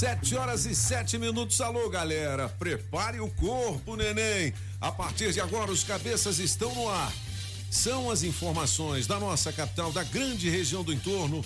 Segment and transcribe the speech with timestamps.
[0.00, 1.60] Sete horas e sete minutos.
[1.60, 2.48] Alô, galera.
[2.48, 4.50] Prepare o corpo, neném.
[4.80, 7.12] A partir de agora, os cabeças estão no ar.
[7.70, 11.44] São as informações da nossa capital, da grande região do entorno,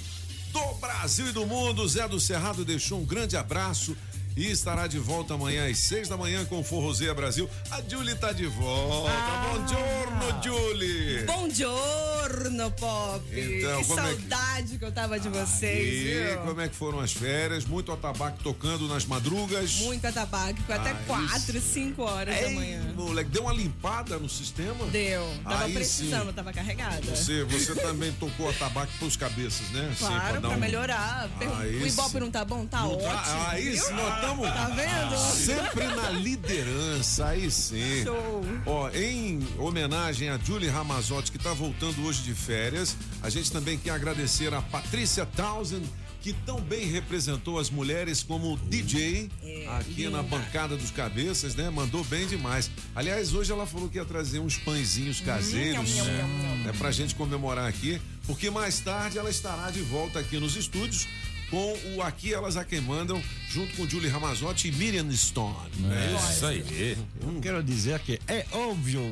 [0.52, 1.88] do Brasil e do mundo.
[1.88, 3.96] Zé do Cerrado deixou um grande abraço
[4.36, 7.48] e estará de volta amanhã às seis da manhã com o Forrozeia Brasil.
[7.70, 9.10] A Julie tá de volta.
[9.10, 9.44] Ah.
[9.44, 11.22] Bom giorno, Julie.
[11.24, 13.24] Bom giorno, Pop.
[13.32, 14.78] Então, que saudade é que...
[14.78, 14.84] que...
[14.84, 17.64] eu tava de vocês, e como é que foram as férias?
[17.64, 19.76] Muito atabaque tocando nas madrugas.
[19.80, 22.94] Muito atabaque, foi até quatro, cinco horas Ei, da manhã.
[22.94, 24.86] Moleque, deu uma limpada no sistema?
[24.86, 25.24] Deu.
[25.44, 26.32] Tava Aí precisando, sim.
[26.32, 27.02] tava carregada.
[27.02, 29.94] Você, você também tocou atabaque pros cabeças, né?
[29.98, 30.60] Claro, sim, pra, pra um...
[30.60, 31.30] melhorar.
[31.58, 32.66] Aí o Ibope não tá bom?
[32.66, 33.10] Tá não ótimo.
[33.10, 33.50] Tá...
[33.50, 34.48] Aí sim, estamos.
[34.48, 35.18] Tá vendo?
[35.18, 38.04] Sempre na liderança, aí sim.
[38.04, 38.42] Show.
[38.66, 43.78] Ó, em homenagem a Julie Ramazotti, que tá voltando hoje de férias, a gente também
[43.78, 45.86] quer agradecer a Patrícia Townsend
[46.20, 50.12] que tão bem representou as mulheres como DJ é, aqui linda.
[50.12, 51.68] na bancada dos cabeças, né?
[51.68, 52.70] Mandou bem demais.
[52.96, 57.68] Aliás, hoje ela falou que ia trazer uns pãezinhos caseiros hum, é, pra gente comemorar
[57.68, 61.06] aqui, porque mais tarde ela estará de volta aqui nos estúdios
[61.50, 65.56] com o Aqui Elas a Quem Mandam, junto com Julie Ramazotti e Miriam Stone.
[65.90, 66.96] É isso aí.
[67.22, 67.40] Hum.
[67.40, 69.02] Quero dizer que é óbvio,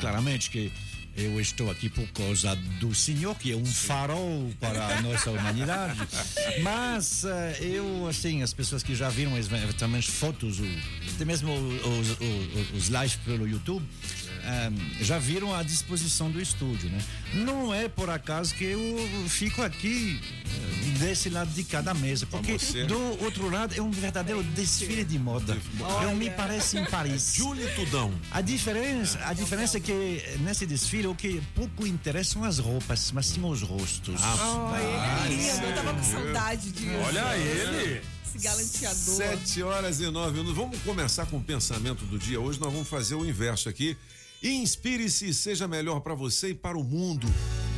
[0.00, 0.72] claramente, que
[1.16, 6.00] eu estou aqui por causa do Senhor, que é um farol para a nossa humanidade.
[6.62, 7.28] Mas uh,
[7.62, 9.32] eu, assim, as pessoas que já viram
[9.78, 10.58] também as fotos,
[11.14, 13.84] até mesmo os, os, os lives pelo YouTube,
[15.00, 16.98] já viram a disposição do estúdio, né?
[17.34, 22.56] Não é por acaso que eu fico aqui uh, desse lado de cada mesa, porque
[22.86, 25.56] do outro lado é um verdadeiro desfile de moda.
[26.02, 27.34] Eu me parece em Paris.
[27.36, 28.12] Julie Tudão.
[28.30, 33.10] A diferença, a diferença é que nesse desfile o que pouco interessa são as roupas,
[33.12, 34.20] mas sim os rostos.
[34.22, 35.66] Ah, ah, ele é lindo.
[35.66, 38.02] Eu tava com saudade de Olha ele
[38.34, 38.96] esse galanteador.
[38.96, 40.56] Sete horas e nove minutos.
[40.56, 42.40] Vamos começar com o pensamento do dia.
[42.40, 43.96] Hoje nós vamos fazer o inverso aqui.
[44.42, 47.28] Inspire-se e seja melhor para você e para o mundo.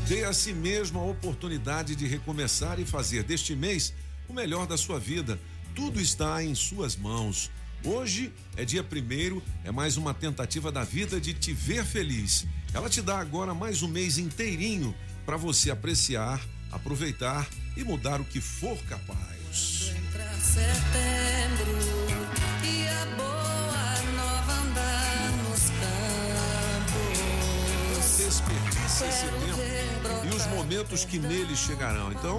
[0.08, 3.92] Dê a si mesmo a oportunidade de recomeçar e fazer deste mês
[4.28, 5.38] o melhor da sua vida.
[5.75, 7.50] Tudo está em suas mãos.
[7.84, 12.47] Hoje é dia primeiro, é mais uma tentativa da vida de te ver feliz.
[12.72, 14.94] Ela te dá agora mais um mês inteirinho
[15.26, 16.41] para você apreciar,
[16.72, 17.46] aproveitar
[17.76, 19.92] e mudar o que for capaz.
[28.94, 32.12] Desperdice esse tempo e os momentos que nele chegarão.
[32.12, 32.38] Então,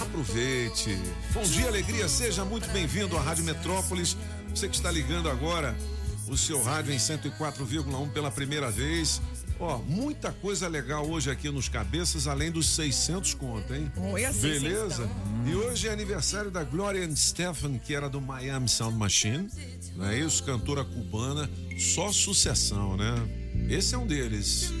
[0.00, 0.98] aproveite.
[1.34, 4.16] Bom dia, alegria, seja muito bem-vindo à Rádio Metrópolis.
[4.48, 5.76] Você que está ligando agora
[6.28, 9.20] o seu rádio em 104,1 pela primeira vez.
[9.60, 13.92] Ó, muita coisa legal hoje aqui nos cabeças, além dos 600 conto, hein?
[13.96, 15.04] Oi, assim, Beleza?
[15.04, 15.44] Hum.
[15.46, 19.48] E hoje é aniversário da Gloria Stefan, que era do Miami Sound Machine,
[19.94, 20.42] não é isso?
[20.42, 23.14] Cantora cubana, só sucessão, né?
[23.68, 24.72] Esse é um deles.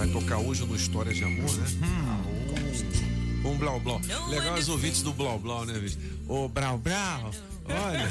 [0.00, 1.66] Vai tocar hoje no História de Amor, né?
[1.82, 3.42] Hum.
[3.42, 4.00] Com Blau Blau.
[4.30, 5.98] Legal os ouvintes do Blau Blau, né, bicho?
[6.26, 7.30] Ô, Brau Brau.
[7.66, 8.10] Olha,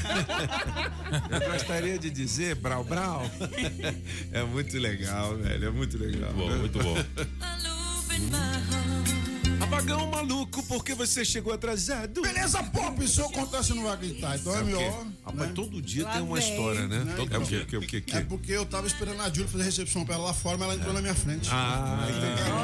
[1.41, 3.23] eu gostaria de dizer, Brau Brau,
[4.31, 6.31] é muito legal, velho, é muito legal.
[6.31, 7.17] Muito bom, muito
[8.29, 8.39] bom.
[10.59, 12.21] Apagão maluco, porque você chegou atrasado.
[12.21, 14.37] Beleza, pop, se eu contar, você não vai gritar.
[14.37, 15.07] Então é, é melhor.
[15.25, 15.51] Rapaz, né?
[15.55, 16.49] todo dia Lá tem uma vem.
[16.49, 17.03] história, né?
[17.03, 17.13] né?
[17.15, 17.59] Todo é dia.
[17.59, 20.33] Porque, porque, porque, é porque eu tava esperando a Júlia fazer recepção pra ela lá
[20.33, 20.95] fora, mas ela entrou é.
[20.95, 21.49] na minha frente.
[21.51, 22.07] Ah,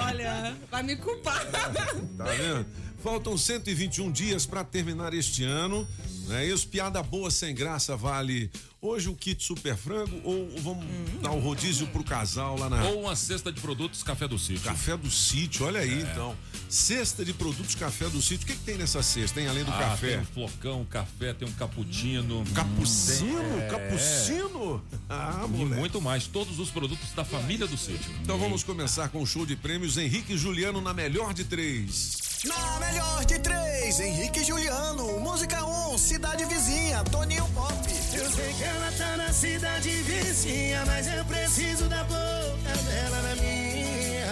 [0.08, 1.46] Olha, vai me culpar.
[1.46, 2.66] Tá vendo?
[3.04, 5.88] Faltam 121 dias para terminar este ano.
[6.28, 6.68] Não é isso?
[6.68, 8.50] Piada boa sem graça vale
[8.86, 11.20] hoje o kit super frango ou vamos hum.
[11.22, 12.84] dar o rodízio pro casal lá na.
[12.86, 14.64] Ou uma cesta de produtos Café do Sítio.
[14.64, 16.02] Café do Sítio, olha aí é.
[16.02, 16.36] então.
[16.70, 18.46] Cesta de produtos Café do Sítio.
[18.46, 19.48] O que, que tem nessa cesta, hein?
[19.48, 20.10] Além do ah, café?
[20.10, 22.44] Tem um flocão, café, tem um cappuccino.
[22.54, 23.60] Capucino?
[23.62, 23.68] É.
[23.68, 24.84] Capucino?
[25.10, 25.74] Ah, moleque.
[25.74, 26.28] E muito mais.
[26.28, 28.12] Todos os produtos da família do Sítio.
[28.22, 32.35] Então vamos começar com o show de prêmios Henrique e Juliano na melhor de três.
[32.46, 35.20] Na melhor de três, Henrique e Juliano.
[35.20, 37.74] Música 1, um, Cidade Vizinha, Toninho Pop.
[38.14, 43.36] Eu sei que ela tá na cidade vizinha, mas eu preciso da boca dela na
[43.36, 44.32] minha.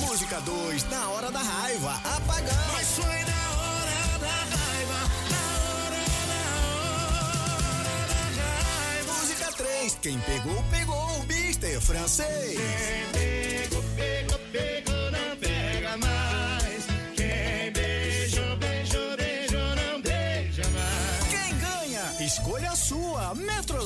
[0.00, 2.72] Música 2, na hora da raiva, apagão.
[2.72, 4.98] Mas foi na hora da raiva,
[5.30, 9.12] na hora, na hora da raiva.
[9.20, 12.58] Música 3, quem pegou, pegou, Mister Francês.
[12.58, 14.89] Quem pegou, pegou, pegou,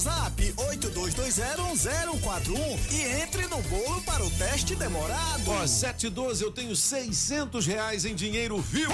[0.01, 0.05] sua.
[0.05, 5.49] Metrozap 82201041 e entre no bolo para o teste demorado.
[5.49, 8.93] Ó, 7 e 12, eu tenho 600 reais em dinheiro vivo.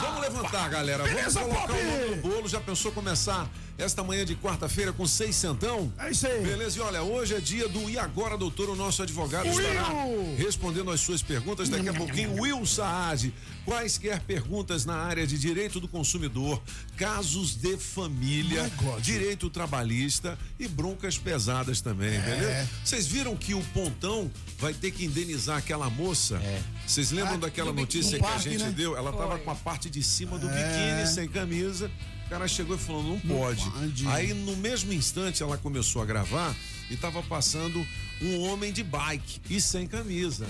[0.00, 1.04] Vamos levantar, galera.
[1.04, 1.80] Beleza, Vamos colocar Pop!
[1.80, 2.48] o nome no bolo.
[2.48, 5.92] Já pensou começar esta manhã de quarta-feira com seis centão?
[5.98, 6.42] É isso aí.
[6.42, 6.78] Beleza?
[6.78, 8.68] E olha, hoje é dia do E Agora, doutor?
[8.70, 10.34] O nosso advogado estará Will!
[10.36, 11.68] respondendo as suas perguntas.
[11.68, 13.32] Daqui a pouquinho, Will Saad.
[13.64, 16.62] Quaisquer perguntas na área de direito do consumidor,
[16.98, 22.68] casos de família, direito trabalhista e broncas pesadas também, beleza?
[22.84, 26.38] Vocês viram que o Pontão vai ter que indenizar aquela moça?
[26.86, 28.70] Vocês lembram Ah, daquela notícia no que a parque, gente né?
[28.70, 28.94] deu?
[28.96, 29.38] Ela tava Foi.
[29.40, 30.52] com a parte de cima do É.
[30.52, 31.90] biquíni, sem camisa.
[32.26, 33.70] O cara chegou e falou: não pode.
[33.70, 34.06] pode.
[34.08, 36.54] Aí, no mesmo instante, ela começou a gravar
[36.90, 37.86] e tava passando
[38.20, 40.46] um homem de bike e sem camisa.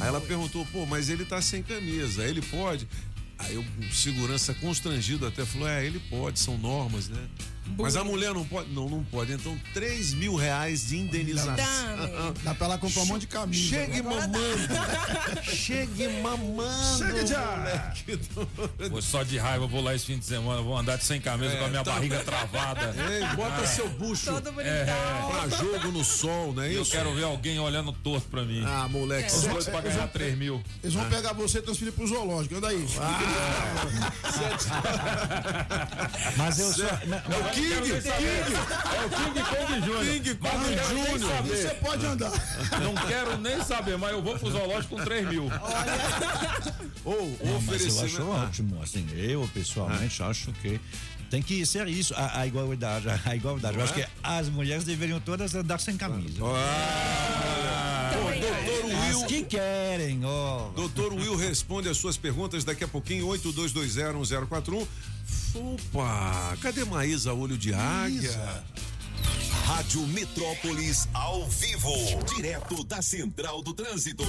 [0.00, 2.88] Aí ela perguntou: pô, mas ele tá sem camisa, ele pode?
[3.38, 7.28] Aí o segurança constrangido até falou: é, ele pode, são normas, né?
[7.78, 8.70] Mas a mulher não pode?
[8.72, 9.32] Não, não pode.
[9.32, 11.54] Então, 3 mil reais de indenização.
[11.56, 12.34] Dame.
[12.42, 13.68] Dá pra ela comprar um monte de camisa.
[13.76, 14.38] Chegue mamando.
[15.42, 16.98] Chegue mamando.
[16.98, 17.56] Chega já.
[17.56, 18.18] moleque.
[18.90, 21.54] Vou só de raiva, vou lá esse fim de semana, vou andar de sem camisa
[21.54, 21.92] É, com a minha tá.
[21.92, 22.94] barriga travada.
[23.10, 25.30] Ei, bota seu bucho Todo bonitão.
[25.30, 26.90] pra jogo no sol, não é Eu isso?
[26.92, 28.62] quero ver alguém olhando torto pra mim.
[28.66, 29.28] Ah, moleque.
[29.32, 30.62] Os cê- dois pra ganhar 3 mil.
[30.82, 32.56] Eles vão pegar você e transferir pro zoológico.
[32.56, 32.86] Anda aí.
[36.36, 36.84] Mas eu só.
[36.84, 38.56] É o King, King,
[38.94, 40.04] É o King Kong Júnior.
[40.04, 41.42] King Kong Júnior.
[41.44, 42.30] Você pode andar.
[42.82, 45.50] Não quero nem saber, mas eu vou pro zoológico com 3 mil.
[47.04, 48.28] Ou Não, mas eu acho oferecimento.
[48.30, 48.82] ótimo.
[48.82, 50.80] Assim, eu pessoalmente acho que
[51.30, 53.06] tem que ser isso, a, a igualdade.
[53.24, 53.78] A igualdade.
[53.78, 56.40] Eu acho que as mulheres deveriam todas andar sem camisa.
[56.44, 59.26] Ah, Ô, doutor As Will.
[59.26, 60.68] que querem, ó.
[60.74, 64.86] Doutor Will responde as suas perguntas daqui a pouquinho, 82201041.
[65.54, 68.64] Opa, cadê Maísa Olho de Águia?
[69.66, 71.92] Rádio Metrópolis ao vivo,
[72.34, 74.24] direto da Central do Trânsito.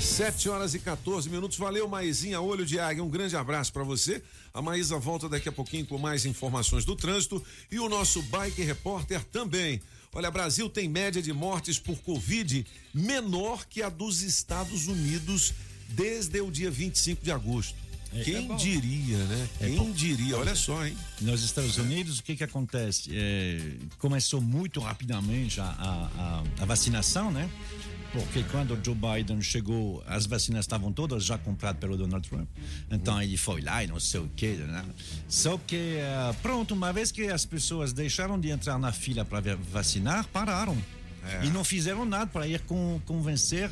[0.00, 1.56] Sete horas e 14 minutos.
[1.58, 3.04] Valeu, Maisinha Olho de Águia.
[3.04, 4.20] Um grande abraço pra você.
[4.52, 7.40] A Maísa volta daqui a pouquinho com mais informações do trânsito
[7.70, 9.80] e o nosso Bike Repórter também.
[10.12, 15.52] Olha, Brasil tem média de mortes por Covid menor que a dos Estados Unidos
[15.88, 17.74] desde o dia 25 de agosto.
[18.24, 19.48] Quem diria, né?
[19.58, 20.38] Quem diria?
[20.38, 20.96] Olha só, hein?
[21.20, 23.10] Nos Estados Unidos, o que que acontece?
[23.12, 23.60] É,
[23.98, 27.48] começou muito rapidamente a, a, a, a vacinação, né?
[28.12, 32.48] Porque quando o Joe Biden chegou, as vacinas estavam todas já compradas pelo Donald Trump.
[32.90, 34.82] Então ele foi lá e não sei o quê, né?
[35.28, 39.54] Só que, eh, pronto, uma vez que as pessoas deixaram de entrar na fila para
[39.56, 40.76] vacinar, pararam.
[41.42, 42.62] E não fizeram nada para ir
[43.04, 43.70] convencer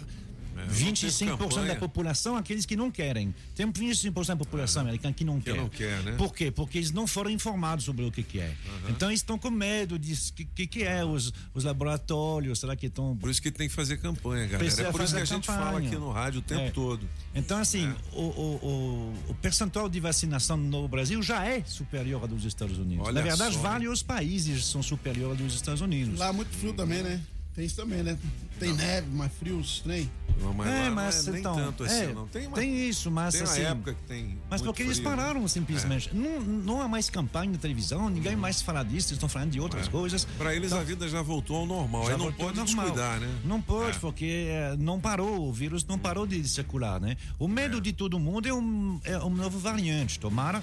[0.68, 1.66] 25% campanha.
[1.68, 3.34] da população, aqueles que não querem.
[3.54, 5.56] Tem 25% da população americana que não Que quer.
[5.56, 6.12] não quer, né?
[6.16, 6.50] Por quê?
[6.50, 8.52] Porque eles não foram informados sobre o que, que é.
[8.88, 12.86] Então eles estão com medo de que, que, que é os, os laboratórios, será que
[12.86, 13.16] estão.
[13.16, 14.58] Por isso que tem que fazer campanha, galera.
[14.58, 15.64] Precisa é por isso que a gente campanha.
[15.66, 16.70] fala aqui no rádio o tempo É.
[16.70, 17.08] todo.
[17.34, 17.96] Então, assim, É.
[18.16, 22.78] o, o, o, o percentual de vacinação no Brasil já é superior ao dos Estados
[22.78, 23.06] Unidos.
[23.06, 23.60] Olha Na verdade, só.
[23.60, 26.18] vários países são superiores aos dos Estados Unidos.
[26.18, 27.20] Lá é muito frio também, né?
[27.56, 28.18] Tem isso também, né?
[28.60, 30.10] Tem neve, mais frio, estranho.
[30.38, 32.28] Não, mas é, lá mas não é então, nem tanto assim, é, não.
[32.28, 34.38] Tem, uma, tem isso, mas tem uma assim, época que tem.
[34.50, 35.16] Mas porque eles frio, né?
[35.16, 36.14] pararam simplesmente.
[36.14, 39.60] Não, não há mais campanha na televisão, ninguém mais fala disso, eles estão falando de
[39.60, 40.26] outras coisas.
[40.36, 42.02] Pra eles a vida já voltou ao normal.
[42.04, 42.84] Já Aí não voltou pode ao normal.
[42.84, 43.34] descuidar, né?
[43.44, 44.00] Não pode, É.
[44.00, 47.16] porque eh, não parou, o vírus não parou de circular, né?
[47.38, 50.62] O medo de todo mundo é um, é um novo variante, tomara,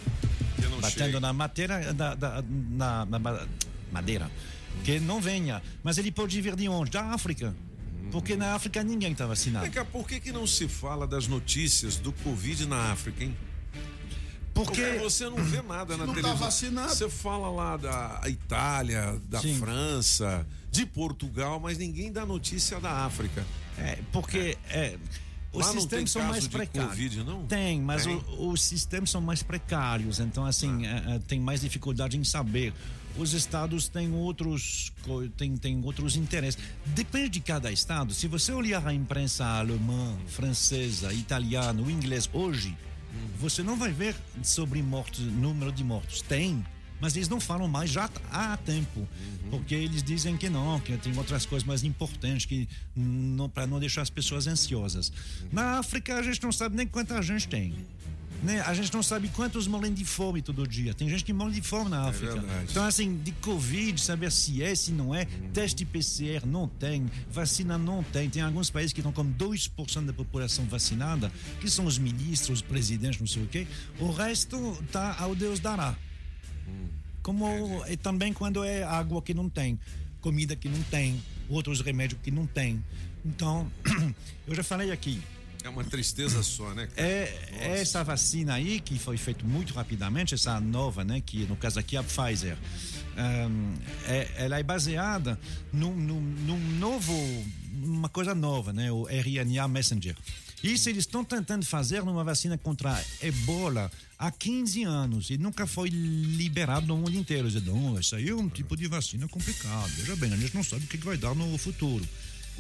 [0.62, 1.20] não batendo chegue.
[1.20, 2.16] na madeira, da-
[2.70, 3.48] na, na ma-
[3.92, 4.30] madeira,
[4.84, 5.62] que não venha.
[5.84, 6.92] Mas ele pode vir de onde?
[6.92, 7.56] Da África.
[8.12, 9.64] Porque na África ninguém está vacinado.
[9.64, 13.36] Vem cá, por que, que não se fala das notícias do Covid na África, hein?
[14.54, 16.38] Porque, Porque você não vê nada na Não tá televisão.
[16.38, 16.94] vacinado.
[16.94, 19.58] Você fala lá da Itália, da Sim.
[19.58, 23.44] França, de Portugal, mas ninguém dá notícia da África.
[23.80, 24.96] é, porque é,
[25.52, 26.90] os Lá não tem sistemas são caso mais precários.
[26.92, 27.48] Covid, não?
[27.48, 28.16] Tem, mas Tem?
[28.16, 32.74] o- os sistemas são mais precários, então assim é, é, tem mais dificuldade em saber.
[33.18, 34.92] Os estados têm outros
[35.38, 36.62] têm, têm outros interesses.
[36.88, 38.14] Depende de cada estado.
[38.14, 42.76] Se você olhar a imprensa alemã, francesa, italiana, o inglês hoje,
[43.40, 46.22] você não vai ver sobre mortos, número de mortos.
[46.22, 46.66] Tem,
[47.00, 49.08] mas eles não falam mais já há tempo,
[49.52, 52.68] porque eles dizem que não, que tem outras coisas mais importantes que
[53.54, 55.12] para não deixar as pessoas ansiosas.
[55.52, 57.76] Na África a gente não sabe nem quanta gente tem.
[58.44, 58.62] Né?
[58.62, 60.94] A gente não sabe quantos morrem de fome todo dia.
[60.94, 62.34] Tem gente que morre de fome na África.
[62.34, 62.68] verdade.
[62.70, 67.78] então, assim, de Covid, saber se é, se não é, teste PCR não tem, vacina
[67.78, 68.30] não tem.
[68.30, 71.32] Tem alguns países que estão com 2% da população vacinada,
[71.62, 73.66] que são os ministros, os presidentes, não sei o quê.
[74.00, 75.96] O resto tá ao Deus dará.
[77.22, 77.48] Como
[77.86, 79.80] é também quando é água que não tem,
[80.20, 82.84] comida que não tem, outros remédios que não tem.
[83.26, 83.72] Então,
[84.46, 85.22] eu já falei aqui,
[85.64, 86.88] É uma tristeza só, né?
[86.88, 87.08] cara?
[87.08, 91.80] é essa vacina aí que foi feita muito rapidamente, essa nova, né, que no caso
[91.80, 92.58] aqui é a Pfizer,
[93.18, 93.74] ahn,
[94.08, 95.40] é- ela é baseada
[95.72, 97.14] num, num, num novo,
[97.82, 100.16] uma coisa nova, né, o RNA messenger.
[100.62, 105.68] Isso eles estão tentando fazer numa vacina contra a Ebola há 15 anos e nunca
[105.68, 107.50] foi liberado no mundo inteiro.
[107.52, 109.90] Dizem, não, isso aí é um tipo de vacina complicado.
[109.90, 112.08] Veja bem, a gente não sabe o que vai dar no futuro.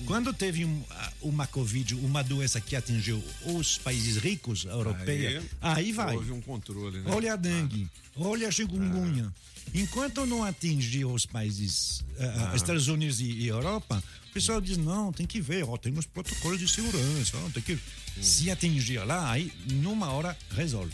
[0.06, 5.92] Quando teve um, ah, uma Covid, uma doença que atingiu os países ricos, europeia, aí,
[5.92, 6.16] vai.
[6.16, 7.12] Houve um controle, né?
[7.12, 9.32] Olha a dengue, olha a chikungunya.
[9.74, 14.78] Enquanto não atingir os países, ah, ah, Estados Unidos e, e Europa, o pessoal diz:
[14.78, 17.80] não, tem que ver, ó, tem os protocolos de segurança, ó, tem que.
[18.22, 20.94] Se atingir lá, aí numa hora resolve.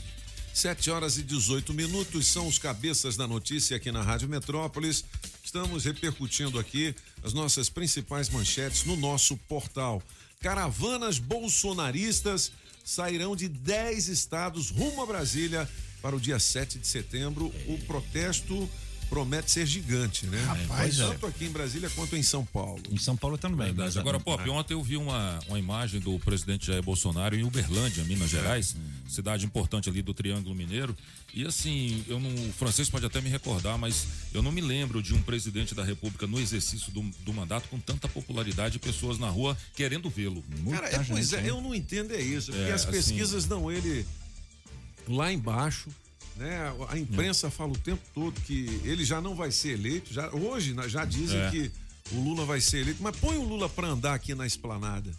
[0.53, 5.05] 7 horas e 18 minutos são os cabeças da notícia aqui na Rádio Metrópolis.
[5.49, 9.99] Estamos repercutindo aqui as nossas principais manchetes no nosso portal.
[10.39, 12.51] Caravanas bolsonaristas
[12.85, 15.67] sairão de 10 estados rumo a Brasília
[16.03, 17.47] para o dia 7 de setembro.
[17.67, 18.69] O protesto
[19.09, 20.37] promete ser gigante, né?
[20.67, 21.07] Pois é.
[21.07, 22.81] Tanto aqui em Brasília quanto em São Paulo.
[22.91, 23.67] Em São Paulo também.
[23.67, 23.87] Verdade.
[23.89, 27.43] mas, Agora, ah, Pop, ontem eu vi uma, uma imagem do presidente Jair Bolsonaro em
[27.43, 28.75] Uberlândia, Minas Gerais,
[29.07, 30.95] cidade importante ali do Triângulo Mineiro.
[31.33, 35.01] E assim, eu não, o francês pode até me recordar, mas eu não me lembro
[35.01, 39.17] de um presidente da República no exercício do, do mandato com tanta popularidade e pessoas
[39.19, 40.43] na rua querendo vê-lo.
[40.71, 43.71] Cara, é, pois é, eu não entendo é isso, porque É, as assim- pesquisas dão
[43.71, 44.05] ele
[45.07, 45.89] lá embaixo,
[46.39, 46.73] né?
[46.87, 50.73] A imprensa fala o tempo todo que ele já não vai ser eleito, já hoje
[50.87, 51.51] já dizem É.
[51.51, 51.71] que
[52.11, 55.11] o Lula vai ser eleito, mas põe o Lula pra andar aqui na esplanada.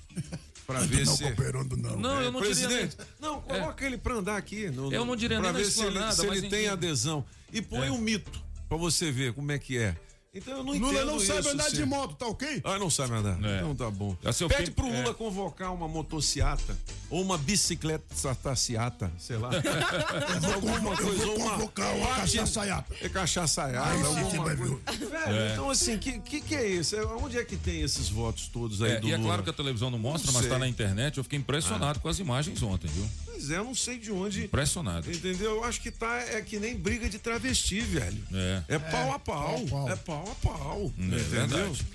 [0.67, 1.97] Pra ver não se cooperando, não.
[1.99, 4.69] Não, É, eu não diria nem- presidente, não, coloca ele pra andar aqui.
[4.71, 7.25] No, Eu não diria pra nem ver se ele, se mas ele em- tem adesão.
[7.53, 7.91] E põe É.
[7.93, 9.97] um mito pra você ver como é que é.
[10.33, 11.85] Então eu não entendo Lula não sabe isso, andar de Cê.
[11.85, 12.61] moto, tá ok?
[12.63, 13.37] Ah, não sabe andar.
[13.45, 13.57] É.
[13.59, 14.17] Então tá bom.
[14.25, 15.15] Assim, Pede fiquei- pro Lula é.
[15.15, 16.79] convocar uma motociata
[17.11, 19.51] ou uma bicicleta sataciata, sei lá.
[20.55, 22.95] alguma coisa, ou uma convocar uma cachaçaiata.
[23.01, 24.77] É cachaçaiata, sim alguma coisa.
[24.87, 26.95] Velho, então assim, que, que que é isso?
[26.95, 29.29] É, Onde é que tem esses votos todos aí É, do e é Lula?
[29.31, 31.19] claro que a televisão não mostra, Não mas tá na internet.
[31.19, 33.05] Eu fiquei impressionado com as imagens ontem, viu?
[33.41, 34.45] Pois é, eu não sei de onde.
[34.45, 35.11] Impressionado.
[35.11, 35.57] Entendeu?
[35.57, 38.23] Eu acho que tá é que nem briga de travesti, velho.
[38.33, 38.75] É.
[38.75, 39.65] É pau a pau.
[39.65, 39.89] pau a pau.
[39.91, 40.93] É pau a pau.
[40.99, 41.19] É entendeu?
[41.25, 41.87] verdade.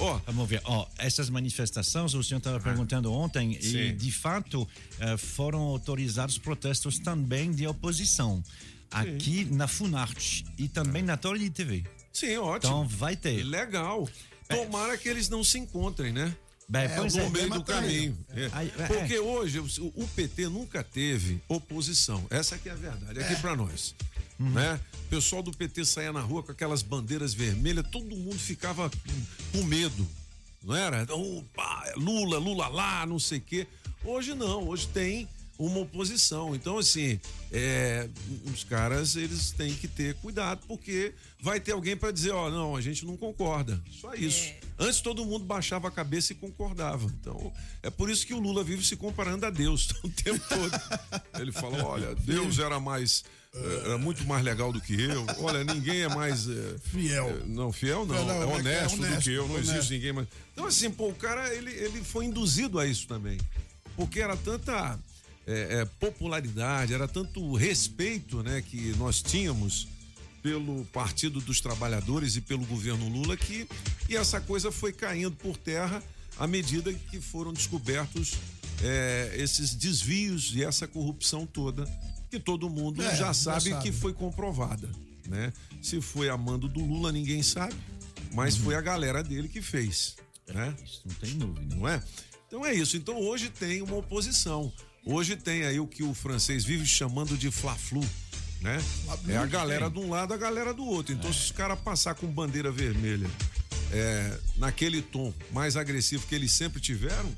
[0.00, 0.60] Ó, Vamos ver.
[0.64, 3.96] Ó, essas manifestações, o senhor estava perguntando ontem, e Sim.
[3.96, 4.66] de fato
[4.98, 8.42] eh, foram autorizados protestos também de oposição.
[8.90, 11.84] Aqui na Funarte e também na Torre de TV.
[12.12, 12.72] sim, ótimo.
[12.72, 13.44] Então vai ter.
[13.44, 14.08] Legal.
[14.48, 16.34] Tomara que eles não se encontrem, né?
[16.68, 17.28] Bem, pois no é.
[17.30, 18.18] meio do caminho.
[18.34, 18.50] É.
[18.52, 18.86] Aí, é.
[18.86, 22.26] Porque hoje o o PT nunca teve oposição.
[22.28, 23.18] Essa que é a verdade.
[23.20, 23.94] Aqui pra nós.
[24.38, 24.50] Uhum.
[24.50, 24.78] Né?
[25.06, 28.90] O pessoal do PT saía na rua com aquelas bandeiras vermelhas, todo mundo ficava
[29.50, 30.06] com medo.
[30.62, 31.06] Não era?
[31.14, 33.66] Opa, Lula, Lula lá, não sei o quê.
[34.04, 36.54] Hoje não, hoje tem uma oposição.
[36.54, 37.18] Então, assim,
[37.50, 38.08] é,
[38.52, 42.76] os caras eles têm que ter cuidado, porque vai ter alguém para dizer, ó, não,
[42.76, 43.80] a gente não concorda.
[44.00, 44.52] Só isso.
[44.78, 47.04] Antes todo mundo baixava a cabeça e concordava.
[47.20, 50.80] Então, é por isso que o Lula vive se comparando a Deus o tempo todo.
[51.40, 53.24] Ele fala, olha, Deus era mais.
[53.52, 55.26] eh, Era muito mais legal do que eu.
[55.38, 56.48] Olha, ninguém é mais.
[56.48, 57.28] eh, Fiel.
[57.30, 58.14] eh, Não, fiel não.
[58.14, 59.48] Não, não, é é que é honesto, do honesto, que eu.
[59.48, 59.72] Não honesto.
[59.74, 60.28] existe ninguém mais.
[60.52, 63.38] Então, assim, pô, o cara, ele, ele foi induzido a isso também.
[63.96, 64.96] Porque era tanta
[65.50, 69.88] eh, eh, popularidade, era tanto respeito, né, que nós tínhamos
[70.42, 73.66] pelo Partido dos Trabalhadores e pelo governo Lula que
[74.08, 76.02] e essa coisa foi caindo por terra
[76.38, 78.34] à medida que foram descobertos
[78.82, 81.84] é, esses desvios e essa corrupção toda
[82.30, 83.82] que todo mundo É, já já sabe, sabe.
[83.82, 84.88] que foi comprovada,
[85.26, 85.52] né?
[85.82, 87.74] Se foi a mando do Lula, ninguém sabe,
[88.32, 90.14] mas foi a galera dele que fez,
[90.46, 90.74] né?
[90.84, 91.74] Isso não tem dúvida.
[91.74, 92.02] Não é?
[92.46, 92.96] Então é isso.
[92.96, 94.72] Então hoje tem uma oposição.
[95.10, 98.04] Hoje tem aí o que o francês vive chamando de fla-flu,
[98.60, 98.78] né?
[99.26, 101.14] É a galera de um lado, a galera do outro.
[101.14, 103.26] Então se os caras passar com bandeira vermelha
[103.90, 107.34] é, naquele tom mais agressivo que eles sempre tiveram,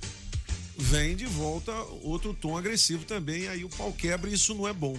[0.76, 1.72] vem de volta
[2.02, 4.98] outro tom agressivo também, aí o pau quebra e isso não é bom.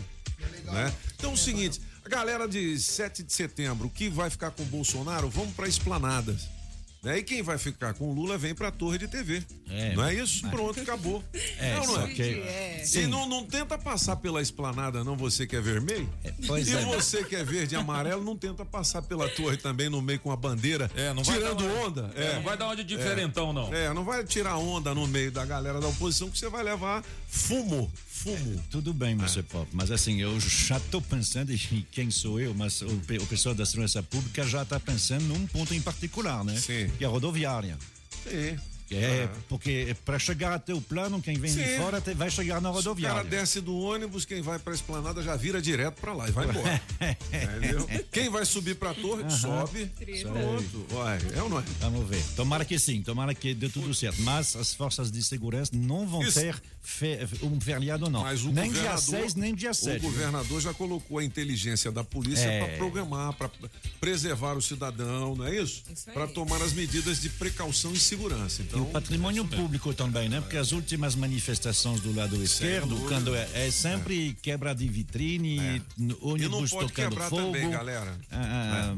[0.64, 0.94] Né?
[1.18, 4.68] Então é o seguinte, a galera de 7 de setembro, que vai ficar com o
[4.68, 6.48] Bolsonaro, vamos para esplanadas.
[7.04, 7.18] Né?
[7.18, 9.42] E quem vai ficar com o Lula vem pra torre de TV.
[9.68, 10.48] É, não é isso?
[10.50, 11.24] Pronto, acabou.
[11.58, 12.08] É, não, não é?
[12.14, 12.84] que- É.
[12.94, 16.08] E não, não tenta passar pela esplanada, não, você que é vermelho.
[16.46, 16.86] pois e é.
[16.86, 20.32] você que é verde e amarelo, não tenta passar pela torre também no meio com
[20.32, 22.12] a bandeira, É, não vai tirando uma- onda.
[22.16, 23.74] É, não vai dar uma de diferentão, não.
[23.74, 27.04] É, não vai tirar onda no meio da galera da oposição que você vai levar
[27.28, 28.64] fumo, fumo.
[28.70, 29.42] Tudo bem, Mr.
[29.44, 31.58] Pop, mas assim, eu já estou pensando, e
[31.92, 35.74] quem sou eu, mas o, o pessoal da segurança pública já está pensando num ponto
[35.74, 36.56] em particular, né?
[36.58, 36.91] Sim.
[37.00, 37.78] É a rodoviária.
[38.24, 38.58] Sim.
[38.96, 39.38] É, Ah.
[39.48, 41.64] porque para chegar até o plano, quem vem Sim.
[41.64, 43.24] de fora te- vai chegar na Se o cara rodoviária.
[43.30, 46.82] desce do ônibus, quem vai pra esplanada já vira direto pra lá e vai embora.
[47.32, 47.88] Entendeu?
[48.12, 49.92] Quem vai subir pra torre, sobe.
[50.24, 50.86] Pronto.
[50.94, 51.64] Uai, é ou não é?
[51.80, 52.22] Vamos ver.
[52.36, 54.22] Tomara que sim, tomara que dê tudo certo.
[54.22, 56.40] Mas as forças de segurança não vão Isso.
[56.40, 58.22] ter fe- um feriado, não.
[58.24, 60.00] Mas o nem dia governador, 6, nem dia 7.
[60.06, 62.66] O governador já colocou a inteligência da polícia É.
[62.66, 63.50] para programar, para
[64.00, 65.84] preservar o cidadão, não é isso?
[65.92, 66.12] Isso.
[66.12, 68.62] Para tomar as medidas de precaução e segurança.
[68.62, 70.42] Então, E o patrimônio público também, né?
[70.42, 75.82] Porque as últimas manifestações do lado esquerdo, quando é, é sempre quebra de vitrine, É.
[76.22, 77.42] ônibus tocando quebrar fogo.
[77.44, 78.18] também, galera.
[78.32, 78.96] Ah,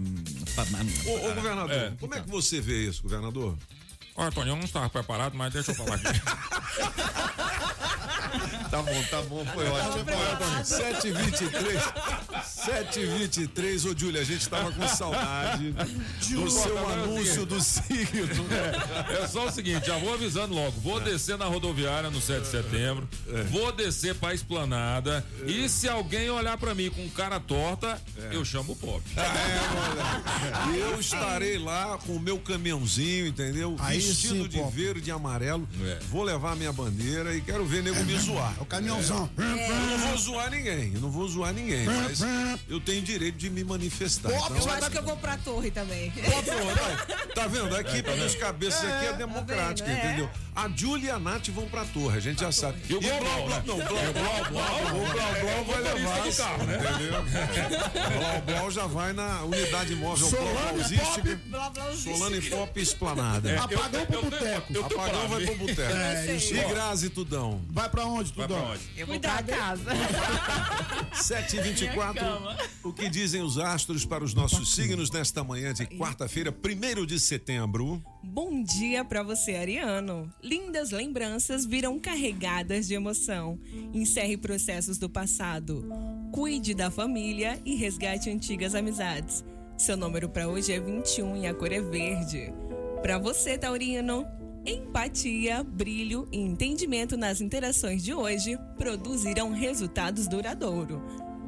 [0.55, 0.65] pa-
[1.05, 1.93] ô, ô, governador, É.
[1.99, 3.57] como é que você vê isso, governador?
[4.15, 6.07] Olha, Tony, eu não estava preparado, mas deixa eu falar aqui.
[8.73, 10.05] Tá bom, tá bom, foi ótimo.
[10.63, 11.93] 7h23.
[12.43, 13.91] 7h23.
[13.91, 17.93] Ô, Júlia, a gente tava com saudade do seu anúncio do signo.
[19.23, 20.79] É só o seguinte, já vou avisando logo.
[20.81, 23.07] Vou descer na rodoviária no 7 de setembro,
[23.51, 28.73] vou descer pra esplanada e se alguém olhar pra mim com cara torta, eu chamo
[28.73, 29.03] o pop.
[29.15, 29.21] É,
[29.69, 30.77] moleque.
[30.77, 33.75] E eu estarei lá com o meu caminhãozinho, entendeu?
[33.79, 35.67] Aí Vestido de verde e amarelo.
[35.83, 35.99] É.
[36.09, 38.53] Vou levar a minha bandeira e quero ver nego me zoar.
[38.59, 39.29] É o caminhãozão.
[39.37, 42.19] Eu não vou zoar ninguém, eu não vou zoar ninguém, mas
[42.69, 44.29] eu tenho direito de me manifestar.
[44.29, 46.11] Pô, Então, Eu acho que eu vou pra torre também.
[46.11, 47.27] Pô, aí.
[47.33, 47.75] Tá vendo?
[47.75, 49.97] A equipe dos cabeças aqui é democrática, vendo?
[49.99, 50.05] É.
[50.07, 50.29] entendeu?
[50.55, 52.77] A Júlia e a Nath vão pra torre, a gente já sabe.
[52.87, 53.63] E o Blau Blau?
[53.65, 56.21] Não, o Blau Blau, Blau Blau vai levar.
[56.23, 56.77] do carro, né?
[56.77, 57.19] Entendeu?
[57.21, 60.29] O Blau Blau já vai na unidade móvel.
[60.29, 60.73] Blá,
[61.49, 61.95] blá, blá.
[61.95, 63.49] Solano e Pop Esplanada.
[63.93, 64.73] Apagão pro boteco.
[64.73, 65.81] eu Apagão vai pro boteco.
[65.81, 66.35] É.
[66.37, 67.61] E Grazi Tudão.
[67.69, 68.61] Vai pra onde, Vai Tudão?
[68.61, 68.81] pra onde?
[68.97, 69.83] Eu vou pra casa.
[71.13, 72.57] 7h24.
[72.83, 77.19] O que dizem os astros para os nossos signos nesta manhã de quarta-feira, 1 de
[77.19, 78.03] setembro?
[78.23, 80.31] Bom dia pra você, Ariano.
[80.41, 83.59] Lindas lembranças virão carregadas de emoção.
[83.93, 85.85] Encerre processos do passado.
[86.31, 89.43] Cuide da família e resgate antigas amizades.
[89.77, 92.53] Seu número pra hoje é 21 e a cor é verde.
[93.03, 94.25] Pra você, Taurino,
[94.65, 101.01] empatia, brilho e entendimento nas interações de hoje produzirão resultados duradouros.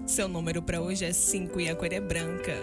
[0.06, 2.54] Seu número pra hoje é 5 e a cor é branca.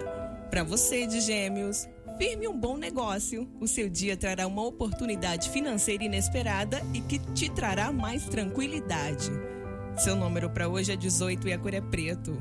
[0.47, 3.49] Para você de Gêmeos, firme um bom negócio.
[3.59, 9.31] O seu dia trará uma oportunidade financeira inesperada e que te trará mais tranquilidade.
[9.97, 12.37] Seu número para hoje é 18 e a cor é preto.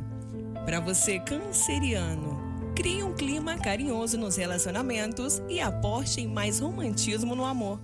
[0.66, 2.41] Para você canceriano,
[2.74, 7.80] crie um clima carinhoso nos relacionamentos e aposte em mais romantismo no amor.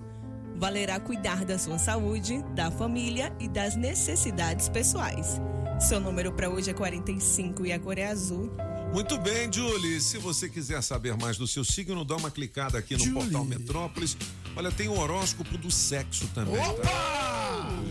[0.56, 5.40] Valerá cuidar da sua saúde, da família e das necessidades pessoais.
[5.78, 8.50] Seu número para hoje é 45 e a cor é azul.
[8.92, 10.00] Muito bem, Julie.
[10.00, 13.14] Se você quiser saber mais do seu signo, dá uma clicada aqui no Julie.
[13.14, 14.16] portal Metrópolis.
[14.56, 16.56] Olha, tem o horóscopo do sexo também.
[16.56, 17.37] Tá?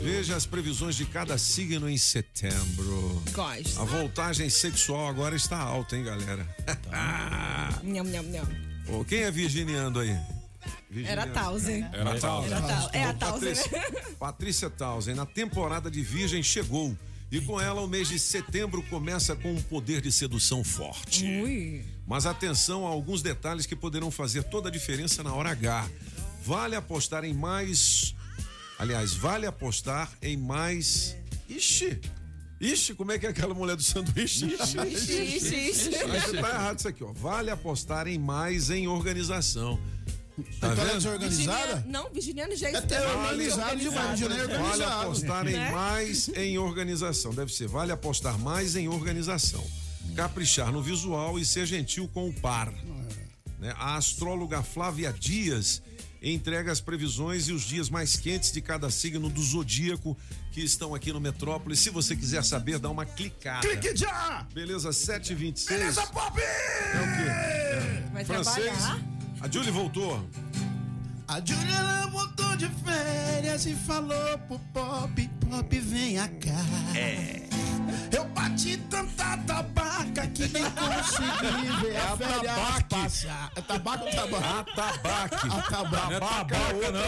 [0.02, 3.24] Veja as previsões de cada signo em setembro.
[3.32, 3.80] Gosto.
[3.80, 6.48] A voltagem sexual agora está alta, hein, galera?
[7.84, 8.48] Nham, nham, nham.
[8.88, 10.10] Ô, quem é virginiando aí?
[10.10, 11.34] Era Virginiano.
[11.34, 11.86] Tausen.
[11.94, 12.46] Era tal.
[12.46, 12.90] Era tal.
[12.94, 13.56] É a Tausen, né?
[13.56, 16.98] Patrícia, Patrícia Tausen, na temporada de Virgem chegou.
[17.30, 21.26] E com ela, o mês de setembro começa com um poder de sedução forte.
[21.26, 21.84] Ui.
[22.08, 25.90] Mas atenção a alguns detalhes que poderão fazer toda a diferença na hora H.
[26.46, 28.16] Vale apostar em mais.
[28.80, 31.16] Aliás, vale apostar em mais.
[31.50, 32.00] Ixi!
[32.60, 34.46] Ixi, como é que é aquela mulher do sanduíche?
[34.46, 35.96] Ixi, Ixi, ixi.
[35.96, 37.12] Acho que tá errado isso aqui, ó.
[37.14, 39.80] Vale apostar em mais em organização.
[40.60, 40.94] Tá Vitória vendo?
[40.98, 41.58] desorganizada?
[41.76, 45.02] Virginiano- Não, Virginiano já É está muito organizado demais, Virginiano é Vale organizado.
[45.02, 45.72] apostar em Né?
[45.72, 47.34] mais em organização.
[47.34, 49.66] Deve ser, vale apostar mais em organização.
[50.16, 52.72] Caprichar no visual e ser gentil com o par.
[53.60, 53.74] Né?
[53.78, 55.82] A astróloga Flávia Dias
[56.22, 60.18] entrega as previsões e os dias mais quentes de cada signo do zodíaco
[60.52, 61.80] que estão aqui no Metrópolis.
[61.80, 63.68] Se você quiser saber, dá uma clicada.
[63.68, 64.46] Clique já!
[64.54, 65.68] Beleza, 7h26.
[65.70, 66.40] Beleza, Pop!
[66.40, 68.10] É o quê?
[68.14, 68.66] Vai Francês.
[68.66, 69.02] trabalhar?
[69.42, 70.28] A Julie voltou.
[71.28, 76.98] A Juliana voltou de férias e falou pro Pop, Pop, vem cá.
[76.98, 77.47] É.
[78.12, 83.52] Eu bati tanta tabaca que nem consegui ver a férias passar.
[83.56, 84.60] É tabaco ou tabaco?
[84.60, 85.48] Atabaque.
[85.48, 86.10] A tabaco.
[86.10, 87.02] Não é tabaca, não.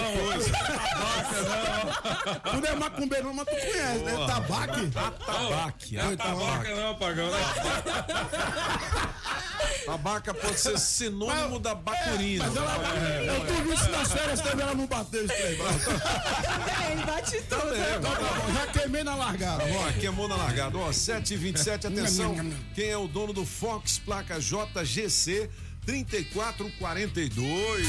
[2.51, 4.27] Tu não é macumbeiro, não, mas tu conhece, né?
[4.27, 4.91] Tabaque?
[4.95, 5.95] Atabaque.
[5.95, 7.29] Não é tabaca, não, pagão.
[9.63, 9.69] né?
[9.85, 12.45] Tabaca pode ser sinônimo da bacurina.
[12.45, 15.57] Mas ela, eu tô vendo se nas férias também ela não bateu esse trem.
[15.57, 17.61] Também, bate tudo.
[17.61, 19.63] Também, Tá bom, já queimei na largada.
[19.63, 20.77] Ó, queimou na largada.
[20.77, 22.35] Ó, 7h27, atenção.
[22.73, 25.49] Quem é o dono do Fox placa JGC
[25.85, 27.87] 3442?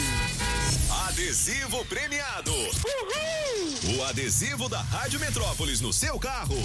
[1.08, 2.52] Adesivo premiado.
[3.96, 6.56] O adesivo da Rádio Metrópolis no seu carro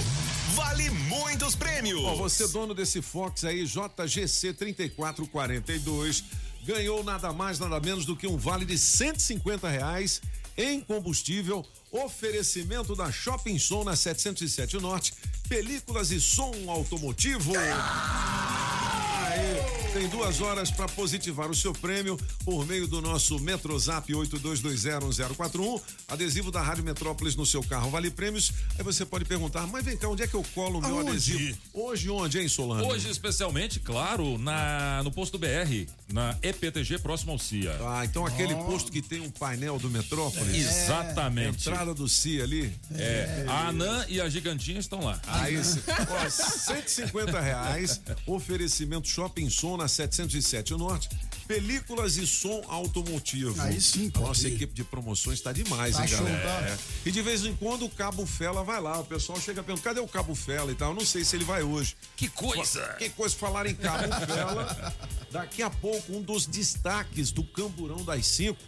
[0.55, 2.03] vale muitos prêmios.
[2.03, 6.23] Ó, você dono desse Fox aí, JGC 3442,
[6.63, 10.21] ganhou nada mais, nada menos do que um vale de 150 reais
[10.57, 11.65] em combustível.
[11.91, 15.13] Oferecimento da Shopping Som na 707 Norte,
[15.47, 17.53] películas e som automotivo.
[17.57, 19.55] Aê,
[19.93, 26.51] tem duas horas para positivar o seu prêmio por meio do nosso Metrozap 82201041, adesivo
[26.51, 27.89] da Rádio Metrópolis no seu carro.
[27.89, 28.51] Vale prêmios.
[28.77, 31.11] Aí você pode perguntar, mas vem cá, onde é que eu colo o meu Aonde?
[31.11, 31.57] adesivo?
[31.73, 32.87] Hoje onde, hein, Solano?
[32.87, 37.77] Hoje, especialmente, claro, na, no posto BR, na EPTG próximo ao CIA.
[37.81, 40.55] Ah, então aquele posto que tem um painel do Metrópolis.
[40.55, 41.67] Exatamente.
[41.67, 42.73] Entrada do CIA ali.
[42.93, 45.19] É, a Anã e a Gigantinha estão lá.
[45.63, 48.01] Cê- ó, 150 reais.
[48.25, 51.09] Oferecimento Shopping Som na 707 Norte.
[51.47, 53.59] Películas e som automotivo.
[53.61, 56.41] Aí sim, A nossa equipe de promoções está demais, Tá hein, show, galera?
[56.41, 56.67] tá?
[56.69, 56.77] É.
[57.05, 58.99] E de vez em quando o Cabo Fela vai lá.
[58.99, 60.89] O pessoal chega perguntando, cadê o Cabo Fela e tal?
[60.91, 61.95] Eu não sei se ele vai hoje.
[62.15, 62.81] Que coisa!
[62.97, 64.93] Que coisa falar em Cabo Fela.
[65.31, 68.59] Daqui a pouco, um dos destaques do Camburão das Cinco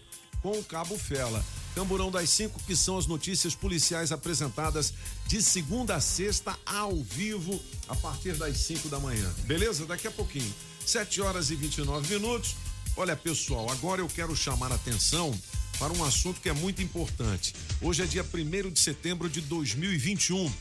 [0.41, 1.43] com o Cabo Fela.
[1.75, 4.93] Camburão das Cinco, que são as notícias policiais apresentadas
[5.27, 9.31] de segunda a sexta, ao vivo, a partir das 5 da manhã.
[9.45, 9.85] Beleza?
[9.85, 10.53] Daqui a pouquinho.
[10.85, 12.55] 7 horas e 29 minutos.
[12.95, 15.37] Olha, pessoal, agora eu quero chamar a atenção
[15.77, 17.53] para um assunto que é muito importante.
[17.79, 20.51] Hoje é dia 1 de setembro de 2021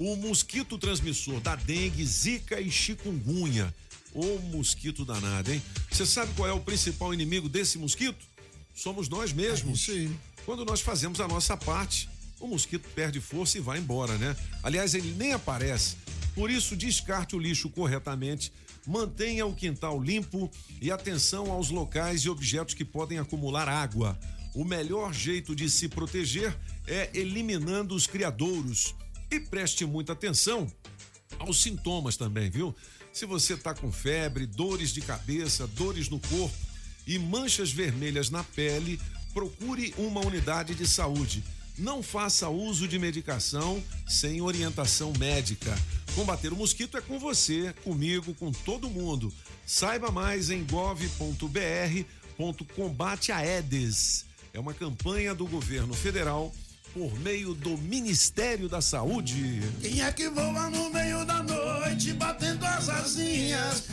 [0.00, 3.72] o mosquito transmissor da dengue, zika e chikungunya.
[4.14, 5.62] Ô mosquito danado, hein?
[5.90, 8.18] Você sabe qual é o principal inimigo desse mosquito?
[8.74, 9.88] Somos nós mesmos.
[9.88, 10.08] É.
[10.44, 12.08] Quando nós fazemos a nossa parte,
[12.40, 14.34] o mosquito perde força e vai embora, né?
[14.62, 15.96] Aliás, ele nem aparece.
[16.34, 18.52] Por isso, descarte o lixo corretamente,
[18.86, 24.18] mantenha o quintal limpo e atenção aos locais e objetos que podem acumular água.
[24.54, 26.56] O melhor jeito de se proteger
[26.86, 28.94] é eliminando os criadouros.
[29.30, 30.66] E preste muita atenção
[31.38, 32.74] aos sintomas também, viu?
[33.12, 36.69] Se você tá com febre, dores de cabeça, dores no corpo
[37.10, 39.00] e manchas vermelhas na pele,
[39.34, 41.42] procure uma unidade de saúde.
[41.76, 45.76] Não faça uso de medicação sem orientação médica.
[46.14, 49.34] Combater o mosquito é com você, comigo, com todo mundo.
[49.66, 54.24] Saiba mais em gov.br.combate a Aedes.
[54.54, 56.54] É uma campanha do governo federal
[56.94, 59.62] por meio do Ministério da Saúde.
[59.80, 63.88] Quem é que voa no meio da noite, batendo as asinhas?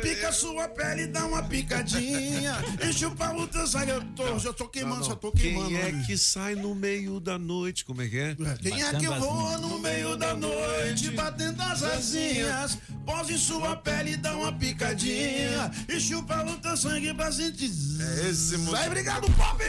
[0.00, 2.56] Pica sua pele, dá uma picadinha.
[2.80, 3.90] E chupa o teu sangue.
[3.90, 5.68] Eu tô, já tô queimando, já tô queimando.
[5.68, 7.84] Quem é que sai no meio da noite?
[7.84, 8.36] Como é que é?
[8.62, 12.78] Quem é que voa no meio da noite, batendo as asinhas?
[13.04, 15.70] Pose em sua pele, dá uma picadinha.
[15.88, 17.70] E chupa o teu sangue pra sentir.
[18.00, 18.70] É esse mosquito.
[18.70, 19.62] Vai, obrigado, Pop!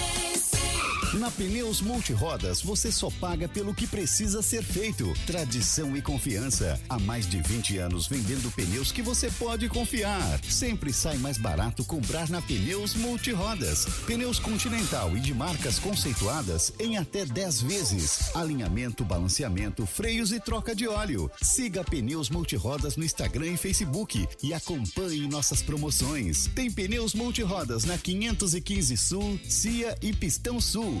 [1.13, 5.13] Na Pneus Multirodas, você só paga pelo que precisa ser feito.
[5.27, 6.79] Tradição e confiança.
[6.87, 10.39] Há mais de 20 anos vendendo pneus que você pode confiar.
[10.41, 13.85] Sempre sai mais barato comprar na Pneus Multirodas.
[14.05, 18.33] Pneus Continental e de marcas conceituadas em até 10 vezes.
[18.33, 21.29] Alinhamento, balanceamento, freios e troca de óleo.
[21.41, 26.49] Siga Pneus Multirodas no Instagram e Facebook e acompanhe nossas promoções.
[26.55, 31.00] Tem Pneus Multirodas na 515 Sul, Cia e Pistão Sul,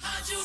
[0.00, 0.38] Rádio.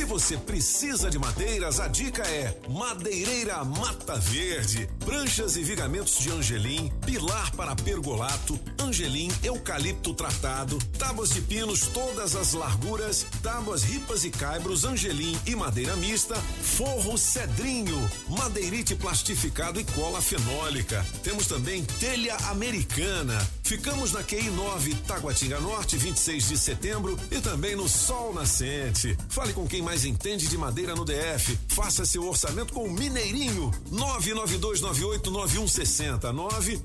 [0.00, 4.88] Se você precisa de madeiras, a dica é Madeireira Mata Verde.
[5.04, 12.36] Pranchas e vigamentos de angelim, pilar para pergolato, angelim, eucalipto tratado, tábuas de pinos todas
[12.36, 19.84] as larguras, tábuas ripas e caibros, angelim e madeira mista, forro cedrinho, madeirite plastificado e
[19.84, 21.04] cola fenólica.
[21.22, 23.38] Temos também telha americana.
[23.64, 26.99] Ficamos na QI 9, Taguatinga Norte, 26 de setembro
[27.30, 29.16] e também no Sol Nascente.
[29.28, 31.58] Fale com quem mais entende de madeira no DF.
[31.68, 33.70] Faça seu orçamento com o Mineirinho.
[33.90, 36.32] 992989160.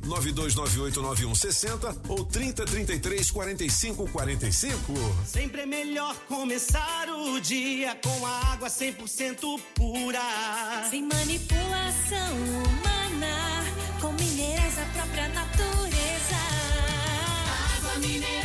[0.05, 4.93] 992989160 ou 3033 4545.
[5.25, 10.21] Sempre é melhor começar o dia com a água 100% pura.
[10.89, 13.65] Sem manipulação humana,
[13.99, 16.35] com minerais da própria natureza.
[17.77, 18.44] Água mineral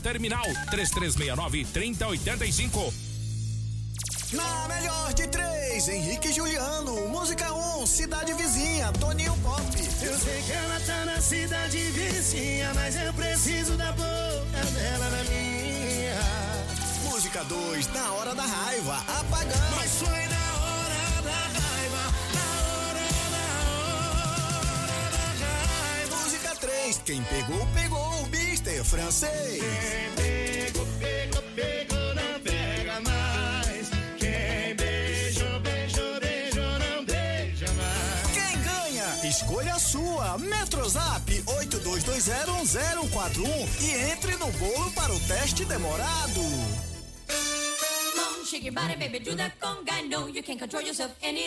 [0.00, 3.08] terminal 3369 3085.
[4.32, 7.08] Na melhor de três, Henrique e Juliano.
[7.08, 9.62] Música 1, um, Cidade Vizinha, Toninho Pop.
[10.02, 15.24] Eu sei que ela tá na cidade vizinha, mas eu preciso da boca dela na
[15.24, 16.20] minha.
[17.04, 19.76] Música 2, Na Hora da Raiva, Apagão.
[19.76, 20.37] Mas foi na
[26.88, 29.60] 3, Quem Pegou, Pegou, Mister Francês.
[29.60, 33.90] Quem pegou, pegou, pegou, não pega mais.
[34.18, 38.30] Quem beijou, beijou, beijou, não beija mais.
[38.32, 39.04] Quem ganha?
[39.28, 40.38] Escolha a sua.
[40.38, 46.40] Metrozap 82201041 e entre no bolo para o teste demorado.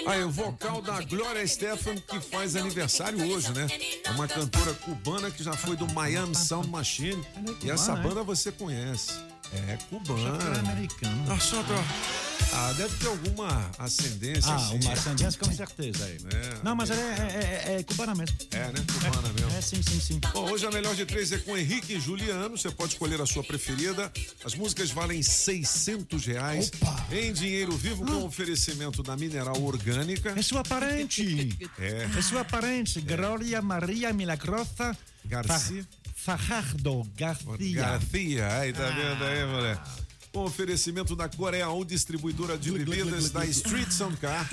[0.08, 0.26] Aí, longer.
[0.26, 3.68] o vocal da Glória Stefan, que faz aniversário hoje, né?
[4.04, 7.24] É uma cantora cubana que já foi do Miami Sound Machine.
[7.64, 9.31] E essa banda você conhece.
[9.54, 10.60] É Só que ela é cubana.
[10.72, 11.34] americana.
[11.34, 11.84] Ah, só pra-
[12.54, 14.52] Ah, deve ter alguma ascendência.
[14.52, 14.80] Ah, assim.
[14.84, 16.06] uma ascendência com certeza.
[16.06, 16.36] É.
[16.36, 18.36] É, Não, mas ela é, é, é, é cubana mesmo.
[18.52, 18.74] É, né?
[18.92, 19.52] Cubana mesmo.
[19.58, 20.20] É, sim, sim, sim.
[20.34, 22.58] Bom, hoje a melhor de três é com Henrique e Juliano.
[22.58, 24.12] Você pode escolher a sua preferida.
[24.44, 26.72] As músicas valem 600 reais
[27.12, 30.34] em dinheiro vivo com oferecimento da Mineral Orgânica.
[30.38, 31.58] É sua parente.
[31.80, 32.10] É.
[32.18, 33.00] É sua parente.
[33.02, 35.84] Glória Maria Milagrosa Garcia.
[35.84, 37.82] Fa- Fajardo Garcia.
[37.82, 39.90] Garcia, aí tá vendo aí, moleque?
[40.32, 44.48] Com oferecimento da Coreal, distribuidora de bebidas da Street Soundcar.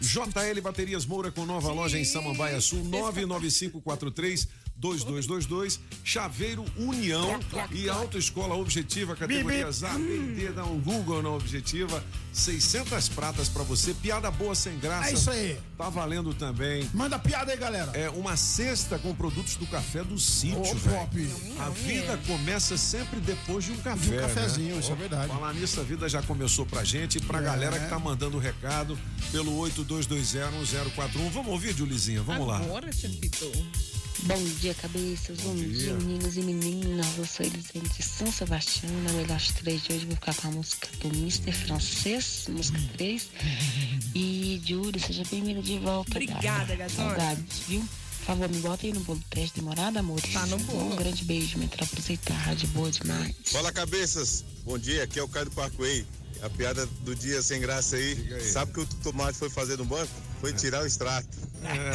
[0.00, 4.48] JL Baterias Moura com nova loja em Samambaia Sul, 99543
[4.82, 7.38] 2222, Chaveiro União
[7.70, 13.48] e Autoescola Objetiva, categorias A, B e D, dá um Google na Objetiva, 600 pratas
[13.48, 15.10] pra você, piada boa sem graça.
[15.10, 15.56] É isso aí.
[15.78, 16.90] Tá valendo também.
[16.92, 17.92] Manda piada aí, galera.
[17.94, 20.98] É uma cesta com produtos do café do sítio, Ô, velho.
[20.98, 21.28] top.
[21.60, 24.10] A vida começa sempre depois de um café.
[24.10, 24.80] De um cafezinho, né?
[24.80, 25.28] isso é verdade.
[25.28, 28.98] Falar nisso, a vida já começou pra gente e pra galera que tá mandando recado
[29.30, 31.30] pelo 82201041.
[31.30, 32.20] Vamos ouvir, Julizinha?
[32.22, 32.56] Vamos lá.
[32.56, 32.90] Agora.
[34.24, 35.40] Bom dia, cabeças.
[35.40, 35.66] Bom, dia.
[35.66, 35.94] dia.
[35.94, 37.06] meninos e meninas.
[37.18, 38.92] Eu sou Elisene de São Sebastião.
[39.02, 41.50] Na melhor três de hoje, vou ficar com a música do Mr.
[41.50, 43.30] Francês, música 3.
[44.14, 46.12] E, Júlio, seja bem-vindo de volta.
[46.12, 47.08] Obrigada, gatona.
[47.08, 47.80] Saudades, viu?
[47.80, 50.20] Por favor, me bota aí no bolo teste demorado, amor.
[50.20, 50.92] Tá no bolo.
[50.92, 52.68] Um grande beijo, Metrópolis e tarde.
[52.68, 53.34] Boa demais.
[53.46, 56.06] Fala cabeças, bom dia, aqui é o Caio do Parkway.
[56.42, 58.42] A piada do dia sem graça aí.
[58.42, 60.10] Sabe o que o tomate foi fazer no banco?
[60.40, 61.28] Foi tirar o extrato.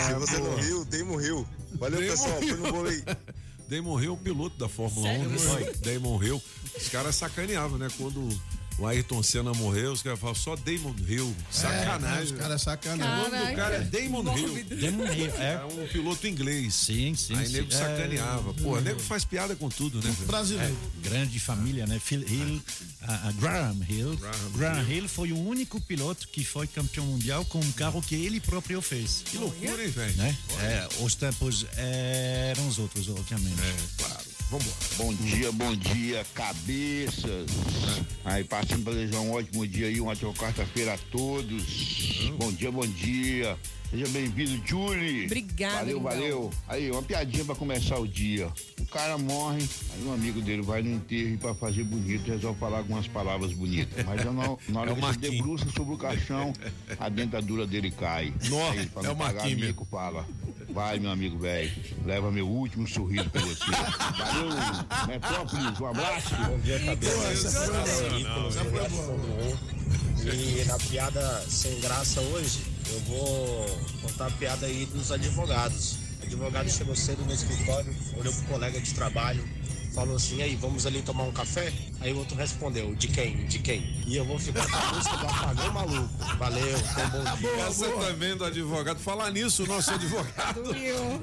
[0.08, 1.48] Se você não riu, Damon riu.
[1.74, 2.38] Valeu, Damon pessoal.
[2.38, 2.58] Foi Hill.
[2.58, 3.04] no bolo aí.
[3.68, 5.30] Damon Hill, piloto da Fórmula Sério?
[5.30, 5.34] 1.
[5.34, 5.72] né?
[5.84, 6.42] Damon Hill.
[6.78, 7.90] Os caras sacaneavam, né?
[7.98, 8.30] Quando
[8.78, 11.36] o Ayrton Senna morreu, os caras falavam só Damon Hill.
[11.52, 12.24] Sacanagem.
[12.26, 13.32] Os caras O sacanagem.
[13.34, 14.64] nome do cara é Damon Hill.
[14.66, 15.66] Demon Hill, É é.
[15.66, 16.74] um piloto inglês.
[16.76, 17.36] Sim, sim.
[17.36, 17.54] Aí sim.
[17.54, 18.54] nego É, sacaneava.
[18.54, 20.16] Pô, nego faz piada com tudo, né?
[20.28, 20.76] Brasileiro.
[21.02, 22.00] grande família, né?
[22.00, 22.62] Phil Hill,
[23.02, 24.20] a, a Graham Hill.
[24.56, 28.40] Graham, Hill foi o único piloto que foi campeão mundial com um carro que ele
[28.40, 29.24] próprio fez.
[29.26, 30.16] Que loucura, hein, velho?
[30.18, 30.38] Né?
[30.62, 33.60] É, os tempos eram os outros, obviamente.
[33.62, 34.37] É, claro.
[34.50, 37.52] Bom dia, bom dia, cabeças.
[38.24, 42.32] Aí, passando para desejar um ótimo dia aí, uma ótima quarta-feira a todos.
[42.38, 43.58] Bom dia, bom dia.
[43.90, 45.26] Seja bem-vindo, Julie.
[45.26, 46.12] Obrigada, Valeu, lindão.
[46.12, 46.54] valeu.
[46.68, 48.50] Aí, uma piadinha para começar o dia.
[48.82, 49.62] O cara morre,
[49.94, 53.54] aí um amigo dele vai no enterro e para fazer bonito resolve falar algumas palavras
[53.54, 54.06] bonitas.
[54.06, 56.52] Mas já na, na hora É que ele debruça sobre o caixão,
[57.00, 58.34] a dentadura dele cai.
[58.50, 60.26] Nó, Aí, pra é não o pagar Marquinhos mico, fala.
[60.70, 61.72] Vai, meu amigo velho,
[62.06, 63.64] leva meu último sorriso pra você.
[63.72, 66.36] Valeu, Metrópolis, um abraço.
[66.36, 67.28] Bom dia, cabeça.
[67.30, 69.58] Essa foi boa.
[70.34, 72.60] E na piada sem graça hoje,
[72.92, 75.96] eu vou contar a piada aí dos advogados.
[76.22, 79.42] O advogado chegou cedo no escritório, olhou pro colega de trabalho,
[79.96, 81.72] falou assim, "E aí, vamos ali tomar um café?
[82.02, 83.46] Aí o outro respondeu, de quem?
[83.46, 84.04] De quem?
[84.06, 86.10] E eu vou ficar com a música do apagão maluco.
[86.38, 87.66] Valeu, um bom dia.
[87.66, 89.00] Essa também do advogado.
[89.00, 90.76] Falar nisso, o nosso advogado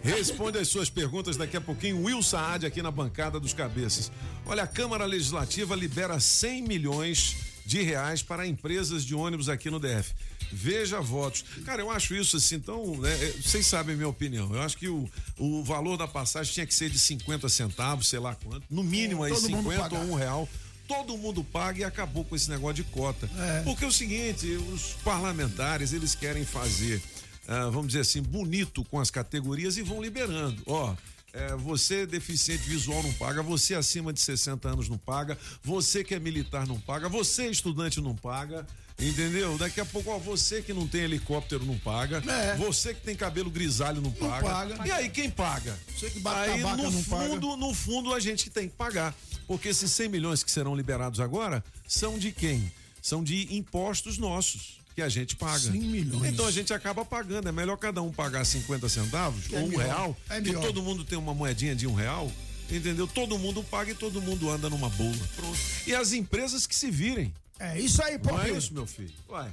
[0.02, 2.02] responde as suas perguntas daqui a pouquinho.
[2.02, 4.10] Will Saad aqui na bancada dos cabeças.
[4.46, 9.80] Olha, a Câmara Legislativa libera 100 milhões de reais para empresas de ônibus aqui no
[9.80, 10.12] DF.
[10.52, 11.44] Veja votos.
[11.64, 14.54] Cara, eu acho isso assim, então, né, é, vocês sabem a minha opinião.
[14.54, 18.18] Eu acho que o, o valor da passagem tinha que ser de 50 centavos, sei
[18.18, 18.64] lá quanto.
[18.70, 20.00] No mínimo aí Todo mundo 50 pagar.
[20.00, 20.48] ou um real.
[20.86, 23.28] Todo mundo paga e acabou com esse negócio de cota.
[23.38, 23.62] É.
[23.62, 27.02] Porque é o seguinte, os parlamentares, eles querem fazer,
[27.48, 30.62] ah, vamos dizer assim, bonito com as categorias e vão liberando.
[30.66, 30.94] Ó,
[31.34, 36.14] é, você deficiente visual não paga, você acima de 60 anos não paga, você que
[36.14, 38.66] é militar não paga, você estudante não paga.
[38.96, 39.58] Entendeu?
[39.58, 42.54] Daqui a pouco, ó, você que não tem helicóptero não paga, É.
[42.56, 44.46] você que tem cabelo grisalho não paga.
[44.48, 44.86] paga.
[44.86, 45.76] E aí, quem paga?
[45.98, 47.28] Você que bate Aí, no não paga.
[47.28, 49.12] fundo, no fundo, a gente que tem que pagar.
[49.48, 52.70] Porque esses 100 milhões que serão liberados agora são de quem?
[53.02, 55.58] São de impostos nossos, que a gente paga.
[55.58, 56.32] 100 milhões.
[56.32, 57.48] Então a gente acaba pagando.
[57.48, 59.84] É melhor cada um pagar 50 centavos é ou um melhor.
[59.84, 62.30] real, É que todo mundo tem uma moedinha de um real.
[62.70, 63.06] Entendeu?
[63.06, 65.14] Todo mundo paga e todo mundo anda numa boa.
[65.36, 65.58] Pronto.
[65.86, 67.32] E as empresas que se virem.
[67.58, 68.40] É isso aí, Não Pop.
[68.50, 69.12] é isso, meu filho?
[69.28, 69.50] Uai.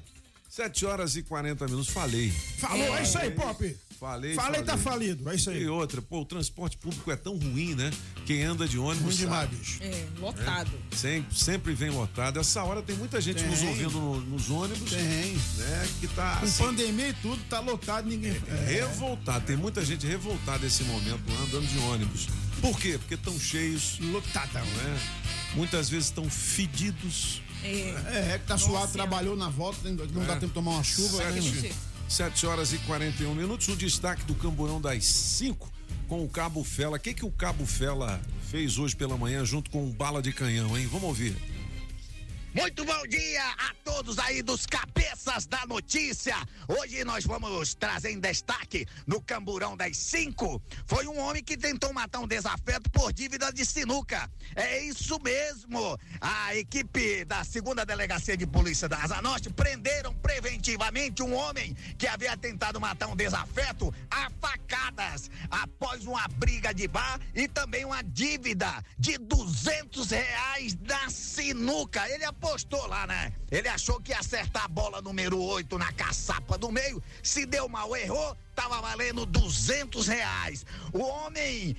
[0.49, 1.89] 7 horas e 40 minutos.
[1.89, 2.31] Falei.
[2.57, 3.77] Falou, é isso aí, Pop.
[4.01, 5.29] Falei, tá falei, tá falido.
[5.29, 5.61] É isso aí.
[5.61, 7.91] E outra, pô, o transporte público é tão ruim, né?
[8.25, 9.13] Quem anda de ônibus.
[9.13, 9.77] Ruim demais, bicho.
[9.79, 10.71] É, lotado.
[10.91, 10.95] É?
[10.95, 12.39] Sempre, sempre vem lotado.
[12.39, 13.51] Essa hora tem muita gente tem.
[13.51, 14.89] nos ouvindo no, nos ônibus.
[14.89, 14.99] Tem.
[15.03, 15.89] Né?
[15.99, 16.37] Que tá.
[16.37, 18.31] Com assim, pandemia e tudo, tá lotado, ninguém.
[18.31, 18.77] É, é.
[18.77, 18.81] é.
[18.87, 19.45] Revoltado.
[19.45, 22.27] Tem muita gente revoltada nesse momento, andando de ônibus.
[22.59, 22.97] Por quê?
[22.97, 23.99] Porque estão cheios.
[23.99, 24.65] Lotadão.
[24.65, 24.99] Né?
[25.53, 27.43] Muitas vezes estão fedidos.
[27.63, 27.67] É.
[27.67, 30.35] é, é, que tá suado, trabalhou na volta, né, não dá é.
[30.37, 31.17] tempo de tomar uma chuva.
[31.17, 31.71] Sete, né?
[32.11, 33.69] 7 horas e 41 minutos.
[33.69, 35.71] O destaque do Camburão das 5
[36.09, 36.97] com o Cabo Fela.
[36.97, 40.33] O que, que o Cabo Fela fez hoje pela manhã junto com o Bala de
[40.33, 40.85] Canhão, hein?
[40.87, 41.33] Vamos ouvir.
[42.53, 46.35] Muito bom dia a todos aí dos cabeças da notícia.
[46.67, 50.61] Hoje nós vamos trazer em destaque no Camburão das 5.
[50.85, 54.29] Foi um homem que tentou matar um desafeto por dívida de sinuca.
[54.53, 55.97] É isso mesmo.
[56.19, 62.05] A equipe da segunda delegacia de polícia da Asa Norte prenderam preventivamente um homem que
[62.05, 68.01] havia tentado matar um desafeto a facadas após uma briga de bar e também uma
[68.03, 72.09] dívida de 200 reais da sinuca.
[72.09, 73.31] Ele apostou lá, né?
[73.51, 77.01] Ele achou que ia acertar a bola número 8 na caçapa do meio.
[77.21, 78.35] Se deu mal, errou.
[78.55, 80.65] Tava valendo 200 reais.
[80.91, 81.75] O homem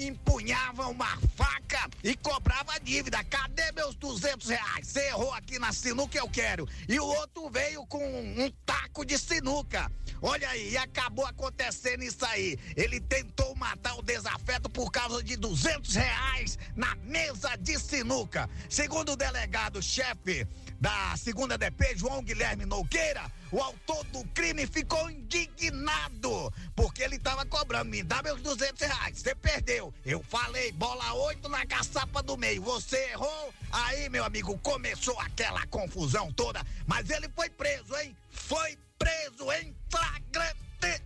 [0.00, 3.22] empunhava uma faca e cobrava dívida.
[3.24, 4.86] Cadê meus 200 reais?
[4.86, 6.66] Você errou aqui na sinuca, eu quero.
[6.88, 9.90] E o outro veio com um taco de sinuca.
[10.26, 12.58] Olha aí, acabou acontecendo isso aí.
[12.74, 18.48] Ele tentou matar o desafeto por causa de 200 reais na mesa de sinuca.
[18.70, 20.46] Segundo o delegado-chefe
[20.84, 27.46] da segunda DP, João Guilherme Nogueira, o autor do crime ficou indignado porque ele estava
[27.46, 27.88] cobrando.
[27.88, 29.18] Me dá meus 200 reais.
[29.18, 29.94] Você perdeu.
[30.04, 32.60] Eu falei, bola 8 na caçapa do meio.
[32.60, 33.54] Você errou.
[33.72, 36.62] Aí, meu amigo, começou aquela confusão toda.
[36.86, 38.14] Mas ele foi preso, hein?
[38.28, 41.02] Foi preso em flagrante.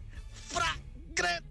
[0.49, 1.47] Flagrante.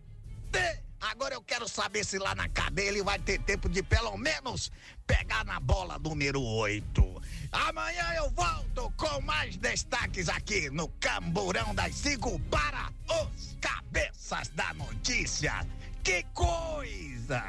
[0.99, 4.69] Agora eu quero saber se lá na cadeia ele vai ter tempo de pelo menos
[5.05, 7.16] pegar na bola número 8.
[7.51, 12.89] Amanhã eu volto com mais destaques aqui no Camburão das Cinco para
[13.23, 15.65] os cabeças da notícia.
[16.03, 17.43] Que coisa!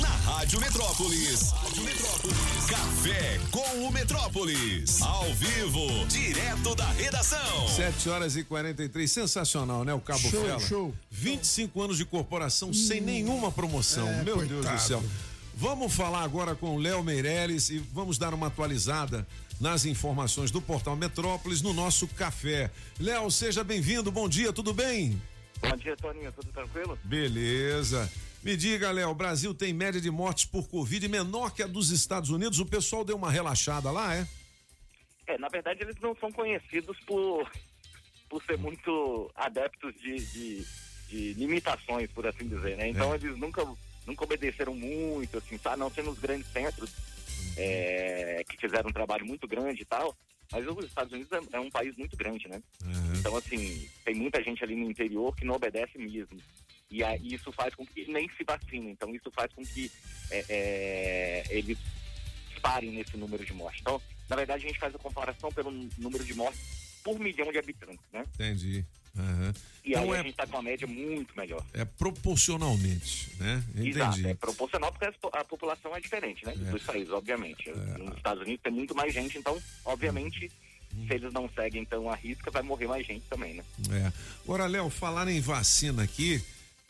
[0.00, 1.50] Na Rádio Metrópolis.
[1.52, 2.36] Rádio Metrópolis.
[2.68, 5.02] Café com o Metrópolis.
[5.02, 7.68] Ao vivo, direto da redação.
[7.68, 9.10] 7 horas e 43.
[9.10, 9.92] Sensacional, né?
[9.92, 10.60] O Cabo Show, Fela.
[10.60, 10.94] show.
[11.10, 14.08] 25 anos de corporação sem nenhuma promoção.
[14.08, 14.76] É, Meu Deus coitado.
[14.76, 15.02] do céu.
[15.54, 19.26] Vamos falar agora com o Léo Meirelles e vamos dar uma atualizada
[19.60, 22.70] nas informações do Portal Metrópolis no nosso café.
[22.98, 24.10] Léo, seja bem-vindo.
[24.10, 25.20] Bom dia, tudo bem?
[25.60, 26.32] Bom dia, Toninho.
[26.32, 26.98] Tudo tranquilo?
[27.04, 28.10] Beleza.
[28.42, 31.90] Me diga, Léo, o Brasil tem média de mortes por Covid menor que a dos
[31.90, 32.58] Estados Unidos.
[32.58, 34.26] O pessoal deu uma relaxada lá, é?
[35.28, 37.48] É, na verdade, eles não são conhecidos por,
[38.28, 40.66] por ser muito adeptos de, de,
[41.08, 42.88] de limitações, por assim dizer, né?
[42.88, 43.16] Então, É.
[43.16, 43.64] eles nunca,
[44.06, 45.78] nunca obedeceram muito, assim, sabe?
[45.78, 46.90] Não sendo os grandes centros
[47.56, 50.16] é, que fizeram um trabalho muito grande e tal.
[50.50, 52.62] Mas os Estados Unidos é, é um país muito grande, né?
[53.18, 56.38] Então, assim, tem muita gente ali no interior que não obedece mesmo.
[56.90, 58.90] E aí isso faz com que nem se vacine.
[58.90, 59.90] Então, isso faz com que
[60.30, 61.78] é, é, eles
[62.60, 63.80] parem nesse número de mortes.
[63.80, 66.60] Então, na verdade, a gente faz a comparação pelo número de mortes
[67.02, 68.24] por milhão de habitantes, né?
[68.34, 68.84] Entendi.
[69.18, 69.54] Aham.
[69.84, 71.64] E Então aí é, a gente tá com uma média muito melhor.
[71.74, 73.62] é proporcionalmente, né?
[73.76, 74.28] Exato, Entendi.
[74.28, 76.54] é proporcional porque a população é diferente, né?
[76.54, 77.70] Dos países, obviamente.
[77.98, 80.50] Nos Estados Unidos tem muito mais gente, então, obviamente,
[81.06, 83.64] se eles não seguem então a risca, vai morrer mais gente também, né?
[83.90, 84.12] É.
[84.44, 86.42] Agora, Léo, falar em vacina aqui,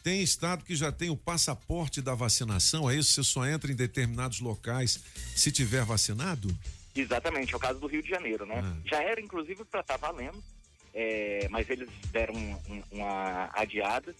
[0.03, 3.12] tem estado que já tem o passaporte da vacinação, é isso?
[3.12, 5.01] Você só entra em determinados locais
[5.35, 6.55] se tiver vacinado?
[6.95, 8.61] Exatamente, é o caso do Rio de Janeiro, né?
[8.62, 8.77] Ah.
[8.85, 10.43] Já era, inclusive, para estar valendo,
[10.95, 14.14] é, mas eles deram um- um- uma adiada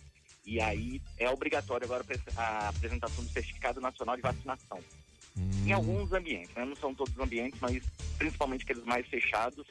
[0.45, 2.05] e aí é obrigatório agora
[2.37, 4.79] a apresentação do Certificado Nacional de Vacinação.
[5.37, 5.51] Hum.
[5.67, 6.65] Em alguns ambientes, né?
[6.65, 7.83] Não são todos os ambientes, mas
[8.19, 9.67] principalmente aqueles mais fechados,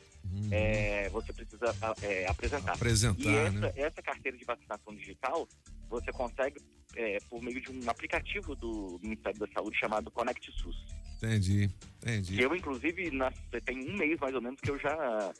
[0.51, 2.71] é, você precisa é, apresentar.
[2.71, 2.75] Hum.
[2.75, 3.73] Apresentar, E essa, né?
[3.75, 5.47] essa carteira de vacinação digital,
[5.89, 6.59] você consegue
[6.95, 10.75] é, por meio de um aplicativo do Ministério da Saúde chamado Conect SUS.
[11.17, 11.69] Entendi,
[12.01, 12.35] entendi.
[12.35, 13.31] Que eu, inclusive, na,
[13.65, 15.31] tem um mês mais ou menos que eu já,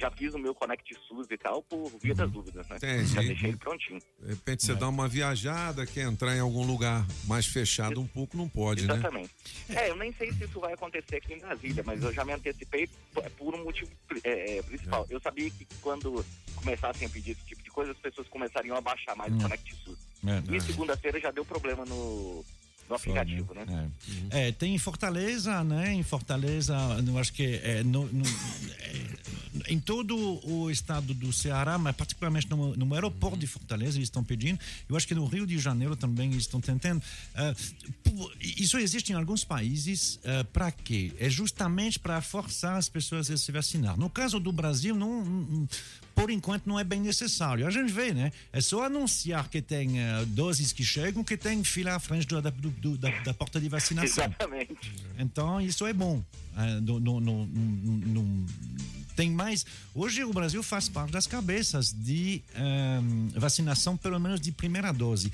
[0.00, 2.76] já fiz o meu Connect SUS e tal por via das dúvidas, né?
[2.76, 3.14] Entendi.
[3.14, 4.00] Já deixei ele prontinho.
[4.18, 8.36] De repente você dá uma viajada, quer entrar em algum lugar mais fechado um pouco,
[8.36, 8.94] não pode, né?
[8.94, 9.30] Exatamente.
[9.68, 12.32] É, eu nem sei se isso vai acontecer aqui em Brasília, mas eu já me
[12.32, 12.88] antecipei
[13.36, 13.90] por um motivo
[14.24, 15.06] é, é, principal.
[15.10, 16.24] Eu sabia que quando
[16.56, 19.74] começassem a pedir esse tipo de coisa, as pessoas começariam a baixar mais o Connect
[19.84, 19.98] SUS.
[20.26, 20.60] É, E é.
[20.60, 22.44] segunda-feira já deu problema no,
[22.90, 23.88] no aplicativo, né?
[24.32, 24.48] É.
[24.48, 25.94] É, tem em Fortaleza, né?
[25.94, 26.76] Em Fortaleza,
[27.06, 29.20] eu acho que é, no- no- é,
[29.72, 30.16] em todo
[30.46, 34.58] o estado do Ceará, mas particularmente no, no aeroporto de Fortaleza, eles estão pedindo.
[34.88, 37.00] Eu acho que no Rio de Janeiro também eles estão tentando.
[38.02, 40.18] Pu- isso existe em alguns países.
[40.52, 41.12] para quê?
[41.18, 43.96] É justamente para forçar as pessoas a se vacinar.
[43.98, 45.68] No caso do Brasil, não.
[46.20, 47.66] Por enquanto não é bem necessário.
[47.66, 48.30] A gente vê, né?
[48.52, 52.42] É só anunciar que tem eh, doses que chegam, que tem fila à frente do-
[52.42, 54.24] da, do- da, da porta de vacinação.
[54.24, 54.92] Exatamente.
[55.18, 56.22] Então, isso é bom.
[56.56, 58.46] Eh, no- no- no- no-
[59.16, 59.64] tem mais.
[59.94, 65.32] Hoje o Brasil faz parte das cabeças de ehm, vacinação, pelo menos de primeira dose.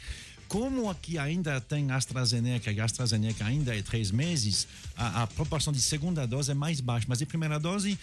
[0.48, 4.66] Como aqui ainda tem AstraZeneca, e a AstraZeneca ainda é três meses,
[4.96, 7.98] a, a proporção de segunda dose é mais baixa, mas de primeira dose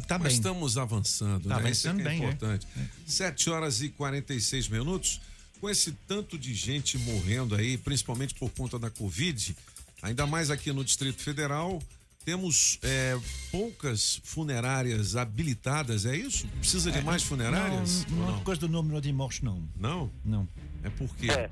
[0.00, 0.36] está Mas bem.
[0.36, 1.70] estamos avançando, Tá né?
[1.70, 2.26] Isso é avançando que é bem, é.
[2.26, 2.66] importante.
[3.06, 5.20] 7 horas e 46 minutos.
[5.60, 9.56] Com esse tanto de gente morrendo aí, principalmente por conta da Covid,
[10.02, 11.80] ainda mais aqui no Distrito Federal,
[12.24, 13.18] temos é,
[13.50, 16.46] poucas funerárias habilitadas, é isso?
[16.58, 18.04] Precisa de mais funerárias?
[18.08, 18.38] Não, ou não é não?
[18.40, 19.62] por causa do número de mortes, não.
[19.76, 20.10] Não?
[20.24, 20.48] Não.
[20.82, 21.30] É porque.
[21.30, 21.50] É.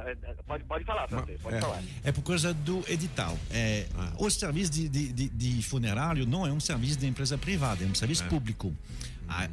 [0.00, 1.60] É, é, Pode, pode falar, Francês, pode é.
[1.60, 1.82] falar.
[2.04, 3.38] É por causa do edital.
[3.50, 4.12] É, Ah.
[4.18, 7.86] O serviço de, de, de- de funerário não é um serviço de empresa privada, é
[7.86, 8.28] um serviço É.
[8.28, 8.74] público.
[9.28, 9.48] Ah,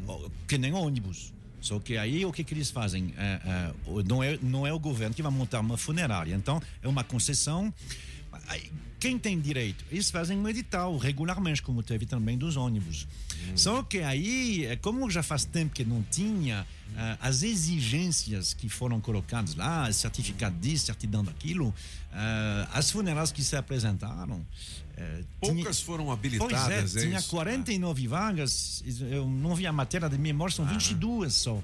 [0.48, 1.34] que nem ônibus.
[1.62, 3.14] Só que aí o que, que eles fazem?
[3.18, 3.72] É, é,
[4.06, 6.34] não, é, não é o governo que vai montar uma funerária.
[6.34, 7.74] Então, é uma concessão.
[9.00, 9.84] Quem tem direito?
[9.92, 13.08] Eles fazem um edital regularmente, como teve também dos ônibus.
[13.56, 16.66] Só que aí, como já faz tempo que não tinha
[16.98, 21.74] ah, as exigências que foram colocadas lá, certificado disso, certidão daquilo,
[22.12, 24.46] ah, as funerárias que se apresentaram.
[24.98, 27.30] eh, Poucas tinha- foram habilitadas, Pois é é, tinha isso?
[27.30, 31.62] 49 vagas, eu não vi a matéria de memória, são 22 só.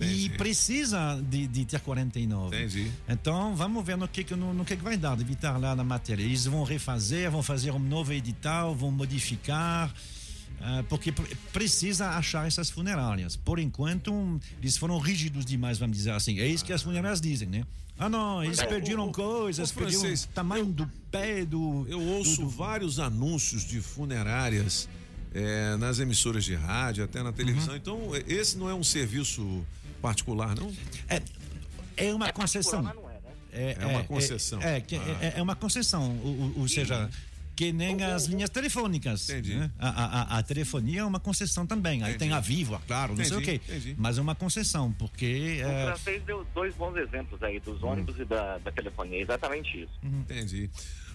[0.00, 2.56] E precisa de, de ter 49.
[2.56, 2.90] Entendi.
[3.08, 5.76] Então, vamos ver no que, que- no, no que, que vai dar, de evitar lá
[5.76, 6.20] na matéria.
[6.24, 9.94] Eles vão refazer, vão fazer um novo edital, vão modificar, ah,
[10.88, 13.36] porque pre- precisa achar essas funerárias.
[13.36, 16.38] Por enquanto, eles foram rígidos demais, vamos dizer assim.
[16.38, 17.64] É isso que as funerárias dizem, né?
[17.98, 21.86] Ah, não, eles É, pediram ô, ô, coisas, francês, o tamanho do pé, do.
[21.88, 24.88] Eu ouço vários anúncios de funerárias
[25.32, 27.76] é, nas emissoras de rádio, até na televisão.
[27.76, 29.64] Então, é, esse não é um serviço
[30.02, 30.72] particular, não?
[31.08, 31.22] É,
[32.08, 32.82] é uma concessão.
[32.82, 33.76] mas não é, né?
[33.78, 34.60] É uma concessão.
[34.62, 35.18] É, que- Ah.
[35.20, 37.08] é- é uma concessão, ou- ou seja,
[37.56, 39.28] que nem as linhas telefônicas.
[39.28, 39.54] Entendi.
[39.54, 39.70] né?
[39.78, 42.02] A, a- a- a telefonia é uma concessão também.
[42.02, 43.72] Aí tem a Vivo, claro, não sei o Entendi, quê.
[43.72, 43.94] entendi.
[43.98, 45.60] Mas é uma concessão, porque.
[45.64, 49.82] O é, francês deu dois bons exemplos aí, dos ônibus e da, da telefonia, exatamente
[49.82, 49.92] isso.
[50.02, 50.68] Entendi.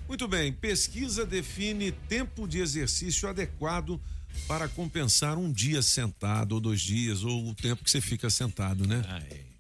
[0.08, 0.52] Muito bem.
[0.52, 4.00] Pesquisa define tempo de exercício adequado
[4.48, 8.88] para compensar um dia sentado, ou dois dias, ou o tempo que você fica sentado,
[8.88, 9.04] né?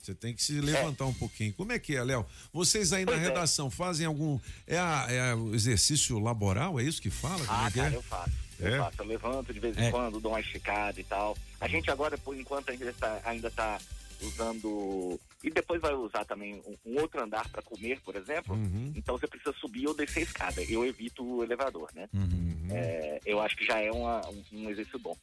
[0.10, 1.54] Você tem que se levantar um pouquinho.
[1.54, 2.26] Como é que é, Léo?
[2.52, 3.28] Vocês aí na Pois é.
[3.28, 4.40] redação fazem algum.
[4.66, 6.80] É, a- é o exercício laboral?
[6.80, 7.46] É isso que fala?
[7.46, 7.96] Como Ah, é cara, é?
[7.96, 8.32] eu faço.
[8.60, 8.74] É?
[8.76, 9.92] Eu faço, eu levanto de vez em É.
[9.92, 11.38] quando, dou uma esticada e tal.
[11.62, 13.80] A gente agora, por enquanto, ainda está, ainda tá
[14.20, 15.20] usando.
[15.44, 18.56] E depois vai usar também um, um outro andar para comer, por exemplo.
[18.56, 18.92] Uhum.
[18.96, 20.64] Então você precisa subir ou descer a escada.
[20.64, 22.10] Eu evito o elevador, né?
[22.14, 22.68] Uhum.
[22.72, 25.16] É, eu acho que já é uma- um, um exercício bom.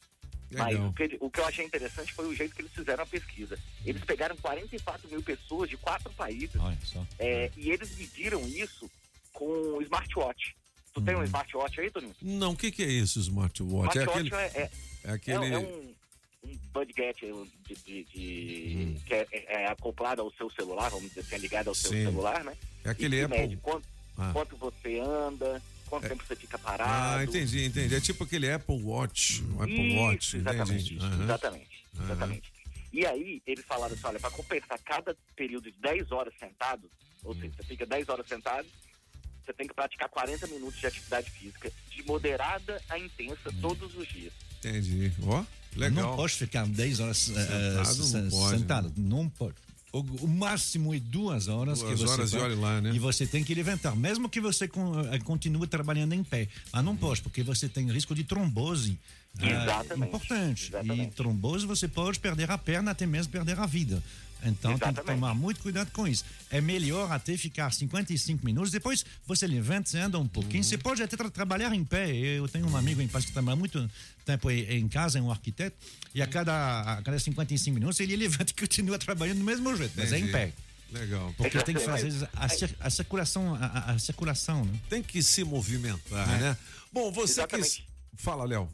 [0.51, 3.07] Mas o que, o que eu achei interessante foi o jeito que eles fizeram a
[3.07, 3.59] pesquisa.
[3.85, 6.55] Eles pegaram 44 mil pessoas de quatro países
[7.19, 8.89] é, e eles mediram isso
[9.33, 10.55] com o smartwatch.
[10.93, 12.15] Tu tem um smartwatch aí, Toninho?
[12.21, 13.97] Não, o que, que é isso, smartwatch?
[13.97, 14.57] É Smartwatch aquele.
[14.57, 14.71] é, é,
[15.03, 15.45] É aquele.
[15.45, 15.93] é, é um,
[16.45, 17.19] um budget
[17.67, 21.37] de, de- de- que é, é- é acoplado ao seu celular, vamos dizer assim, é
[21.39, 22.03] ligado ao seu Sim.
[22.05, 22.55] celular, né?
[22.85, 23.85] É aquele que Apple- mede quanto,
[24.17, 24.29] Ah.
[24.33, 26.91] quanto você anda, quanto tempo você fica parado.
[27.19, 27.95] Ah, entendi, entendi.
[27.95, 29.43] É tipo aquele Apple Watch.
[29.55, 30.97] O Apple Isso, Watch, exatamente, entendi.
[31.05, 31.23] Aham.
[31.23, 32.53] exatamente, exatamente.
[32.93, 36.89] E aí, eles falaram assim, olha, para compensar cada período de 10 horas sentado,
[37.23, 37.39] ou Hum.
[37.39, 38.67] seja, você fica 10 horas sentado,
[39.45, 43.61] você tem que praticar 40 minutos de atividade física, de moderada a intensa, Hum.
[43.61, 44.33] todos os dias.
[44.59, 45.11] Entendi.
[45.23, 45.43] Ó,
[45.75, 45.91] legal.
[46.09, 48.93] Não pode ficar 10 horas eh, Sentado, eh, não pode, sentado.
[48.97, 49.55] Não pode.
[49.91, 52.91] O, o máximo é duas horas Duas que você horas e olhe lá, né?
[52.93, 56.47] E você tem que levantar, mesmo que você eh, continue trabalhando em pé.
[56.73, 58.99] Mas não pode, porque você tem risco de trombose.
[59.39, 60.67] ah, Exatamente, importante.
[60.67, 61.03] exatamente.
[61.03, 64.03] E trombose você pode perder a perna, até mesmo perder a vida.
[64.43, 65.05] Então tem que Exatamente.
[65.19, 66.23] tomar muito cuidado com isso.
[66.49, 70.63] É melhor até ficar 55 minutos, depois você levanta, você anda um pouquinho.
[70.63, 72.15] Você pode até tra- trabalhar em pé.
[72.15, 73.89] Eu tenho um amigo em paz que trabalha muito
[74.25, 75.75] tempo em casa, é um arquiteto,
[76.13, 79.93] e a cada, a cada 55 minutos ele levanta e continua trabalhando do mesmo jeito,
[79.95, 80.53] mas é em pé.
[80.91, 81.33] Legal.
[81.35, 84.79] Porque tem que fazer a, cir- a circulação, a, a- a circulação, né?
[84.89, 86.37] Tem que se movimentar, É.
[86.39, 86.57] né?
[86.93, 87.81] Bom, você Exatamente.
[88.15, 88.23] que.
[88.23, 88.69] Fala, Léo.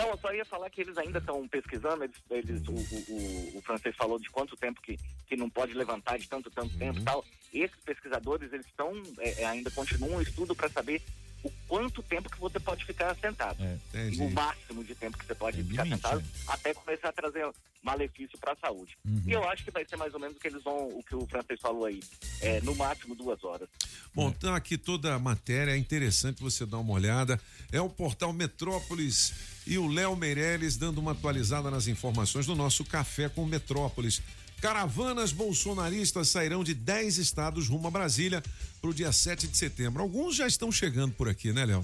[0.00, 3.14] Não, eu só ia falar que eles ainda estão pesquisando, eles, eles- o, o,
[3.54, 6.74] o- o francês falou de quanto tempo que, que não pode levantar de tanto, tanto
[6.78, 7.02] tempo Uhum.
[7.02, 7.24] e tal.
[7.52, 11.02] Esses pesquisadores, eles estão, é, é, ainda continuam um estudo para saber
[11.42, 13.62] o quanto tempo que você pode ficar sentado.
[13.62, 14.08] É.
[14.10, 16.28] E o máximo de tempo que você pode ficar limite, sentado, né?
[16.48, 17.50] até começar a trazer
[17.82, 18.96] malefício para a saúde.
[19.04, 19.22] Uhum.
[19.26, 21.14] E eu acho que vai ser mais ou menos o que eles vão, o que
[21.14, 22.00] o francês falou aí,
[22.40, 23.68] é, no máximo duas horas.
[24.14, 27.40] Bom, então aqui toda a matéria, é interessante você dar uma olhada.
[27.72, 29.32] É o portal Metrópolis
[29.66, 34.20] e o Léo Meirelles dando uma atualizada nas informações do nosso Café com Metrópolis.
[34.60, 38.42] Caravanas bolsonaristas sairão de 10 estados rumo a Brasília
[38.78, 40.02] para o dia 7 de setembro.
[40.02, 41.82] Alguns já estão chegando por aqui, né, Léo?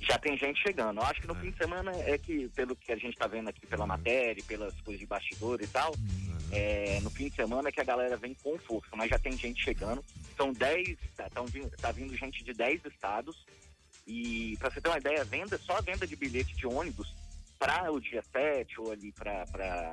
[0.00, 1.00] Já tem gente chegando.
[1.00, 3.48] Eu acho que no fim de semana é que, pelo que a gente está vendo
[3.50, 5.94] aqui pela matéria, e pelas coisas de bastidor e tal,
[6.50, 9.62] é, no fim de semana que a galera vem com força, mas já tem gente
[9.62, 10.02] chegando.
[10.34, 11.44] São 10, tá, tão
[11.78, 13.44] tá vindo gente de 10 estados.
[14.06, 17.14] E para você ter uma ideia, a venda, só a venda de bilhete de ônibus
[17.58, 19.92] para o dia 7 ou ali para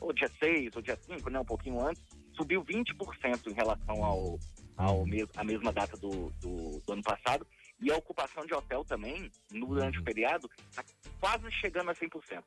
[0.00, 2.02] ou dia 6 ou dia 5, né, um pouquinho antes,
[2.36, 4.38] subiu 20% em relação ao,
[4.76, 7.46] ao mes, a mesma data do, do, do ano passado.
[7.82, 10.84] E a ocupação de hotel também, durante o feriado, está
[11.18, 12.42] quase chegando a 100%.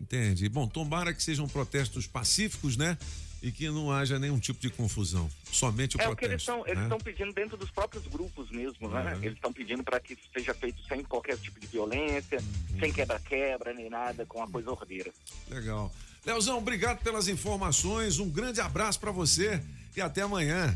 [0.00, 0.48] Entendi.
[0.48, 2.98] Bom, tomara que sejam protestos pacíficos, né?
[3.42, 5.28] E que não haja nenhum tipo de confusão.
[5.44, 6.68] Somente o é o que eles protesto.
[6.70, 6.98] estão eles né?
[7.04, 9.14] pedindo dentro dos próprios grupos mesmo, né?
[9.14, 9.22] Uhum.
[9.22, 12.38] Eles estão pedindo para que isso seja feito sem qualquer tipo de violência,
[12.70, 12.80] Uhum.
[12.80, 15.12] sem quebra-quebra nem nada, com uma coisa ordeira.
[15.48, 15.92] Legal.
[16.24, 18.18] Leozão, obrigado pelas informações.
[18.18, 19.60] Um grande abraço para você
[19.96, 20.74] e até amanhã.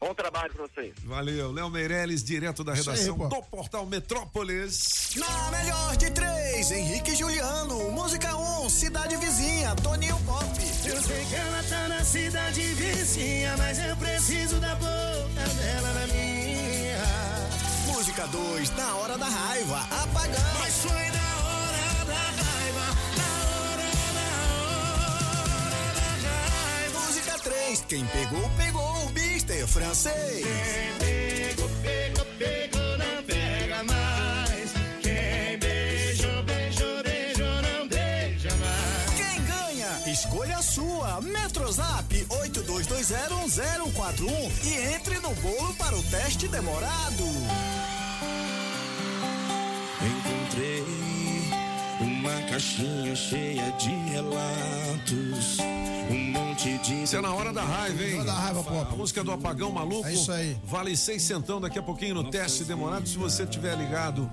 [0.00, 0.92] Bom trabalho para vocês.
[1.04, 1.52] Valeu.
[1.52, 3.28] Léo Meirelles, direto da redação pô.
[3.28, 5.12] do Portal Metrópolis.
[5.14, 7.92] Na melhor de três, Henrique e Juliano.
[7.92, 10.44] Música 1, Cidade Vizinha, Toninho Pop.
[10.84, 16.06] Eu sei que ela tá na cidade vizinha, mas eu preciso da boca dela na
[16.08, 16.98] minha.
[17.86, 20.41] Música 2, Na Hora da Raiva, Apagão.
[27.92, 30.14] Quem pegou, pegou, Mister Francês.
[30.16, 34.72] Quem pegou, pegou, pegou, não pega mais.
[35.02, 39.10] Quem beijou, beijou, beijou, não beija mais.
[39.14, 39.90] Quem ganha?
[40.10, 41.20] Escolha a sua.
[41.20, 47.24] Metrozap 82201041 e entre no bolo para o teste demorado.
[50.00, 50.82] Encontrei
[52.00, 55.58] uma caixinha cheia de relatos.
[57.02, 58.14] Isso é na hora da raiva, hein?
[58.14, 58.80] Hora da raiva, pô.
[58.80, 60.06] A música do apagão maluco.
[60.06, 60.56] É isso aí.
[60.64, 63.08] Vale seis centão daqui a pouquinho no teste demorado.
[63.08, 64.30] Se você tiver ligado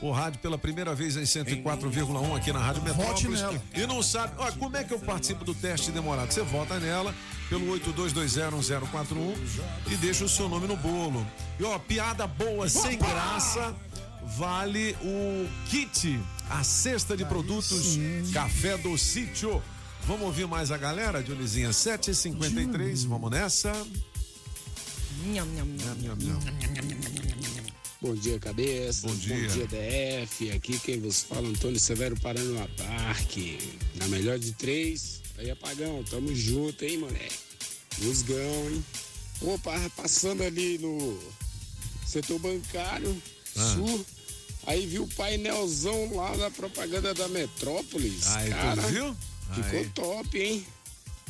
[0.00, 3.40] o rádio pela primeira vez em 104,1 aqui na Rádio Metrópolis.
[3.40, 3.62] nela.
[3.74, 6.32] E não sabe, ó, como é que eu participo do teste demorado?
[6.32, 7.14] Você vota nela
[7.48, 9.36] pelo 82201041
[9.90, 11.24] e deixa o seu nome no bolo.
[11.58, 13.74] E ó, piada boa, sem graça,
[14.36, 16.18] vale o kit,
[16.50, 17.96] a cesta de produtos
[18.32, 19.62] Café do Sítio.
[20.06, 21.70] Vamos ouvir mais a galera, Dionizinha?
[21.70, 23.72] 7h53, vamos nessa.
[25.26, 26.38] Nham, nham, nham.
[28.00, 29.06] Bom dia, cabeça.
[29.06, 29.36] Bom dia.
[29.66, 30.50] DF.
[30.50, 33.58] Aqui quem vos fala, Antônio Severo Paranoá Parque.
[33.94, 35.20] Na melhor de três.
[35.38, 37.36] Aí, apagão, tamo junto, hein, moleque?
[38.00, 38.84] Musgão, hein?
[39.42, 41.18] Opa, passando ali no
[42.06, 43.16] setor bancário,
[43.56, 43.74] Ah.
[43.74, 44.04] sul.
[44.66, 48.26] Aí viu o painelzão lá da propaganda da Metrópolis.
[48.28, 48.82] Aí, tu Cara,
[49.52, 50.66] ficou top, hein?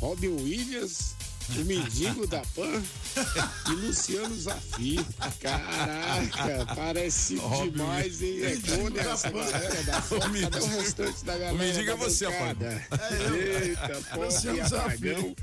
[0.01, 1.15] Robin Williams,
[1.51, 2.83] o mendigo da Pan
[3.71, 4.99] e Luciano Zafi.
[5.41, 8.43] Caraca, parece demais, hein?
[8.45, 9.01] É bom, né?
[9.01, 10.19] Essa galera da Pan.
[10.19, 11.55] Cadê o mendigo- restante da galera?
[11.55, 12.87] o mendigo é você, bancada?
[12.91, 13.37] Apagão.
[13.37, 15.37] Eita, pop Luciano Zafi.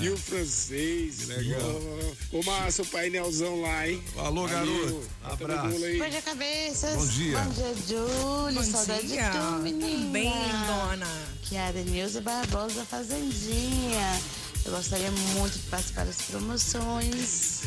[0.00, 1.26] E o francês.
[1.28, 1.60] legal.
[1.62, 4.02] Oh, Ficou massa o painelzão lá, hein?
[4.18, 5.02] Alô, garoto.
[5.22, 5.68] Tá Abraço.
[5.68, 6.94] Bom dia, cabeças.
[6.96, 7.38] Bom dia.
[7.38, 8.64] Bom dia, Júlio.
[8.64, 9.30] Saudade dia.
[9.30, 10.10] de tu, menina.
[10.12, 10.32] Bem,
[10.66, 11.08] dona.
[11.42, 14.20] Que é a Denilze Barbosa da Fazendinha.
[14.64, 17.62] Eu gostaria muito de participar das promoções.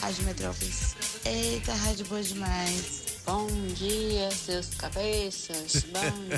[0.00, 0.94] Rádio Metrópolis.
[1.24, 3.01] Eita, rádio boa demais.
[3.24, 5.84] Bom dia, seus cabeças.
[5.92, 6.36] Bom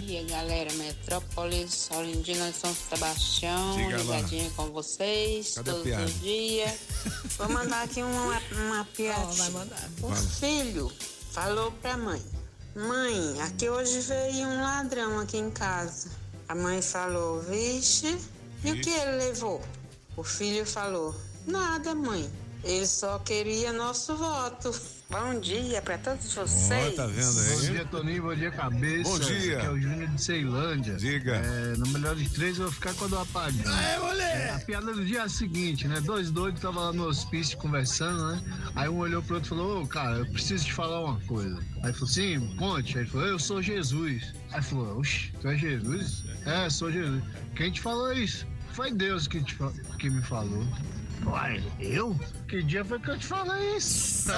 [0.00, 4.16] dia, galera Metrópolis, Olindina de São Sebastião, Diga lá.
[4.16, 6.72] ligadinha com vocês Cadê a todos os dias.
[7.36, 9.26] Vou mandar aqui uma, uma piada.
[9.26, 9.90] Ó, vai mandar.
[10.00, 10.16] O Fala.
[10.16, 10.92] filho
[11.32, 12.22] falou pra mãe:
[12.74, 16.10] Mãe, aqui hoje veio um ladrão aqui em casa.
[16.48, 18.18] A mãe falou: Vixe,
[18.64, 19.60] e o que ele levou?
[20.16, 21.14] O filho falou:
[21.46, 22.30] Nada, mãe.
[22.64, 24.72] Ele só queria nosso voto.
[25.12, 26.94] Bom dia pra todos vocês.
[26.94, 27.50] Ó, tá vendo aí?
[27.50, 28.22] Bom dia, Toninho.
[28.22, 29.10] Bom dia, cabeça.
[29.10, 29.58] Bom dia.
[29.58, 30.96] Aqui é o Júnior de Ceilândia.
[30.96, 31.34] Diga.
[31.34, 33.74] É, no melhor de três, eu vou ficar com a do apagão.
[33.74, 34.38] Aê, moleque!
[34.38, 36.00] É, a piada do dia é a seguinte, né?
[36.00, 38.42] Dois doidos estavam lá no hospício conversando, né?
[38.74, 41.58] Aí um olhou pro outro e falou: Ô, cara, eu preciso te falar uma coisa.
[41.82, 42.96] Aí falou: Sim, conte.
[42.96, 44.32] Aí ele falou: Eu sou Jesus.
[44.50, 46.24] Aí falou: Oxe, tu é Jesus?
[46.46, 47.22] É, sou Jesus.
[47.54, 48.46] Quem te falou isso?
[48.72, 49.58] Foi Deus que, te,
[49.98, 50.66] que me falou.
[51.26, 52.18] Uai, eu?
[52.48, 54.28] Que dia foi que eu te falei isso?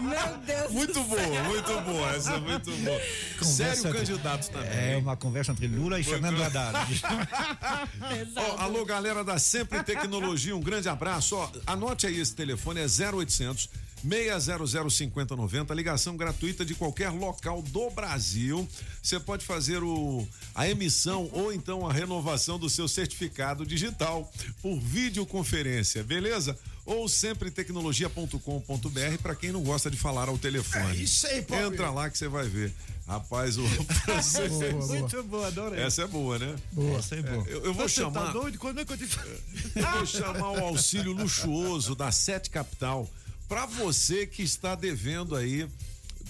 [0.00, 1.44] Meu Deus Muito do boa, céu.
[1.44, 3.00] muito boa, essa é muito boa.
[3.42, 4.68] Sério de- candidato também.
[4.92, 7.02] É uma conversa entre Lula e Fernando Haddad.
[8.36, 11.36] Ó, alô, galera da Sempre Tecnologia, um grande abraço.
[11.36, 13.68] Ó, anote aí esse telefone, é 0800
[14.06, 18.68] 6005090, ligação gratuita de qualquer local do Brasil.
[19.02, 24.30] Você pode fazer o, a emissão ou então a renovação do seu certificado digital
[24.62, 26.58] por videoconferência, beleza?
[26.86, 30.98] Ou sempre tecnologia.com.br para quem não gosta de falar ao telefone.
[30.98, 31.72] É isso aí, Paulo.
[31.72, 32.72] Entra lá que você vai ver.
[33.06, 34.52] Rapaz, o francês.
[34.52, 34.86] Boa, boa.
[34.86, 35.82] Muito boa, adorei.
[35.82, 36.56] Essa é boa, né?
[36.72, 36.98] Boa.
[36.98, 37.44] Essa é boa.
[37.48, 38.26] Eu, eu vou Você chamar.
[38.26, 38.58] Tá doido?
[38.58, 39.08] Quando é que eu te
[39.74, 43.08] Eu vou chamar o auxílio luxuoso da Sete Capital
[43.50, 45.68] para você que está devendo aí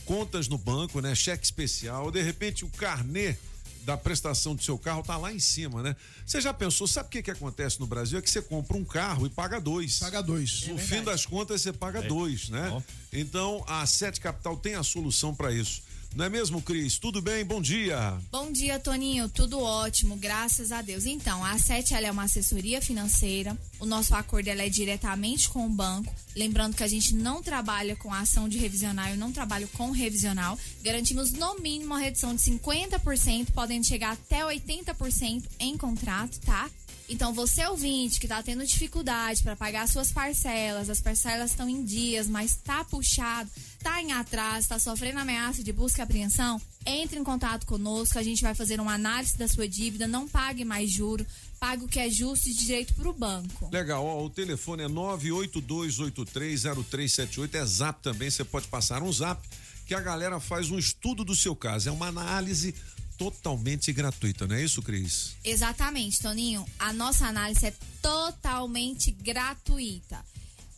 [0.07, 1.15] contas no banco, né?
[1.15, 3.37] Cheque especial, de repente o carnê
[3.85, 5.95] da prestação do seu carro tá lá em cima, né?
[6.25, 8.19] Você já pensou, sabe o que que acontece no Brasil?
[8.19, 9.99] É que você compra um carro e paga dois.
[9.99, 10.67] Paga dois.
[10.69, 12.09] No fim das contas, você paga É.
[12.09, 12.83] dois, né?
[13.13, 15.83] Então, a Sete Capital tem a solução para isso.
[16.15, 16.99] Não é mesmo, Cris?
[16.99, 17.45] Tudo bem?
[17.45, 18.19] Bom dia.
[18.33, 19.29] Bom dia, Toninho.
[19.29, 21.07] Tudo ótimo, graças a Deus.
[21.07, 23.57] Então, a Sete é uma assessoria financeira.
[23.79, 26.13] O nosso acordo é diretamente com o banco.
[26.35, 30.59] Lembrando que a gente não trabalha com ação de revisional, eu não trabalho com revisional.
[30.83, 36.69] Garantimos no mínimo uma redução de 50%, podendo chegar até 80% em contrato, tá?
[37.11, 41.85] Então, você ouvinte que tá tendo dificuldade para pagar suas parcelas, as parcelas estão em
[41.85, 43.51] dias, mas tá puxado,
[43.83, 48.23] tá em atraso, tá sofrendo ameaça de busca e apreensão, entre em contato conosco, a
[48.23, 51.27] gente vai fazer uma análise da sua dívida, não pague mais juro,
[51.59, 53.69] pague o que é justo e direito pro banco.
[53.73, 59.43] Legal, ó, o telefone é 982830378, é zap também, você pode passar um zap,
[59.85, 62.73] que a galera faz um estudo do seu caso, é uma análise
[63.21, 65.37] totalmente gratuita, não é isso, Cris?
[65.45, 66.65] Exatamente, Toninho.
[66.79, 70.25] A nossa análise é totalmente gratuita.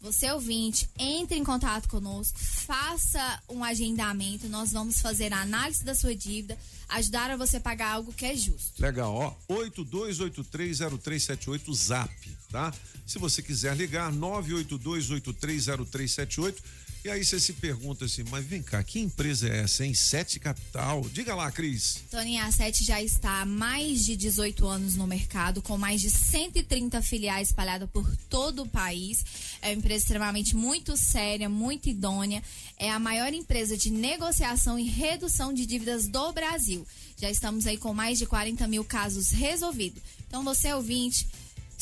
[0.01, 5.95] Você ouvinte, entre em contato conosco, faça um agendamento, nós vamos fazer a análise da
[5.95, 8.83] sua dívida, ajudar a você pagar algo que é justo.
[8.83, 12.13] Legal, ó, 82830378 zap,
[12.51, 12.75] tá?
[13.07, 16.57] Se você quiser ligar, 982830378
[17.05, 19.93] e aí você se pergunta assim, mas vem cá, que empresa é essa, hein?
[19.93, 21.03] Sete Capital.
[21.13, 22.03] Diga lá, Cris.
[22.11, 26.11] Toninho, a Sete já está há mais de 18 anos no mercado, com mais de
[26.11, 29.25] 130 filiais espalhadas por todo o país.
[29.61, 32.43] É uma empresa extremamente muito séria, muito idônea.
[32.77, 36.87] É a maior empresa de negociação e redução de dívidas do Brasil.
[37.21, 40.03] Já estamos aí com mais de 40 mil casos resolvidos.
[40.29, 41.27] Então, você ouvinte,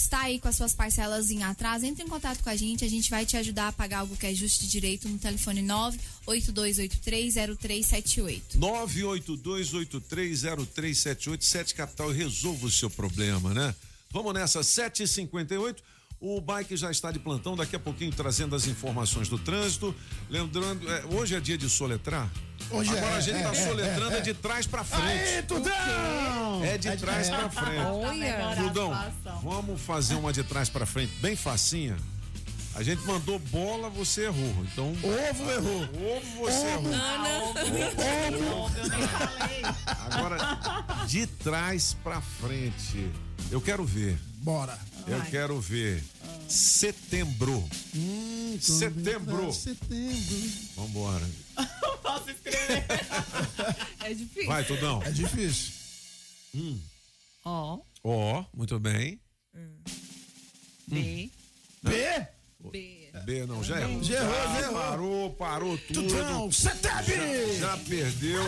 [0.00, 2.88] está aí com as suas parcelas em atraso, entre em contato com a gente, a
[2.88, 5.62] gente vai te ajudar a pagar algo que é justo de direito no telefone
[6.26, 8.56] 982830378.
[8.56, 13.74] 982830378, Sete Capital, resolva o seu problema, né?
[14.10, 15.76] Vamos nessa, 7h58.
[16.20, 19.94] O bike já está de plantão, daqui a pouquinho trazendo as informações do trânsito.
[20.28, 22.30] Lembrando, é, hoje é dia de soletrar?
[22.70, 25.04] Hoje Agora é, a gente é, tá é, soletrando é, é, de trás pra frente.
[25.06, 26.64] Aê, Tudão!
[26.64, 27.36] É de trás É.
[27.36, 27.84] pra frente.
[27.84, 28.56] Olha.
[28.56, 29.12] Tudão,
[29.42, 31.96] vamos fazer uma de trás pra frente, bem facinha.
[32.74, 34.54] A gente mandou bola, você errou.
[34.72, 34.92] Então.
[34.92, 35.82] Ovo errou.
[35.82, 36.94] Ovo você errou.
[40.08, 40.38] Agora,
[41.06, 43.10] de trás pra frente.
[43.50, 44.16] Eu quero ver.
[44.36, 44.78] Bora.
[45.06, 45.30] Eu Vai.
[45.30, 46.02] quero ver.
[46.48, 47.68] Setembro.
[47.94, 49.52] Hum, Setembro.
[49.52, 50.50] Setembro.
[50.76, 51.26] Vambora.
[52.02, 52.84] Posso escrever.
[54.04, 54.46] é difícil.
[54.46, 55.02] Vai, Tudão.
[55.02, 55.72] É difícil.
[56.54, 56.80] Hum.
[57.44, 57.78] Ó.
[58.02, 59.20] Ó, muito bem.
[60.88, 61.30] B.
[61.82, 62.26] B?
[62.72, 63.10] B.
[63.24, 64.02] B não, já errou.
[64.02, 64.74] Já errou, Já já errou.
[64.74, 66.08] Parou, parou tudo.
[66.08, 67.04] Tudão, setembro.
[67.06, 68.42] Já, já perdeu.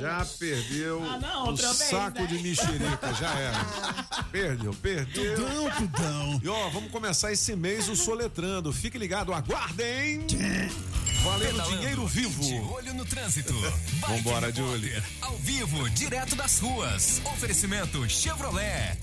[0.00, 2.26] Já perdeu Ah, não, o vez, saco né?
[2.26, 3.64] de mexerica, já era.
[4.32, 5.34] Perdeu, perdeu.
[5.36, 6.40] Tudão, tudão.
[6.42, 8.72] E ó, vamos começar esse mês o Soletrando.
[8.72, 10.26] Fique ligado, aguardem.
[11.22, 12.42] Valendo Pedalando dinheiro vivo.
[12.42, 13.52] De olho no trânsito.
[14.08, 14.46] Vambora.
[14.46, 17.20] Repórter, Ao vivo, direto das ruas.
[17.26, 18.96] Oferecimento Chevrolet.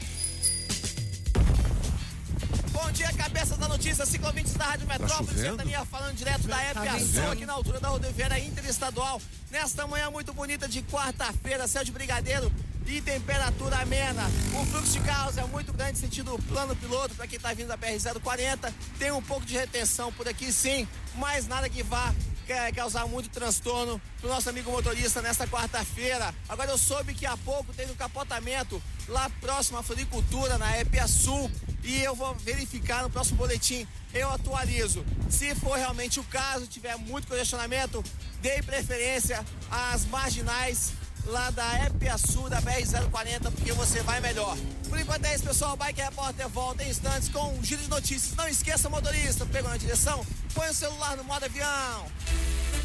[2.71, 5.57] Bom dia, cabeça da notícia, ciclovintes da Rádio Metrópolis, chovendo?
[5.57, 7.31] Ventania falando direto da Tá Sul, chovendo?
[7.31, 9.21] aqui na altura da rodoviária interestadual.
[9.51, 12.51] Nesta manhã muito bonita de quarta-feira, céu de brigadeiro
[12.87, 14.23] e temperatura amena.
[14.59, 17.77] O fluxo de carros é muito grande, sentido plano piloto, para quem está vindo da
[17.77, 18.73] BR-040.
[18.97, 22.13] Tem um pouco de retenção por aqui sim, mas nada que vá
[22.49, 26.33] quer causar muito transtorno pro nosso amigo motorista nesta quarta-feira.
[26.47, 31.07] Agora eu soube que há pouco teve um capotamento lá próximo à floricultura, na EPA
[31.07, 31.51] Sul,
[31.83, 35.05] e eu vou verificar no próximo boletim, eu atualizo.
[35.29, 38.03] Se for realmente o caso, tiver muito congestionamento,
[38.41, 40.93] dê preferência às marginais
[41.29, 44.57] lá da EPA Sul, da BR-040, porque você vai melhor.
[44.89, 45.77] Por enquanto é isso, pessoal.
[45.77, 48.35] Bike Repórter volta em instantes com um giro de notícias.
[48.35, 52.05] Não esqueça, motorista, pegou na direção, põe o celular no modo avião.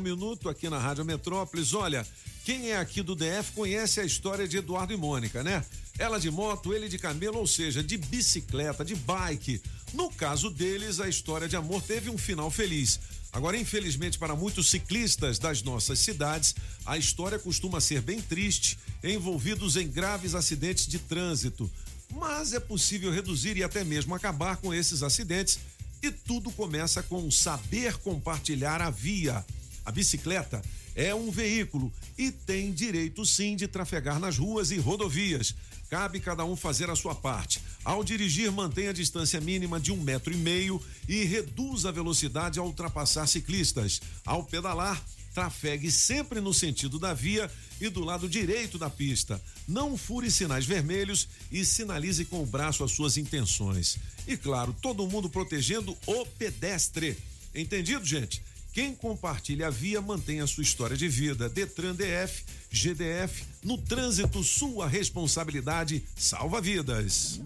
[0.00, 1.74] um minuto aqui na Rádio Metrópolis.
[1.74, 2.06] Olha,
[2.44, 5.64] quem é aqui do DF conhece a história de Eduardo e Mônica, né?
[5.98, 9.60] Ela de moto, ele de camelo, ou seja, de bicicleta, de bike.
[9.92, 12.98] No caso deles, a história de amor teve um final feliz.
[13.30, 16.54] Agora, infelizmente, para muitos ciclistas das nossas cidades,
[16.86, 21.70] a história costuma ser bem triste, envolvidos em graves acidentes de trânsito.
[22.12, 25.58] Mas é possível reduzir e até mesmo acabar com esses acidentes
[26.02, 29.44] e tudo começa com saber compartilhar a via.
[29.84, 30.62] A bicicleta
[30.94, 35.54] é um veículo e tem direito sim de trafegar nas ruas e rodovias.
[35.88, 37.60] Cabe cada um fazer a sua parte.
[37.84, 42.58] Ao dirigir, mantenha a distância mínima de um metro e meio e reduza a velocidade
[42.58, 44.00] ao ultrapassar ciclistas.
[44.24, 45.02] Ao pedalar,
[45.34, 47.50] trafegue sempre no sentido da via
[47.80, 49.40] e do lado direito da pista.
[49.66, 53.96] Não fure sinais vermelhos e sinalize com o braço as suas intenções.
[54.28, 57.16] E claro, todo mundo protegendo o pedestre.
[57.52, 58.42] Entendido, gente?
[58.72, 61.48] Quem compartilha a via mantém a sua história de vida.
[61.48, 67.40] Detran DF, GDF, no trânsito, sua responsabilidade salva vidas.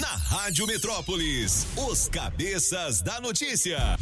[0.00, 3.96] Na Rádio Metrópolis, os cabeças da notícia.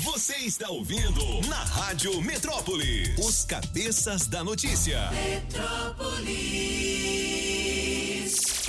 [0.00, 5.10] Você está ouvindo na Rádio Metrópolis, os cabeças da notícia.
[5.10, 6.76] Metrópolis.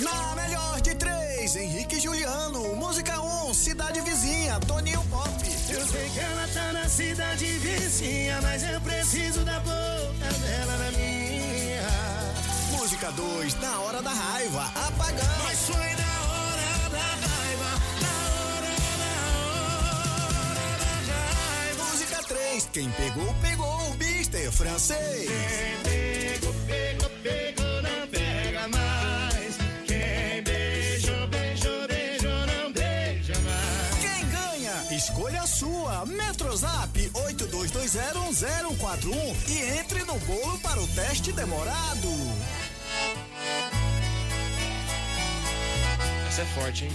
[0.00, 2.74] Na melhor de três, Henrique e Juliano.
[2.76, 5.37] Música 1, um, Cidade Vizinha, Toninho Pop.
[5.70, 10.90] Eu sei que ela tá na cidade vizinha, mas eu preciso da boca dela na
[10.92, 11.86] minha.
[12.72, 15.28] Música 2, Na Hora da Raiva, Apagão.
[15.44, 19.12] Mas foi na hora da raiva, na hora, na
[20.56, 21.84] hora da raiva.
[21.92, 25.28] Música 3, Quem pegou, pegou, Mister Francês.
[25.28, 27.67] Quem pegou, pegou, pegou,
[36.06, 42.08] Metrozap 82201041 e entre no bolo para o teste demorado.
[46.28, 46.92] Essa é forte, hein?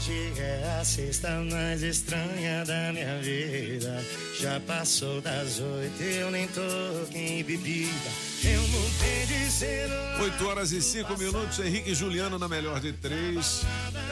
[0.00, 4.02] Hoje é a sexta mais estranha da minha vida.
[4.40, 8.10] Já passou das oito, eu nem toquei em bebida.
[8.42, 9.90] Eu não tenho de ser.
[10.18, 13.62] 8 horas e 5 minutos, Henrique e Juliano na melhor de três.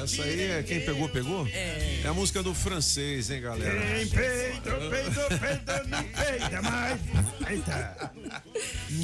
[0.03, 1.47] Essa aí é quem pegou, pegou?
[1.47, 2.03] É.
[2.05, 3.81] É a música do francês, hein, galera?
[3.81, 7.01] Quem peidou, peidou, peidou, não peida mais.
[7.49, 8.13] Eita.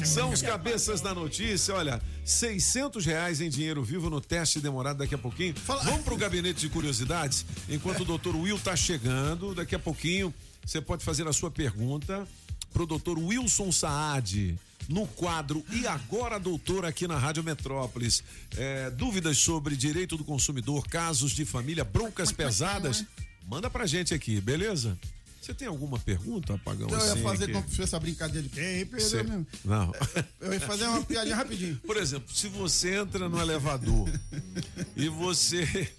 [0.05, 1.73] São os cabeças da notícia.
[1.73, 5.55] Olha, 600 reais em dinheiro vivo no teste demorado daqui a pouquinho.
[5.65, 7.45] Vamos pro gabinete de curiosidades.
[7.69, 10.33] Enquanto o doutor Will tá chegando, daqui a pouquinho
[10.65, 12.27] você pode fazer a sua pergunta
[12.73, 14.59] pro doutor Wilson Saad
[14.89, 18.21] no quadro E Agora Doutor aqui na Rádio Metrópolis.
[18.57, 23.05] É, dúvidas sobre direito do consumidor, casos de família, broncas pesadas?
[23.47, 24.97] Manda pra gente aqui, beleza?
[25.41, 26.87] Você tem alguma pergunta, Apagão?
[26.87, 29.23] Então, eu ia assim, fazer que- como se fosse a brincadeira de quem perdeu Cê-
[29.23, 29.45] mesmo.
[29.63, 29.93] Não.
[30.41, 31.79] Eu ia fazer uma piadinha rapidinho.
[31.85, 34.09] Por exemplo, se você entra no elevador
[34.97, 35.93] e você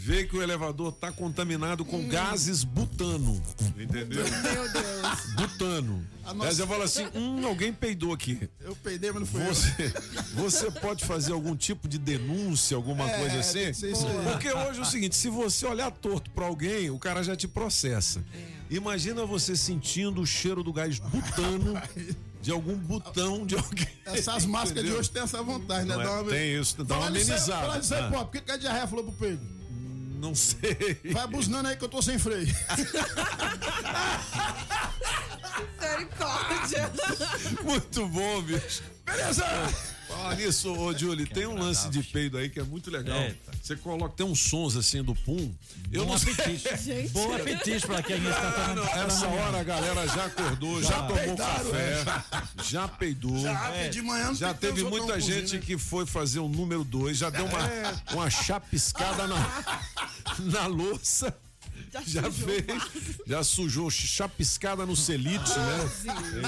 [0.00, 2.08] vê que o elevador tá contaminado com Hum.
[2.08, 3.42] gases butano,
[3.76, 4.06] entendeu?
[4.24, 5.18] Meu Deus.
[5.34, 6.06] Butano.
[6.24, 8.48] A nossa- Aí você fala assim, hum, alguém peidou aqui.
[8.60, 9.92] Eu peidei, mas não fui Você,
[10.34, 13.72] você pode fazer algum tipo de denúncia, alguma É, coisa assim?
[14.32, 17.48] Porque hoje é o seguinte, se você olhar torto pra alguém, o cara já te
[17.48, 18.22] processa.
[18.70, 21.74] Imagina você sentindo o cheiro do gás butano
[22.40, 23.88] de algum botão de alguém.
[24.06, 25.00] Essas máscaras de Entendeu?
[25.00, 25.96] hoje tem essa vontade, né?
[25.96, 26.24] É?
[26.30, 27.62] Tem isso, dá uma amenizada.
[27.66, 29.57] Falar disso aí, pô, por que, que a diarreia falou pro Pedro?
[30.18, 31.00] Não sei.
[31.12, 32.46] Vai buzinando aí que eu tô sem freio.
[35.80, 36.90] Misericórdia.
[37.62, 38.82] Muito bom, bicho.
[39.04, 39.44] Beleza!
[40.08, 43.18] Falar nisso, ô Julie, tem um lance de peido aí que é muito legal.
[43.18, 43.52] Eita.
[43.68, 45.52] Você coloca, tem uns sons assim do pum.
[45.92, 46.32] Eu Bom não sei.
[46.32, 47.08] apetite.
[47.12, 50.88] Bom apetite pra quem está Ah, não, tomando- Essa hora a galera já acordou, já,
[50.88, 52.04] Já tomou peidaram, café,
[52.64, 53.38] já peidou.
[53.42, 55.66] Já, porque de manhã Já teve muita gente cozinham, né?
[55.66, 57.94] que foi fazer o número dois, já deu uma, É.
[58.12, 59.36] uma chapiscada na,
[60.40, 61.36] na louça.
[61.92, 62.64] Já, sujou fez,
[63.26, 65.90] já sujou chapiscada no celite, né?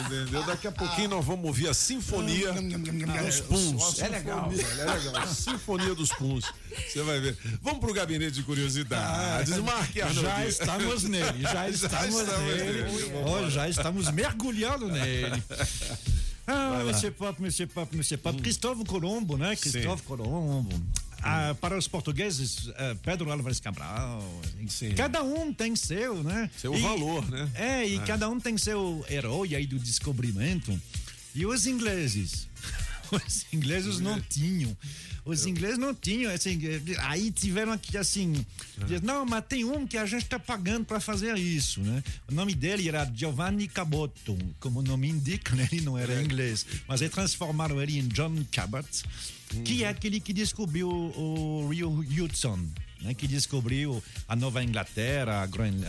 [0.06, 0.44] Entendeu?
[0.44, 3.98] Daqui a pouquinho nós vamos ouvir a sinfonia dos puns.
[3.98, 4.50] É legal.
[4.52, 5.26] É legal.
[5.28, 6.44] Sinfonia dos puns.
[6.88, 7.36] Você vai ver.
[7.62, 9.56] Vamos pro gabinete de curiosidades.
[9.58, 10.22] Marque Arnoldi.
[10.28, 12.84] Já estamos nele, já estamos nele.
[13.26, 15.42] Oh, já estamos mergulhando nele.
[16.46, 16.82] Ah.
[16.84, 18.40] Monsieur Pop, Monsieur Pop, Monsieur Pop.
[18.42, 19.54] Cristóvão Colombo, né?
[19.56, 20.80] Cristóvão Colombo.
[21.22, 24.22] Ah, para os portugueses, eh, Pedro Álvares Cabral.
[24.96, 26.50] Cada um tem seu, né?
[26.56, 27.50] Seu valor, né?
[27.54, 28.04] É, e É.
[28.04, 30.78] cada um tem seu herói aí do descobrimento.
[31.34, 32.48] E os ingleses?
[33.12, 34.76] Os ingleses não tinham.
[35.24, 36.58] Os ingleses não tinham, assim,
[37.00, 38.46] aí tiveram aqui assim,
[38.86, 42.02] diz, não, mas tem um que a gente está pagando para fazer isso, né?
[42.28, 45.68] O nome dele era Giovanni Cabotto, como o nome indica, né?
[45.72, 48.86] ele não era inglês, mas eles transformaram ele em John Cabot,
[49.64, 51.90] que é aquele que descobriu o Rio
[52.24, 52.59] Hudson,
[53.03, 55.48] né, que descobriu a Nova Inglaterra,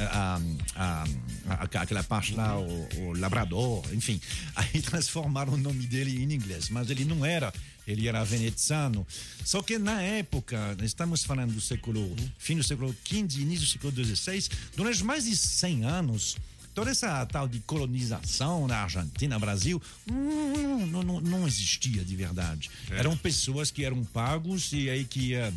[0.09, 0.39] a-
[0.75, 1.03] a-
[1.47, 4.19] a- aquela parte lá, o, o Labrador, enfim.
[4.55, 7.53] Aí transformaram o nome dele em inglês, mas ele não era,
[7.85, 9.05] ele era veneziano.
[9.43, 13.93] Só que na época, estamos falando do século, fim do século XV, início do século
[14.15, 14.47] XVI,
[14.77, 16.37] durante mais de 100 anos,
[16.73, 22.69] toda essa tal de colonização na Argentina, Brasil, hum, não, não, não existia de verdade.
[22.89, 25.53] Eram pessoas que eram pagos e aí que eh,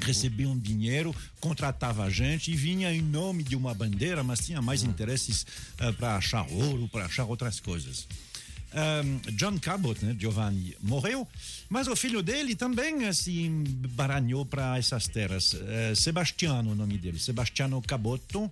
[0.00, 5.46] recebiam dinheiro, contratava gente e vinha em nome de uma bandeira, mas tinha mais interesses
[5.98, 8.06] para achar ouro, para achar outras coisas.
[8.74, 11.28] Um, John Cabot, né, Giovanni, morreu,
[11.68, 13.46] mas o filho dele também eh, se
[13.90, 15.54] baranhou para essas terras.
[15.54, 18.50] Eh, Sebastiano, o nome dele, Sebastiano Cabotto.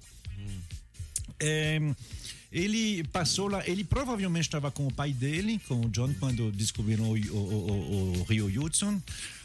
[1.42, 1.78] É,
[2.52, 7.04] ele passou lá, ele provavelmente estava com o pai dele, com o John, quando descobriram
[7.10, 9.00] o, o- o- o Rio Hudson.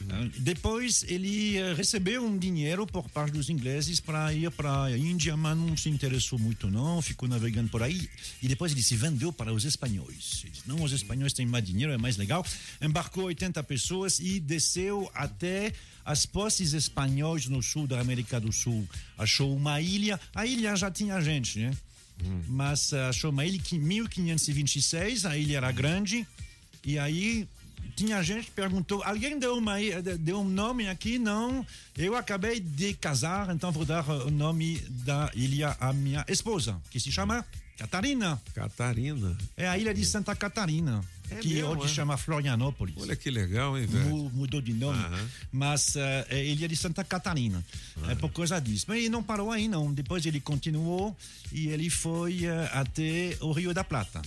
[0.09, 4.97] Ah, Depois ele eh, recebeu um dinheiro por parte dos ingleses para ir para a
[4.97, 8.09] Índia, mas não se interessou muito não, ficou navegando por aí.
[8.41, 10.43] E depois ele se vendeu para os espanhóis.
[10.51, 12.45] Disse, não, os espanhóis têm mais dinheiro, é mais legal.
[12.81, 15.71] Embarcou 80 pessoas e desceu até
[16.03, 18.87] as posses espanhóis no sul da América do Sul.
[19.17, 21.71] Achou uma ilha, a ilha já tinha gente, né?
[22.47, 22.91] Mas
[23.29, 26.25] uma ilha em 1526, a ilha era grande,
[26.83, 27.47] e aí
[27.95, 31.19] tinha gente que perguntou: alguém deu, uma, i- deu um nome aqui?
[31.19, 31.65] Não,
[31.97, 36.99] eu acabei de casar, então vou dar o nome da ilha à minha esposa, que
[36.99, 37.45] se chama
[37.77, 38.41] Catarina.
[38.53, 39.37] Catarina.
[39.57, 41.95] É a ilha de Santa Catarina, É que mesmo, hoje é?
[41.95, 42.95] chama Florianópolis.
[42.97, 44.05] Olha que legal, hein, velho?
[44.09, 44.99] Mu- Mudou de nome,
[45.51, 47.63] mas eh, é ilha de Santa Catarina.
[48.09, 48.85] É por causa disso.
[48.87, 49.93] Mas ele não parou aí, não.
[49.93, 51.15] Depois ele continuou
[51.51, 54.21] e ele foi eh, até o Rio da Plata.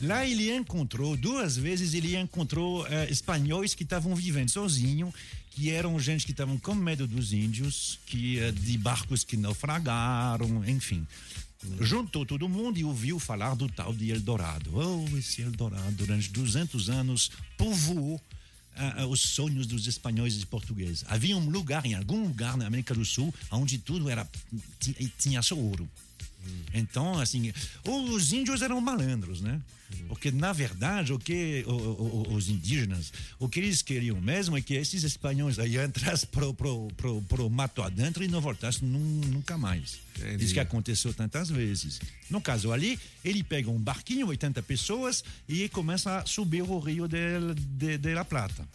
[0.00, 5.12] Lá ele encontrou, duas vezes ele encontrou eh, espanhóis que estavam vivendo sozinhos,
[5.50, 11.04] que eram gente que estavam com medo dos índios, que de barcos que naufragaram, enfim.
[11.80, 14.70] Juntou todo mundo e ouviu falar do tal de Eldorado.
[14.74, 18.20] Oh, esse Eldorado, durante 200 anos, povoou
[18.76, 21.04] ah, ah, os sonhos dos espanhóis e portugueses.
[21.08, 24.28] Havia um lugar, em algum lugar na América do Sul, onde tudo era
[24.78, 25.88] ti- tinha só ouro.
[26.74, 27.52] Então, assim,
[27.84, 29.60] os índios eram malandros, né?
[30.06, 34.60] Porque, na verdade, o que o- o- os indígenas, o que eles queriam mesmo é
[34.60, 39.22] que esses espanhóis aí entrassem pro, pro, pro, pro mato adentro e não voltassem nun-
[39.28, 39.98] nunca mais.
[40.18, 40.44] Entendi.
[40.44, 42.00] Isso que aconteceu tantas vezes.
[42.28, 47.08] No caso ali, ele pega um barquinho, 80 pessoas, e começa a subir o rio
[47.08, 47.16] de,
[47.78, 48.68] de, de La Plata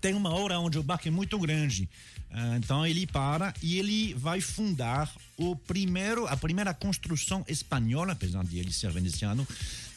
[0.00, 1.88] tem uma hora onde o barco é muito grande.
[2.32, 8.44] Ah, então ele para e ele vai fundar o primeiro, a primeira construção espanhola, apesar
[8.44, 9.46] de ele ser veneziano,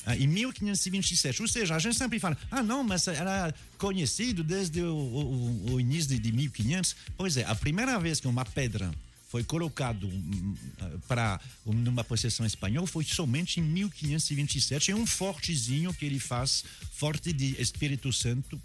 [0.06, 1.42] ah, em 1527.
[1.44, 5.80] Ou seja, a gente sempre fala, ah, não, mas era conhecido desde o, o- o
[5.80, 6.96] início de, de 1500.
[7.16, 8.92] Pois é, a primeira vez que uma pedra
[9.30, 10.56] foi colocado hum,
[11.08, 14.92] para numa possessão espanhola foi somente em 1527.
[14.92, 18.60] É um fortezinho que ele faz, forte de Espírito Santo.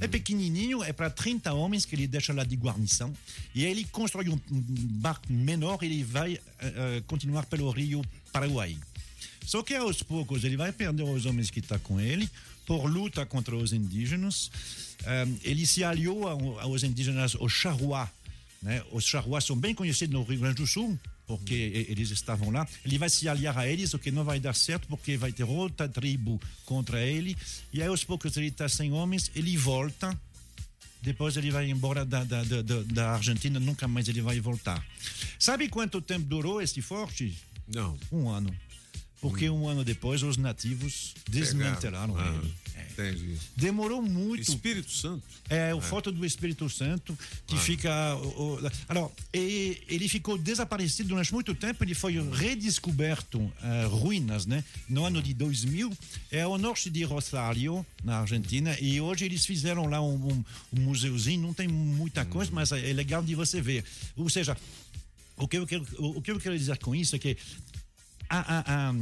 [0.00, 3.12] É pequenininho, é para 30 homens que ele deixa lá de guarnição.
[3.54, 4.62] E ele constrói um um
[5.00, 8.76] barco menor e ele vai eh, continuar pelo rio Paraguai.
[9.44, 12.28] Só que aos poucos ele vai perder os homens que estão com ele
[12.66, 14.50] por luta contra os indígenas.
[15.04, 18.10] Eh, ele se aliou ao- aos indígenas, os charruá.
[18.62, 18.82] Né?
[18.92, 22.66] Os charruá são bem conhecidos no Rio Grande do Sul, porque eles estavam lá.
[22.84, 25.44] Ele vai se aliar a eles, o que não vai dar certo, porque vai ter
[25.44, 27.36] outra tribo contra ele.
[27.72, 30.18] E aí, aos poucos, ele está sem homens, ele volta.
[31.02, 34.84] Depois ele vai embora da, da, da, da- Argentina, nunca mais ele vai voltar.
[35.38, 37.36] Sabe quanto tempo durou esse forte?
[37.72, 37.96] Não.
[38.10, 38.54] Um ano.
[39.20, 42.38] Porque um ano depois os nativos desmantelaram Pegaram.
[42.38, 42.48] ele.
[42.48, 42.65] É.
[42.92, 43.36] Entendi.
[43.56, 44.42] Demorou muito.
[44.42, 45.22] Espírito Santo?
[45.48, 47.16] É, o foto do Espírito Santo
[47.46, 47.58] que Ah.
[47.58, 48.14] fica.
[48.16, 51.84] o- o- alors, e- ele ficou desaparecido durante muito tempo.
[51.84, 54.64] Ele foi redescoberto eh, ruínas, né?
[54.88, 55.92] No ano de 2000,
[56.30, 58.76] é ao norte de Rosario, na Argentina.
[58.80, 61.42] E hoje eles fizeram lá um, um- um museuzinho.
[61.42, 63.84] Não tem muita coisa, mas é é legal de você ver.
[64.16, 64.56] Ou seja,
[65.36, 67.36] o que eu quero, o que eu quero dizer com isso é que
[68.28, 68.94] a- a- a-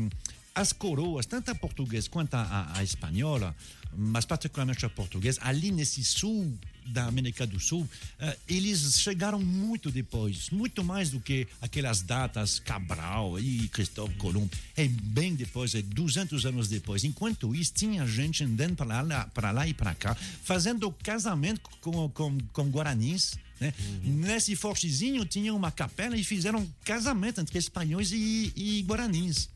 [0.54, 3.54] as coroas, tanto a portuguesa quanto a, a- a espanhola,
[3.96, 6.52] mas particularmente a portuguesa, ali nesse sul
[6.86, 7.88] da América do Sul,
[8.18, 14.50] eh, eles chegaram muito depois, muito mais do que aquelas datas Cabral e Cristóvão Colombo.
[14.76, 17.02] É bem depois, é 200 anos depois.
[17.04, 22.08] Enquanto isso, tinha gente andando para lá, para lá e para cá, fazendo casamento com,
[22.10, 23.38] com, com guaranis.
[23.60, 23.72] Né?
[24.02, 29.48] Nesse fortezinho tinha uma capela e fizeram casamento entre espanhóis e, e guaranis.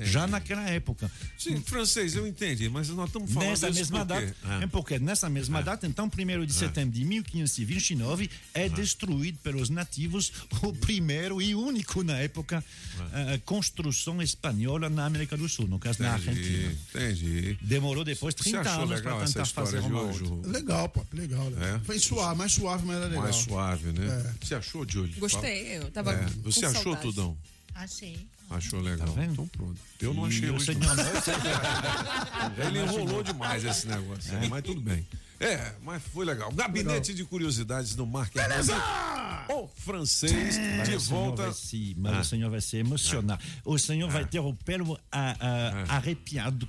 [0.00, 1.10] Já naquela época.
[1.38, 4.60] Sim, francês, eu entendi, mas nós estamos falando Nessa mesma por data, Ah.
[4.62, 6.58] é porque nessa mesma data, então, 1 de Ah.
[6.58, 10.32] setembro de 1529, é destruído pelos nativos
[10.62, 12.64] o primeiro e único na época
[13.12, 16.78] eh, construção espanhola na América do Sul, no caso na Entendi, Argentina.
[16.94, 17.58] entendi.
[17.62, 20.22] Demorou depois Você 30 achou anos legal para tentar fazer uma hoje?
[20.24, 20.50] outra.
[20.50, 21.48] Legal, pô, legal.
[21.48, 21.64] legal.
[21.76, 21.80] É?
[21.80, 23.22] Foi suave, mais suave, mas era legal.
[23.22, 24.06] Mais suave, né?
[24.40, 24.44] É.
[24.46, 25.14] Você achou, Júlio?
[25.18, 26.16] Gostei, eu tava É.
[26.18, 27.02] com Você achou, saudade.
[27.02, 27.36] Tudão?
[27.74, 28.26] Achei.
[28.50, 29.08] Achou legal.
[29.18, 29.80] então pronto.
[30.00, 30.74] Eu não achei hoje.
[30.74, 30.96] não.
[31.22, 31.34] sei
[32.66, 34.34] Ele enrolou demais esse negócio.
[34.36, 35.06] É, mas tudo bem.
[35.42, 36.50] É, mas foi legal.
[36.52, 38.74] Gabinete de Curiosidades do Mark Beleza!
[39.48, 41.42] O francês Mas de o volta.
[41.42, 42.20] vai se- mas Ah.
[42.20, 43.40] o senhor vai se emocionar.
[43.64, 46.68] O senhor vai ter o pelo a- a- arrepiado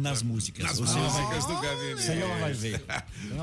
[0.00, 0.64] nas músicas.
[0.64, 1.94] Nas o senhor músicas vai, do gabinete.
[1.94, 2.82] O senhor vai ver.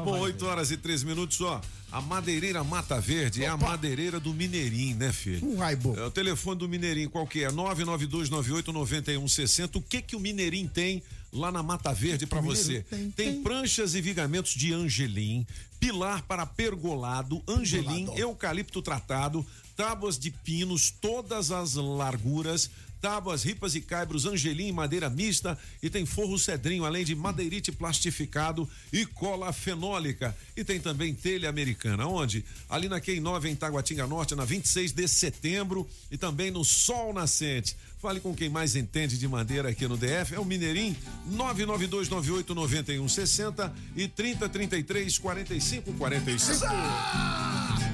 [0.04, 1.62] Bom, 8 horas e 3 minutos só.
[1.92, 5.46] A madeireira Mata Verde é a madeireira do Mineirinho, né, filho?
[5.48, 5.96] Um raibo.
[5.98, 7.52] É o telefone do Mineirinho, qual que é?
[7.52, 9.78] 992989160.
[9.78, 11.04] O que que o Mineirinho tem
[11.34, 12.86] lá na Mata Verde pra você?
[13.16, 15.46] Tem, pranchas e vigamentos de angelim,
[15.80, 22.70] pilar para pergolado, angelim, eucalipto tratado, tábuas de pinos, todas as larguras,
[23.04, 28.66] tábuas, ripas e caibros, angelim, madeira mista e tem forro cedrinho, além de madeirite plastificado
[28.94, 30.34] e cola fenólica.
[30.56, 32.08] E tem também telha americana.
[32.08, 32.46] Onde?
[32.70, 37.12] Ali na Quem 9 em Taguatinga Norte, na 26 de setembro e também no Sol
[37.12, 37.76] Nascente.
[38.02, 40.96] Fale com quem mais entende de madeira aqui no DF, é o Mineirim,
[41.34, 46.68] 992989160 e 3033 4545.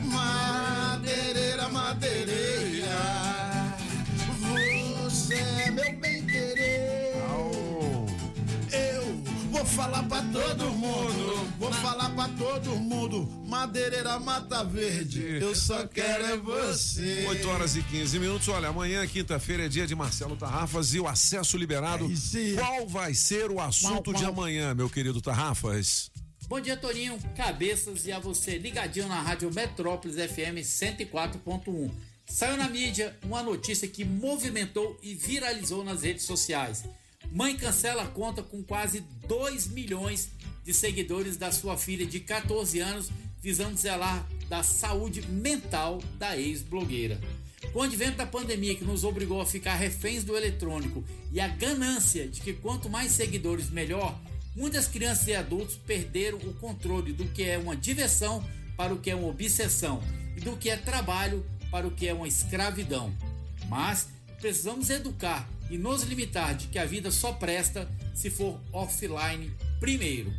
[0.05, 2.68] Madeireira, madeireira,
[9.59, 13.27] vou falar pra todo mundo, vou falar pra todo mundo.
[13.45, 17.25] Madeireira Mata Verde, eu só quero é você.
[17.27, 18.47] 8 horas e 15 minutos.
[18.47, 22.09] Olha, amanhã, quinta-feira, é dia de Marcelo Tarrafas e o acesso liberado.
[22.55, 26.09] Qual vai ser o assunto de amanhã, meu querido Tarrafas?
[26.47, 31.91] Bom dia, Toninho, cabeças e a você ligadinho na Rádio Metrópolis FM 104.1.
[32.25, 36.85] Saiu na mídia uma notícia que movimentou e viralizou nas redes sociais.
[37.31, 40.31] Mãe cancela conta com quase 2 milhões
[40.63, 43.09] de seguidores da sua filha de 14 anos,
[43.41, 47.19] visando zelar da saúde mental da ex-blogueira.
[47.71, 51.47] Com o advento da pandemia que nos obrigou a ficar reféns do eletrônico e a
[51.47, 54.19] ganância de que quanto mais seguidores melhor,
[54.55, 58.43] muitas crianças e adultos perderam o controle do que é uma diversão
[58.75, 60.01] para o que é uma obsessão
[60.35, 63.13] e do que é trabalho para o que é uma escravidão.
[63.67, 64.07] Mas
[64.39, 70.33] precisamos educar e nos limitar de que a vida só presta se for offline primeiro.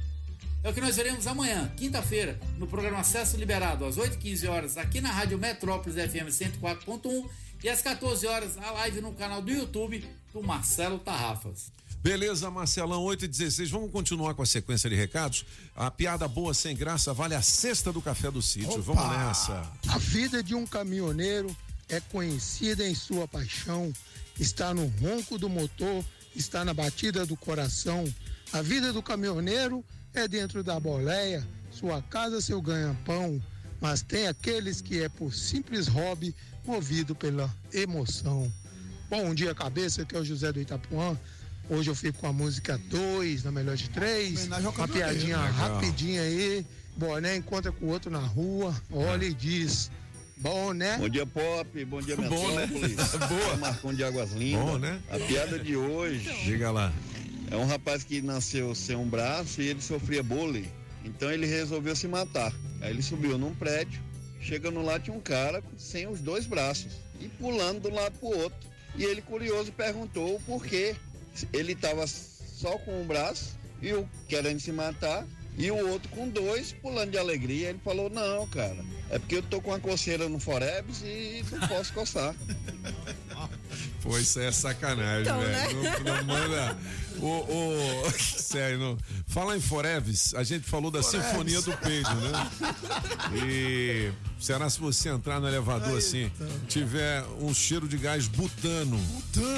[0.63, 5.01] É o que nós veremos amanhã, quinta-feira, no programa Acesso Liberado, às 8h15 horas, aqui
[5.01, 7.29] na Rádio Metrópolis FM 104.1
[7.65, 11.73] e às 14 horas, a live no canal do YouTube do Marcelo Tarrafas.
[12.03, 13.71] Beleza, Marcelão, 8 e 16.
[13.71, 15.45] Vamos continuar com a sequência de recados.
[15.77, 18.81] A piada boa sem graça vale a cesta do café do sítio.
[18.81, 19.71] Vamos nessa.
[19.87, 21.55] A vida de um caminhoneiro
[21.91, 23.93] é conhecida em sua paixão,
[24.39, 28.05] está no ronco do motor, está na batida do coração.
[28.53, 29.85] A vida do caminhoneiro
[30.15, 33.43] é dentro da boleia, sua casa, seu ganha-pão.
[33.81, 36.35] Mas tem aqueles que é por simples hobby,
[36.65, 38.51] movido pela emoção.
[39.09, 41.19] Bom dia, cabeça, que é o José do Itapuã.
[41.69, 44.41] Hoje eu fico com a música 2, na melhor de três.
[44.41, 45.19] Homenagem ao Uma caminhoneiro.
[45.19, 45.53] piadinha Legal.
[45.53, 46.67] rapidinha aí.
[46.97, 49.91] Boné encontra com o outro na rua, olha e diz.
[50.41, 50.97] Bom, né?
[50.99, 51.85] Bom dia, Pop.
[51.85, 52.67] Bom dia, Bom, né?
[52.67, 52.97] Metrópolis.
[53.29, 53.57] Boa.
[53.59, 54.65] Marcão de Águas Lindas.
[54.65, 55.03] Bom, né?
[55.11, 56.33] A piada de hoje.
[56.45, 56.91] Diga lá.
[57.51, 60.67] É um rapaz que nasceu sem um braço e ele sofria bullying.
[61.05, 62.55] Então ele resolveu se matar.
[62.81, 64.01] Aí ele subiu num prédio.
[64.41, 68.29] Chegando lá tinha um cara sem os dois braços e pulando de um lado pro
[68.29, 68.59] outro.
[68.97, 70.97] E ele curioso perguntou o porquê.
[71.53, 75.27] Ele estava só com um braço e o querendo se matar,
[75.59, 77.71] e o outro com dois pulando de alegria.
[77.71, 78.77] Ele falou: Não, cara,
[79.11, 82.35] é porque eu tô com uma coceira no Forebs e não posso coçar.
[84.03, 85.83] Pô, isso é sacanagem, Então, velho.
[85.83, 85.97] né?
[86.05, 86.79] Não, não manda.
[87.21, 87.27] Ô,
[88.07, 88.99] ô, sério, não.
[89.27, 91.27] Fala em Foreves, a gente falou da Foreves.
[91.31, 92.51] Sinfonia do Peido, né?
[93.47, 94.11] E
[94.41, 96.31] será se você entrar no elevador assim,
[96.67, 98.99] tiver um cheiro de gás butano,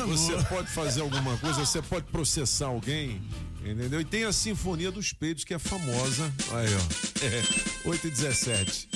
[0.08, 3.22] você pode fazer alguma coisa, você pode processar alguém,
[3.70, 4.00] entendeu?
[4.00, 6.32] E tem a Sinfonia dos Peidos, que é famosa.
[6.52, 7.86] Aí, ó.
[7.86, 8.88] É, 8 e 17.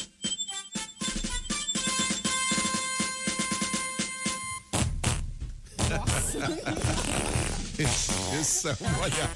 [7.79, 8.11] Esse,
[8.41, 9.36] esse é um molhado.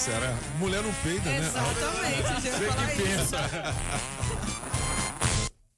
[0.00, 0.34] Aí, será?
[0.58, 1.38] Mulher não peida, né?
[1.38, 3.04] Exatamente, já ia Você que isso.
[3.30, 3.38] pensa.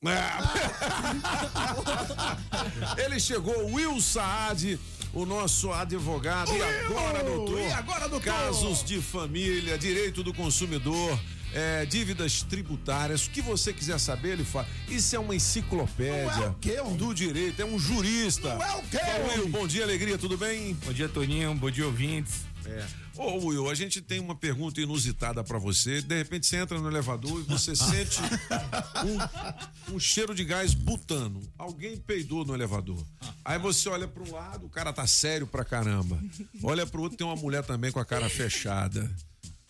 [2.98, 4.78] Ele chegou, Will Saad,
[5.12, 6.50] o nosso advogado.
[6.52, 7.60] E agora, doutor?
[7.60, 8.32] E agora, doutor?
[8.32, 11.18] Casos de família, direito do consumidor.
[11.54, 14.66] é, dívidas tributárias, o que você quiser saber, ele fala.
[14.88, 16.56] Isso é uma enciclopédia
[16.96, 18.54] do direito, é um jurista.
[18.54, 19.50] Não é o quê, Fala, Will, homem?
[19.50, 20.72] bom dia, alegria, tudo bem?
[20.84, 21.54] Bom dia, Toninho.
[21.54, 22.40] Bom dia, ouvintes.
[22.64, 22.82] É.
[23.16, 26.00] Ô, Will, a gente tem uma pergunta inusitada pra você.
[26.00, 28.18] De repente você entra no elevador e você sente
[29.90, 31.40] um, um cheiro de gás butano.
[31.58, 33.04] Alguém peidou no elevador.
[33.44, 36.18] Aí você olha para um lado, o cara tá sério pra caramba.
[36.62, 39.10] Olha pro outro, tem uma mulher também com a cara fechada.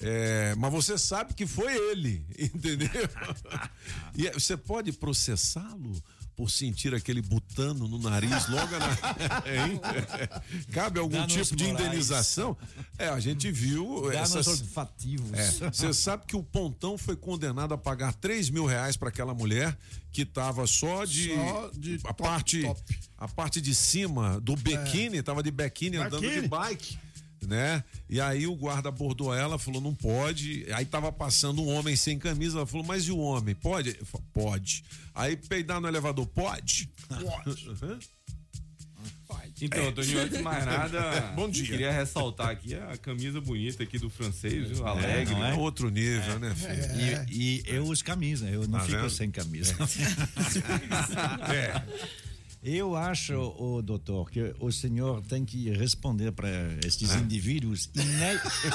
[0.05, 2.89] É, mas você sabe que foi ele, entendeu?
[4.17, 5.93] E é- você pode processá-lo
[6.43, 8.89] por sentir aquele butano no nariz logo na.
[9.47, 9.81] Hein?
[10.73, 11.87] Cabe algum tipo de morais.
[11.87, 12.57] indenização?
[12.99, 14.65] É, a gente viu Danos essas.
[15.33, 19.33] É, Você sabe que o Pontão foi condenado a pagar 3 mil reais para aquela
[19.33, 19.79] mulher
[20.11, 21.33] que tava só de.
[21.33, 22.65] Só de a parte.
[23.17, 26.99] A parte de cima do biquíni, tava de biquíni andando de bike.
[27.47, 27.83] Né?
[28.09, 30.65] E aí o guarda abordou ela, falou: não pode.
[30.73, 32.59] Aí tava passando um homem sem camisa.
[32.59, 33.55] Ela falou: mas e o homem?
[33.55, 33.95] Pode?
[34.05, 34.85] Falou, pode.
[35.15, 36.89] Aí peidar no elevador, pode?
[39.27, 39.53] Pode.
[39.65, 41.67] Então, Toninho, antes de mais nada, Bom dia.
[41.67, 44.87] queria ressaltar aqui a camisa bonita aqui do francês, viu?
[44.87, 45.35] Alegre.
[45.35, 45.55] não é?
[45.55, 47.25] Outro nível, né, filho?
[47.31, 49.11] E, e eu uso camisa, eu não Tá fico vendo?
[49.11, 49.75] sem camisa.
[51.53, 51.83] É.
[52.63, 56.49] Eu acho, o doutor, que o senhor tem que responder para
[56.87, 57.19] estes É.
[57.19, 58.05] indivíduos ine...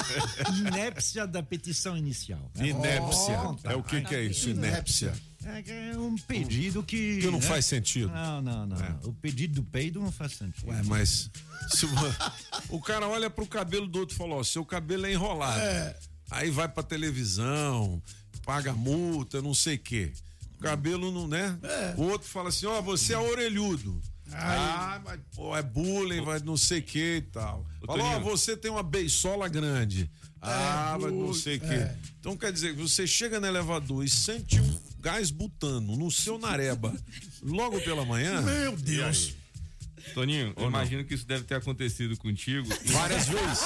[0.68, 2.50] inépcia da petição inicial.
[2.54, 2.68] né?
[2.68, 3.40] Inépcia.
[3.42, 5.14] Oh, É o que que é isso, inépcia?
[5.44, 7.18] É é um pedido que.
[7.20, 7.46] Que não né?
[7.46, 8.08] faz sentido.
[8.10, 8.76] Não, não, não.
[9.04, 10.68] O pedido do peido não faz sentido.
[10.68, 11.30] Ué, mas
[11.70, 12.14] se vo-
[12.68, 15.60] o cara olha pro cabelo do outro e fala, ó, seu cabelo é enrolado.
[16.30, 18.02] Aí vai pra televisão,
[18.44, 20.12] paga multa, não sei o quê.
[20.60, 21.58] Cabelo não, né?
[21.96, 24.00] O outro fala assim, ó, você é orelhudo.
[24.32, 27.66] Ah, mas pô, é bullying, vai não sei o que e tal.
[27.86, 28.24] Fala, ó, Toninho.
[28.30, 30.10] você tem uma beisola grande.
[30.40, 31.66] Ah, mas não sei o quê.
[31.66, 31.96] é.
[32.20, 36.38] Então quer dizer que você chega no elevador e sente um gás butano no seu
[36.38, 36.94] nareba
[37.42, 38.42] logo pela manhã.
[38.42, 39.34] Meu E Deus.
[40.14, 42.68] Toninho, Ou eu imagino que isso deve ter acontecido contigo.
[42.86, 43.60] Várias vezes.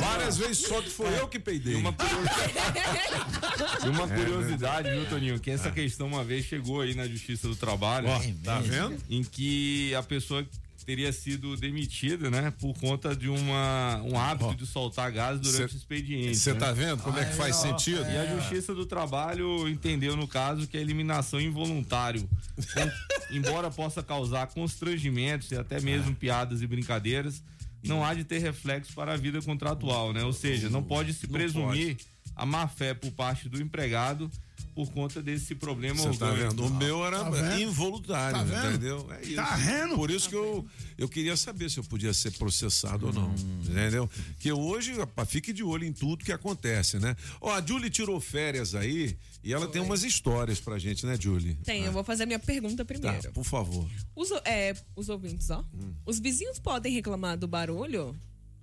[0.00, 1.74] Várias vezes, só que foi eu que peidei.
[1.74, 1.94] E uma,
[3.84, 5.38] E uma É, curiosidade, viu, Toninho?
[5.40, 8.08] Que essa questão uma vez chegou aí na Justiça do Trabalho.
[8.08, 8.96] Ó, tá vendo?
[9.08, 10.46] Em que a pessoa
[10.84, 12.52] teria sido demitida, né?
[12.58, 16.36] Por conta de uma, um hábito de soltar gás durante Cê- o expediente.
[16.36, 16.58] cê né?
[16.58, 18.02] tá vendo como é que faz sentido?
[18.02, 24.02] E a Justiça do Trabalho entendeu, no caso, que a eliminação involuntário, com- embora possa
[24.02, 27.42] causar constrangimentos e até mesmo piadas e brincadeiras,
[27.82, 30.22] não há de ter reflexo para a vida contratual, né?
[30.24, 31.96] Ou seja, não pode se Não presumir
[32.36, 34.30] a má fé por parte do empregado
[34.74, 36.66] por conta desse problema Você tá vendo?
[36.66, 37.60] O meu era Tá vendo?
[37.62, 38.68] involuntário, Tá vendo?
[38.70, 39.06] entendeu?
[39.12, 39.36] É isso.
[39.36, 39.94] Tá vendo?
[39.94, 40.66] Por isso que eu,
[40.98, 43.32] eu queria saber se eu podia ser processado ou não,
[43.62, 44.10] entendeu?
[44.40, 47.16] Que hoje, rapaz, fique de olho em tudo que acontece, né?
[47.40, 51.54] Ó, a Julie tirou férias aí e ela tem umas histórias pra gente, né, Julie?
[51.64, 53.32] Tem, eu vou fazer a minha pergunta Tá, primeiro.
[53.32, 53.88] por favor.
[54.16, 55.64] Os, é, os ouvintes, ó.
[55.72, 55.92] Hum.
[56.04, 58.16] Os vizinhos podem reclamar do barulho?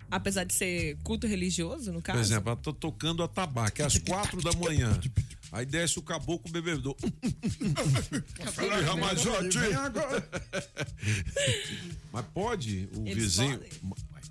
[0.09, 2.19] Apesar de ser culto religioso, no caso?
[2.19, 4.99] Por exemplo, ela tá tocando a tabaco, é às quatro da manhã.
[5.51, 6.95] Aí desce o caboclo bebedor.
[7.01, 9.57] De Ramazote.
[12.11, 13.59] Mas pode o Eles vizinho.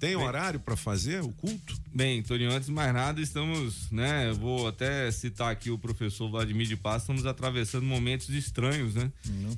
[0.01, 1.79] Tem horário pra fazer o culto?
[1.95, 4.31] Bem, Toninho, antes de mais nada, estamos, né?
[4.31, 9.13] Eu vou até citar aqui o professor Vladimir de Paz, estamos atravessando momentos estranhos, né?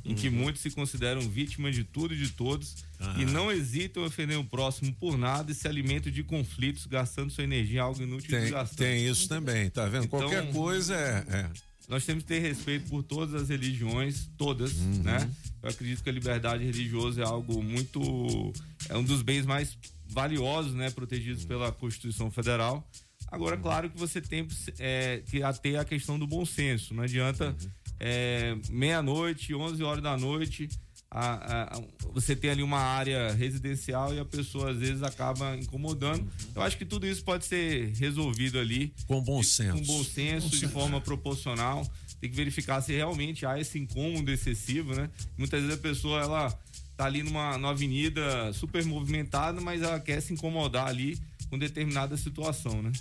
[0.04, 3.14] Em que muitos se consideram vítimas de tudo e de todos Ah.
[3.18, 7.30] e não hesitam em ofender o próximo por nada e se alimentam de conflitos, gastando
[7.30, 8.76] sua energia em algo inútil e Tem, desgastante.
[8.82, 10.04] tem isso também, tá vendo?
[10.06, 11.24] Então, Qualquer coisa é.
[11.36, 11.50] é.
[11.88, 15.02] Nós temos que ter respeito por todas as religiões, todas, Uhum.
[15.02, 15.28] né?
[15.62, 18.52] Eu acredito que a liberdade religiosa é algo muito.
[18.88, 19.76] é um dos bens mais
[20.12, 20.90] valiosos, né?
[20.90, 22.88] Protegidos pela Constituição Federal.
[23.30, 24.46] Agora, claro que você tem
[24.78, 26.92] é, que ater a questão do bom senso.
[26.92, 27.56] Não adianta
[27.98, 30.68] é, meia-noite, 11 horas da noite,
[31.10, 31.82] a- a-
[32.12, 36.28] você tem ali uma área residencial e a pessoa às vezes acaba incomodando.
[36.54, 38.92] Eu acho que tudo isso pode ser resolvido ali.
[39.06, 39.78] Com bom senso.
[39.78, 41.86] Com bom senso, de forma proporcional.
[42.20, 45.10] Tem que verificar se realmente há esse incômodo excessivo, né?
[45.38, 46.60] Muitas vezes a pessoa, ela
[47.02, 51.18] tá ali numa, numa avenida super movimentada, mas ela quer se incomodar ali
[51.50, 52.92] com determinada situação, né?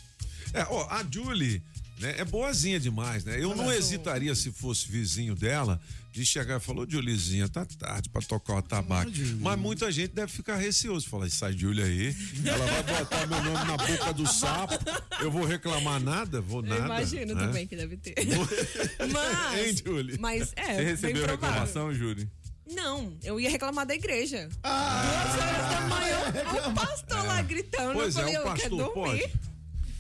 [0.54, 1.62] É, ó, a Julie
[2.00, 3.42] né, é boazinha demais, né?
[3.42, 5.80] Eu não hesitaria, se fosse vizinho dela,
[6.12, 9.12] de chegar e falar, ô Juliezinha, tá tarde pra tocar o tabaco.
[9.40, 11.08] Mas muita gente deve ficar receoso.
[11.08, 14.74] Falar, sai Julie aí, ela vai botar meu nome na boca do sapo,
[15.22, 16.42] eu vou reclamar nada?
[16.42, 16.86] Vou Eu nada.
[16.86, 17.46] imagino né?
[17.46, 18.16] também que deve ter.
[19.14, 20.18] mas, Hein, Julie?
[20.20, 22.28] mas é, Você recebeu reclamação, Júlio?
[22.76, 24.50] Não, eu ia reclamar da igreja.
[24.64, 25.02] Ah!
[25.04, 27.94] Duas horas da manhã, o pastor lá gritando.
[27.94, 29.22] Pois eu falei, é, o eu quero pastor dormir.
[29.22, 29.52] pode.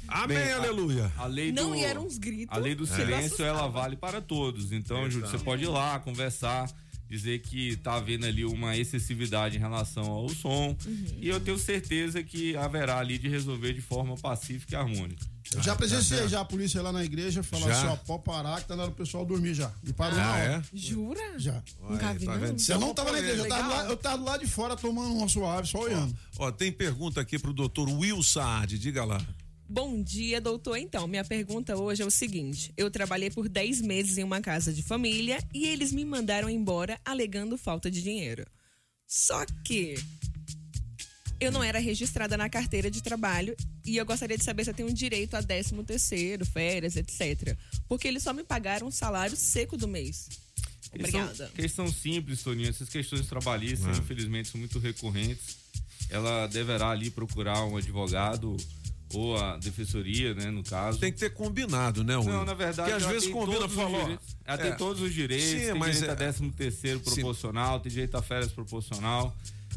[0.07, 1.11] Amém, Bem, a- aleluia.
[1.17, 2.55] A lei Não, do, e eram uns gritos.
[2.55, 2.87] A lei do É.
[2.87, 4.71] silêncio, ela vale para todos.
[4.73, 6.69] Então, Júlio, você pode ir lá, conversar,
[7.09, 10.75] dizer que tá havendo ali uma excessividade em relação ao som.
[10.85, 11.05] Uhum.
[11.17, 15.25] E eu tenho certeza que haverá ali de resolver de forma pacífica e harmônica.
[15.53, 17.77] Eu já presenciei já a polícia lá na igreja falar Já?
[17.77, 19.69] assim, ó, pode parar que tá na hora do pessoal dormir já.
[19.83, 20.43] E parou Ah, na hora.
[20.73, 20.77] é?
[20.77, 21.39] Jura?
[21.39, 21.61] Já.
[21.89, 22.45] Nunca vi, tá não.
[22.45, 24.77] é Eu não tava pra na igreja, eu tava, lá, eu tava lá de fora
[24.77, 26.15] tomando uma suave, só olhando.
[26.37, 29.19] Ó, tem pergunta aqui pro doutor Will Saad, diga lá.
[29.67, 30.77] Bom dia, doutor.
[30.77, 34.73] Então, minha pergunta hoje é o seguinte: eu trabalhei por 10 meses em uma casa
[34.73, 38.45] de família e eles me mandaram embora alegando falta de dinheiro.
[39.07, 39.95] Só que
[41.41, 44.73] eu não era registrada na carteira de trabalho e eu gostaria de saber se eu
[44.75, 47.57] tenho direito a 13 terceiro, férias, etc.
[47.89, 50.29] Porque eles só me pagaram o salário seco do mês.
[50.91, 51.51] Questão, Obrigada.
[51.55, 52.69] questão simples, Toninho.
[52.69, 53.99] Essas questões trabalhistas, É.
[53.99, 55.57] infelizmente, são muito recorrentes.
[56.11, 58.55] Ela deverá ali procurar um advogado
[59.13, 60.99] ou a defensoria, né, no caso.
[60.99, 62.27] Tem que ter combinado, né, Will?
[62.29, 64.35] Não, na verdade, Porque às ela vezes tem combina, direitos.
[64.45, 64.69] Ela é.
[64.69, 67.05] tem todos os direitos, Sim, tem mas direito é- a 13 terceiro Sim.
[67.05, 69.35] proporcional, tem direito a férias proporcional,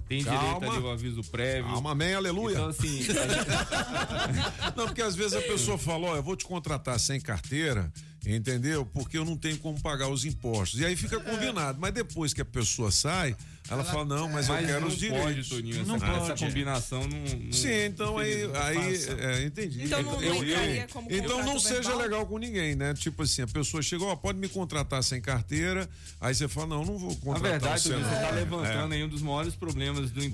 [0.09, 0.41] tem Calma.
[0.59, 1.71] direito ali ao aviso prévio.
[1.71, 2.55] Calma, amém, aleluia.
[2.55, 3.01] Então, assim,
[4.77, 7.93] Não, porque às vezes a pessoa fala, ó, eu vou te contratar sem carteira,
[8.27, 8.85] entendeu?
[8.85, 10.81] Porque eu não tenho como pagar os impostos.
[10.81, 11.79] E aí fica combinado.
[11.81, 13.37] Mas depois que a pessoa sai,
[13.71, 15.25] ela, fala, não, mas, eu Mas quero não os direitos.
[15.25, 16.45] pode, Toninho, essa, Não essa pode.
[16.45, 19.85] combinação não, não- Sim, então aí, aí é, entendi.
[19.85, 21.99] Então não- não entraria como então não seja verbal?
[21.99, 22.93] legal com ninguém, né?
[22.93, 25.89] Tipo assim, a pessoa chegou, ó, pode me contratar sem carteira,
[26.21, 27.89] aí você fala, não, não vou Na contratar verdade, você.
[27.89, 28.23] Toninho, você não.
[28.23, 28.97] está levantando É.
[28.99, 30.31] aí um dos maiores problemas do do é, ué,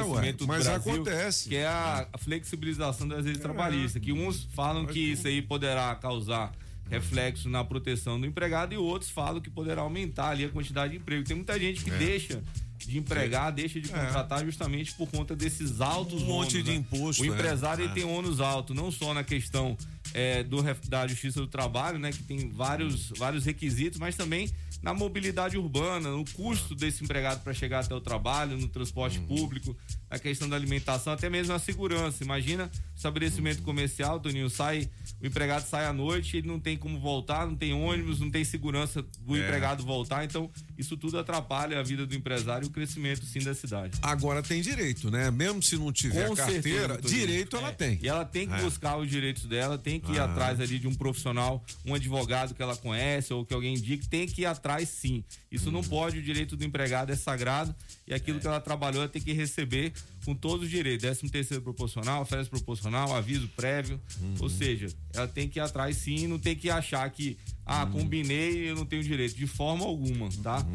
[0.00, 1.48] crescimento mas do Brasil, acontece.
[1.50, 5.94] que é a, a flexibilização das leis trabalhistas, que uns falam que isso aí poderá
[5.96, 6.52] causar
[6.88, 10.98] reflexo na proteção do empregado e outros falam que poderá aumentar ali a quantidade de
[10.98, 11.22] emprego.
[11.24, 11.96] Tem muita gente que É.
[11.96, 12.42] deixa
[12.86, 16.76] de empregar, deixa de contratar justamente por conta desses altos Um monte ônus, de né?
[16.76, 17.28] imposto, O é.
[17.28, 17.88] empresário É.
[17.88, 19.76] tem ônus alto, não só na questão
[20.14, 24.50] é, do, da Justiça do Trabalho, né, que tem vários, vários requisitos, mas também
[24.82, 29.76] na mobilidade urbana, no custo desse empregado para chegar até o trabalho, no transporte público,
[30.10, 32.24] na questão da alimentação, até mesmo na segurança.
[32.24, 34.90] Imagina o estabelecimento comercial, Toninho, sai,
[35.22, 38.44] o empregado sai à noite, ele não tem como voltar, não tem ônibus, não tem
[38.44, 39.40] segurança do É.
[39.40, 43.54] empregado voltar, então isso tudo atrapalha a vida do empresário e o crescimento sim da
[43.54, 43.96] cidade.
[44.02, 45.30] Agora tem direito, né?
[45.30, 47.72] Mesmo se não tiver Com carteira, certeza, direito ela É.
[47.72, 47.98] tem.
[48.02, 48.60] E ela tem que É.
[48.62, 50.24] buscar os direitos dela, tem que ir Ah.
[50.24, 54.26] atrás ali de um profissional, um advogado que ela conhece ou que alguém indique, tem
[54.26, 55.22] que ir atrás sim.
[55.52, 55.72] Isso Uhum.
[55.72, 57.74] não pode, o direito do empregado é sagrado
[58.10, 58.40] e aquilo É.
[58.40, 59.92] que ela trabalhou ela tem que receber
[60.24, 61.02] com todos os direitos.
[61.02, 64.00] 13 terceiro proporcional, férias proporcional, aviso prévio.
[64.20, 64.34] Uhum.
[64.40, 67.92] Ou seja, ela tem que ir atrás sim, não tem que achar que, ah, Uhum.
[67.92, 69.34] combinei e eu não tenho direito.
[69.36, 70.66] De forma alguma, tá?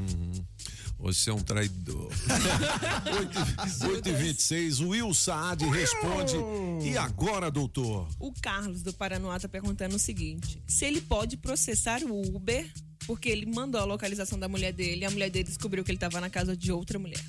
[0.98, 2.10] Você é um traidor.
[3.90, 6.36] 8 e 26 o Will Saad responde.
[6.84, 8.08] E agora, doutor?
[8.20, 12.66] O Carlos do Paranoá tá perguntando o seguinte: se ele pode processar o Uber
[13.06, 15.98] porque ele mandou a localização da mulher dele e a mulher dele descobriu que ele
[15.98, 17.20] tava na casa de outra mulher.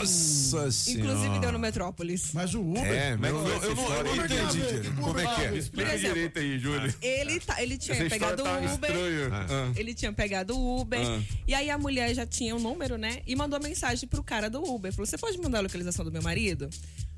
[0.00, 1.12] Nossa senhora.
[1.12, 2.32] Inclusive deu no Metrópolis.
[2.32, 2.84] Mas o Uber.
[2.84, 4.90] É, que eu, eu, eu não, eu não entendi.
[5.00, 5.56] Como é que é?
[5.56, 6.94] Explica Por exemplo, direito aí, Júlio.
[7.02, 8.90] Ele, tá, ele tinha Essa pegado tá o Uber.
[8.90, 9.30] estranha.
[9.32, 9.72] Ah.
[9.76, 11.00] Ele tinha pegado o Uber.
[11.00, 11.20] Ah.
[11.46, 13.20] E aí a mulher já tinha o número, né?
[13.26, 14.92] E mandou mensagem pro cara do Uber.
[14.92, 16.68] Falou: Você pode mandar a localização do meu marido?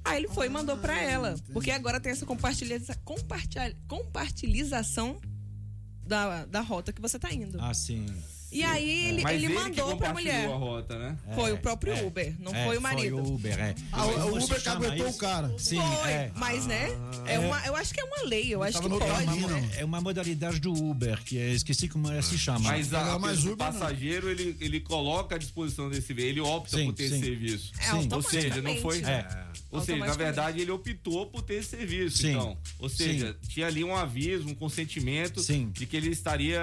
[0.05, 1.37] Aí ele foi e mandou pra ela.
[1.53, 5.21] Porque agora tem essa compartilha, compartilha, compartilização
[6.13, 7.59] da, da rota que você tá indo.
[7.59, 8.07] Ah, sim.
[8.53, 10.45] E aí ele, Mas ele ele mandou pra mulher.
[10.45, 11.17] a rota, né?
[11.35, 13.17] Foi o próprio é, Uber, não é, foi o marido.
[13.17, 13.75] Foi o Uber, é.
[13.91, 15.17] Ah, o- Uber que chama aguentou isso?
[15.17, 15.55] o cara.
[15.59, 16.31] Sim, Foi, é.
[16.37, 16.89] mas né?
[17.27, 19.41] É uma, eu acho que é uma lei, eu acho que pode.
[19.47, 19.71] né?
[19.79, 22.61] É uma modalidade do Uber, que é, esqueci como ela se chama.
[22.61, 23.73] Mas a, mais o Uber, não.
[23.81, 27.15] passageiro, ele, ele coloca à disposição desse veículo, ele opta Sim, por ter sim.
[27.17, 27.73] esse serviço.
[27.79, 28.09] É, Sim.
[28.13, 29.01] Ou seja, não foi.
[29.03, 29.27] É.
[29.71, 32.19] Ou seja, na verdade, ele optou por ter esse serviço.
[32.19, 32.33] Sim.
[32.33, 35.71] Então, ou seja, tinha ali um aviso, um consentimento Sim.
[35.73, 36.61] de que ele estaria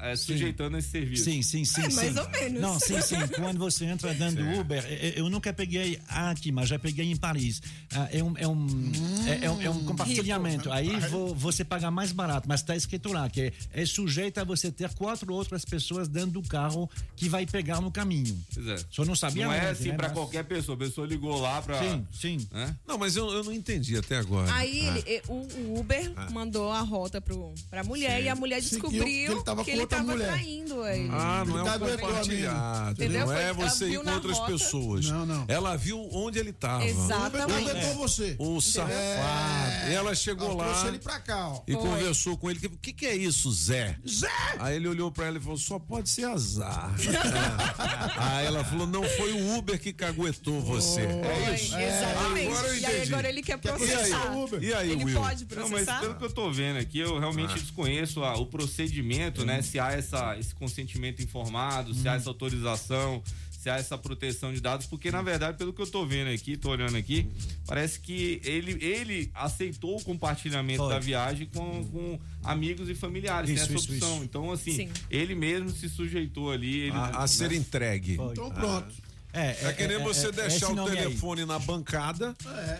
[0.00, 1.25] é, sujeitando esse serviço.
[1.26, 1.80] Sim, sim, sim.
[1.82, 1.96] É, sim.
[1.96, 2.60] mais ou menos.
[2.60, 3.16] Não, sim, sim.
[3.34, 7.16] Quando você entra dentro do Uber, eh, eu nunca peguei aqui, mas já peguei em
[7.16, 7.60] Paris.
[7.92, 8.92] Ah, É um, é um,
[9.26, 10.70] é, é um, é um compartilhamento.
[10.70, 14.70] Aí vo- você paga mais barato, mas está escrito lá que é sujeito a você
[14.70, 18.38] ter quatro outras pessoas dentro do carro que vai pegar no caminho.
[18.54, 18.76] Pois é.
[18.90, 20.76] Só não sabia Não é assim né, pra mas- qualquer pessoa.
[20.76, 21.82] A pessoa ligou lá pra.
[21.82, 22.48] Sim, sim.
[22.52, 22.76] Né?
[22.86, 24.52] Não, mas eu, eu não entendi até agora.
[24.54, 24.98] Aí Ah.
[24.98, 26.30] ele- e- o, o Uber Ah.
[26.30, 28.24] mandou a rota pro, pra mulher Sim.
[28.26, 30.28] e a mulher descobriu que ele tava que com ele outra tava mulher.
[30.32, 31.08] traindo ele.
[31.18, 32.90] Ah, não é Ele um a compartilhado.
[32.92, 33.26] Entendeu?
[33.26, 34.52] Não é ela você ir com outras rota.
[34.52, 35.06] pessoas.
[35.10, 35.44] Não, não.
[35.48, 36.84] Ela viu onde ele estava.
[36.84, 37.70] O Uber Exatamente.
[37.70, 38.36] aguentou você.
[38.38, 39.90] O safado.
[39.90, 41.62] E ela chegou Ela lá trouxe ele pra cá, ó.
[41.66, 41.82] e Foi.
[41.82, 42.66] conversou com ele.
[42.66, 43.96] O que, que é isso, Zé?
[44.08, 44.28] Zé!
[44.58, 46.92] Aí ele olhou pra ela e falou: só pode ser azar.
[48.18, 51.00] aí ela falou: não foi o Uber que caguetou você.
[51.02, 51.76] É isso.
[51.76, 52.48] Exatamente.
[52.48, 53.96] Agora eu e aí agora ele quer Quer processar.
[53.98, 54.62] processar o Uber.
[54.62, 55.20] E aí, ele Will?
[55.20, 56.00] pode Não, mas processar?
[56.00, 57.58] pelo que eu tô vendo aqui, eu realmente Ah.
[57.58, 59.62] desconheço a- o procedimento, né?
[59.62, 62.16] Se há essa, esse consentimento informado, se há Uhum.
[62.18, 66.06] essa autorização, se há essa proteção de dados, porque na verdade, pelo que eu tô
[66.06, 67.26] vendo aqui, tô olhando aqui,
[67.66, 70.88] parece que ele, ele aceitou o compartilhamento Foi.
[70.92, 74.14] da viagem com, com amigos e familiares, Isso, tem essa isso, opção.
[74.16, 74.24] isso.
[74.24, 74.88] Então, assim, Sim.
[75.10, 76.80] ele mesmo se sujeitou ali.
[76.82, 77.56] Ele, A, a ser né?
[77.56, 78.16] entregue.
[78.16, 78.32] Foi.
[78.32, 78.94] Então pronto.
[79.36, 81.04] É, É que nem você deixar esse o nome aí.
[81.04, 82.34] telefone na bancada,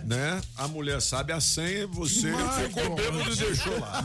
[0.05, 0.41] né?
[0.57, 4.03] A mulher sabe a senha e você Mas, ficou bêbado e deixou lá.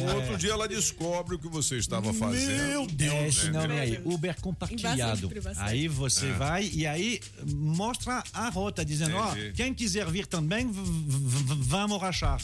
[0.00, 2.66] No outro dia ela descobre o que você estava fazendo.
[2.68, 3.12] Meu Deus.
[3.14, 4.00] É esse nome aí.
[4.04, 5.30] Uber compartilhado.
[5.58, 9.52] Aí você vai e aí mostra a rota, dizendo, ó, Entendi.
[9.52, 12.40] quem quiser vir também, vamos rachar.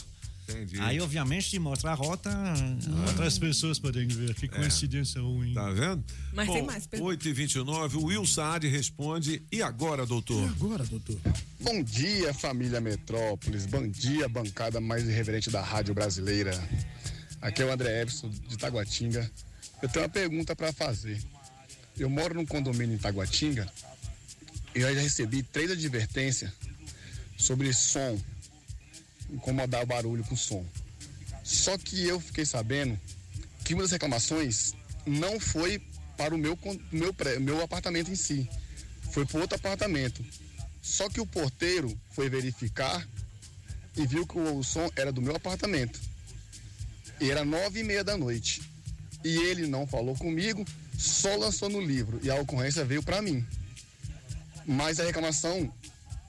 [0.47, 0.79] Entendi.
[0.81, 2.29] Aí, obviamente, se mostra a rota,
[3.07, 4.33] outras pessoas podem ver.
[4.35, 5.53] Que coincidência ruim.
[5.53, 6.03] Tá vendo?
[6.33, 7.13] Mas Bom, tem mais perguntas.
[7.13, 9.41] 8 e 29 o Will Saad responde.
[9.51, 10.49] E agora, doutor?
[10.49, 11.17] Agora, doutor.
[11.61, 13.65] Bom dia, família Metrópolis.
[13.65, 16.51] Bom dia, bancada mais irreverente da rádio brasileira.
[17.41, 19.29] Aqui é o André Epson, de Taguatinga.
[19.81, 21.21] Eu tenho uma pergunta para fazer.
[21.97, 23.71] Eu moro num condomínio em Taguatinga
[24.75, 26.51] e eu já recebi três advertências
[27.37, 28.19] sobre som,
[29.33, 30.65] incomodar o barulho com som.
[31.43, 32.99] Só que eu fiquei sabendo
[33.63, 34.73] que uma das reclamações
[35.05, 35.81] não foi
[36.15, 36.57] para o meu,
[36.91, 38.49] meu, meu apartamento em si,
[39.11, 40.23] foi para outro apartamento.
[40.81, 43.07] Só que o porteiro foi verificar
[43.95, 45.99] e viu que o som era do meu apartamento.
[47.19, 48.61] E era nove e meia da noite.
[49.23, 50.65] E ele não falou comigo,
[50.97, 52.19] só lançou no livro.
[52.23, 53.45] E a ocorrência veio para mim.
[54.65, 55.71] Mas a reclamação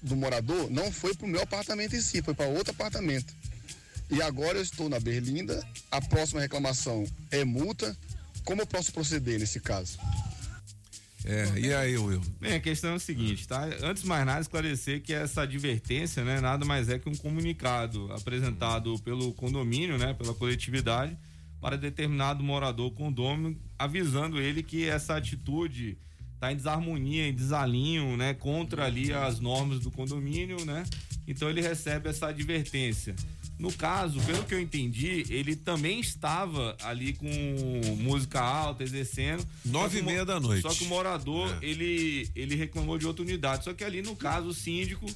[0.04, 3.34] do morador não foi para o meu apartamento em si, foi para outro apartamento.
[4.10, 5.66] E agora eu estou na Berlinda.
[5.90, 7.96] A próxima reclamação é multa.
[8.44, 9.98] Como eu posso proceder nesse caso?
[11.24, 12.20] É, e aí, Will?
[12.38, 13.64] Bem, a questão é o seguinte, tá?
[13.82, 18.12] Antes de mais nada, esclarecer que essa advertência, né, nada mais é que um comunicado
[18.12, 21.16] apresentado pelo condomínio, né, pela coletividade,
[21.62, 25.96] para determinado morador condômino, avisando ele que essa atitude
[26.44, 30.84] está em desarmonia, em desalinho, né, contra ali as normas do condomínio, né?
[31.26, 33.14] Então ele recebe essa advertência.
[33.58, 37.26] No caso, pelo que eu entendi, ele também estava ali com
[37.98, 39.46] música alta, exercendo.
[39.64, 40.62] Nove e meia da noite.
[40.62, 41.66] Só que o morador, É.
[41.66, 43.64] ele, ele reclamou de outra unidade.
[43.64, 45.06] Só que ali, no caso, o síndico,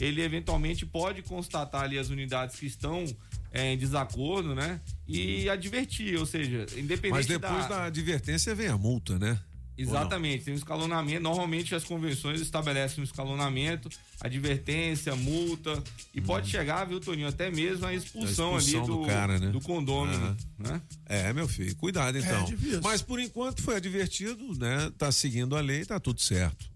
[0.00, 3.04] ele eventualmente pode constatar ali as unidades que estão
[3.52, 4.80] é, em desacordo, né?
[5.08, 9.36] E advertir, ou seja, independente Mas depois da advertência vem a multa, né?
[9.82, 11.22] Exatamente, tem um escalonamento.
[11.22, 13.88] Normalmente as convenções estabelecem um escalonamento,
[14.20, 15.82] advertência, multa.
[16.14, 18.54] E pode chegar, viu, Toninho, até mesmo a expulsão.
[18.54, 19.48] A expulsão ali do, do cara, né?
[19.48, 20.16] do condômino.
[20.16, 20.36] Aham.
[20.58, 20.82] Né?
[21.06, 22.44] É, meu filho, cuidado então.
[22.44, 22.80] difícil.
[22.82, 24.92] Mas por enquanto foi advertido, né?
[24.98, 26.68] Tá seguindo a lei, tá tudo certo.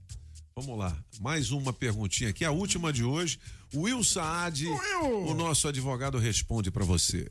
[0.56, 3.38] Vamos lá, mais uma perguntinha aqui, a última de hoje.
[3.72, 4.64] O Will Saad,
[5.26, 7.28] o nosso advogado, responde para você.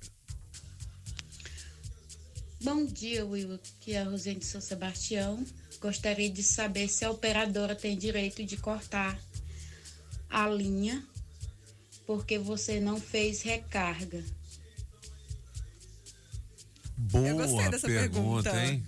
[2.62, 3.54] Bom dia, Will.
[3.56, 5.46] Aqui é a Rosane de São Sebastião.
[5.84, 9.20] Gostaria de saber se a operadora tem direito de cortar
[10.30, 11.04] a linha
[12.08, 14.24] porque você não fez recarga.
[16.98, 18.66] Boa Eu gostei dessa pergunta, pergunta.
[18.66, 18.86] hein?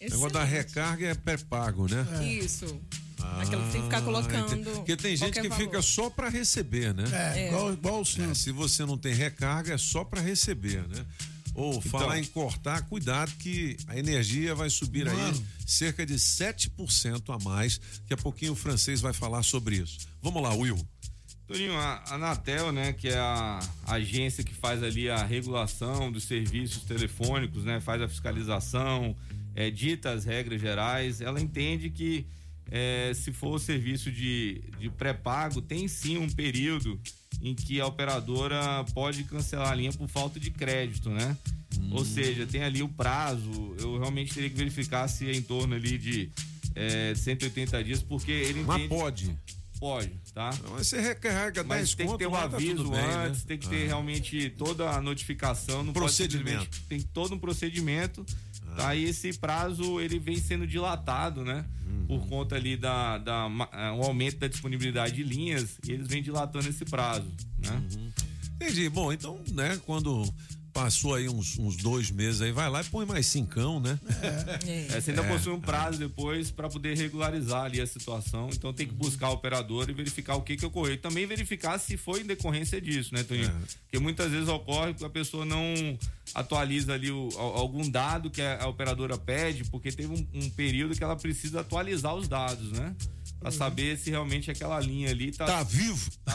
[0.00, 2.06] O negócio da recarga é pré-pago, né?
[2.26, 2.80] Isso.
[3.42, 4.52] Aquela que tem que ficar colocando.
[4.54, 4.70] entendi.
[4.70, 5.64] Porque tem gente que valor.
[5.64, 7.04] fica só para receber, né?
[7.12, 7.48] É, É.
[7.48, 8.22] igual, igual o.
[8.22, 11.04] É, se você não tem recarga, é só para receber, né?
[11.58, 15.46] Ou falar em cortar, cuidado que a energia vai subir aí Mano.
[15.66, 17.80] cerca de 7% a mais.
[18.02, 19.98] Daqui a pouquinho o francês vai falar sobre isso.
[20.22, 20.78] Vamos lá, Will.
[21.48, 26.24] Toninho, a a Anatel, né, que é a agência que faz ali a regulação dos
[26.24, 29.16] serviços telefônicos, né, faz a fiscalização,
[29.54, 32.26] é, dita as regras gerais, ela entende que
[32.70, 37.00] é, se for serviço de, de pré-pago, tem sim um período
[37.40, 41.36] em que a operadora pode cancelar a linha por falta de crédito, né?
[41.90, 45.74] Ou seja, tem ali o prazo, eu realmente teria que verificar se é em torno
[45.74, 46.30] ali de
[46.74, 48.88] é, 180 dias, porque ele Mas entende...
[48.88, 49.38] pode.
[49.78, 50.50] Pode, tá?
[50.72, 53.26] Mas você recarrega 10 Mas tem que ter um lá, tá aviso bem, né?
[53.28, 53.86] antes, tem que ter Ah.
[53.86, 55.84] realmente toda a notificação.
[55.84, 56.62] Não pode Procedimento.
[56.64, 58.26] simplesmente- tem todo um procedimento.
[58.94, 61.64] E esse prazo ele vem sendo dilatado, né?
[61.86, 62.06] Uhum.
[62.06, 66.68] Por conta ali da, da um aumento da disponibilidade de linhas, e eles vêm dilatando
[66.68, 67.26] esse prazo,
[67.58, 67.70] né?
[67.70, 68.10] Uhum.
[68.56, 68.88] Entendi.
[68.88, 70.24] Bom, então, né, quando
[70.78, 73.98] passou aí uns, uns dois meses aí, vai lá e põe mais cincão, né?
[74.66, 78.48] É, você ainda É, possui um prazo depois para poder regularizar ali a situação.
[78.52, 80.94] Então tem que buscar a operadora e verificar o que, que ocorreu.
[80.94, 83.52] E também verificar se foi em decorrência disso, né, Toninho?
[83.82, 85.58] Porque muitas vezes ocorre que a pessoa não
[86.34, 90.50] atualiza ali o- al- algum dado que a, a operadora pede, porque teve um, um
[90.50, 92.94] período que ela precisa atualizar os dados, né?
[93.40, 95.46] Pra saber se realmente aquela linha ali tá.
[95.46, 96.10] Tá vivo?
[96.24, 96.34] Tá.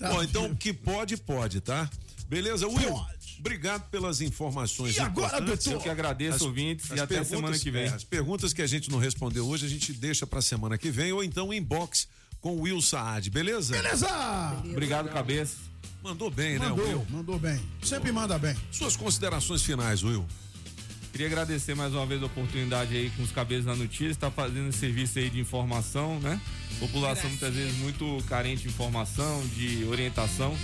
[0.12, 1.88] Bom, então o que pode, pode, tá?
[2.28, 2.94] Beleza, Will?
[3.38, 5.74] Obrigado pelas informações E agora, doutor?
[5.74, 7.84] Eu que agradeço, ouvintes, e até semana que vem.
[7.84, 10.90] é, as perguntas que a gente não respondeu hoje, a gente deixa pra semana que
[10.90, 12.08] vem, ou então inbox
[12.40, 13.74] com o Will Saad, beleza?
[13.74, 14.08] Beleza!
[14.64, 15.56] Obrigado, cabeça.
[16.02, 17.06] Mandou bem, né, Mandou, Will?
[17.10, 17.60] mandou bem.
[17.82, 18.56] Sempre manda bem.
[18.70, 20.24] Suas considerações finais, Will.
[21.12, 24.68] Queria agradecer mais uma vez a oportunidade aí com os cabeças da notícia, tá fazendo
[24.68, 26.40] esse serviço aí de informação, né?
[26.78, 30.56] População muitas vezes muito carente de informação, de orientação.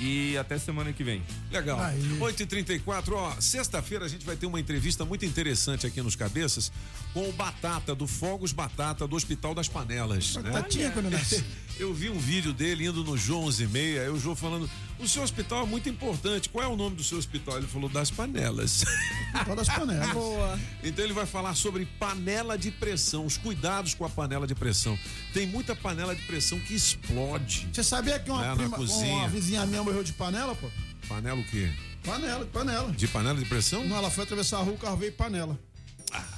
[0.00, 1.22] E até semana que vem.
[1.50, 1.78] Legal.
[2.18, 6.72] 8h34, ó, sexta-feira a gente vai ter uma entrevista muito interessante aqui nos Cabeças
[7.14, 10.34] com o Batata, do Fogos Batata, do Hospital das Panelas.
[10.36, 10.50] né?
[10.50, 11.44] Batatinha quando nasce.
[11.82, 14.70] Eu vi um vídeo dele indo no João 11 e meia, aí o João falando,
[15.00, 17.56] o seu hospital é muito importante, qual é o nome do seu hospital?
[17.56, 18.84] Ele falou, das panelas.
[19.34, 20.12] Hospital das panelas.
[20.12, 20.60] Boa.
[20.84, 24.96] Então ele vai falar sobre panela de pressão, os cuidados com a panela de pressão.
[25.34, 27.68] Tem muita panela de pressão que explode.
[27.72, 30.70] Você sabia que uma, Né, prima, uma vizinha minha morreu de panela, pô?
[31.08, 31.68] Panela o quê?
[32.04, 32.92] Panela, panela.
[32.92, 33.84] De panela de pressão?
[33.84, 35.58] Não, ela foi atravessar a rua, o carro veio panela.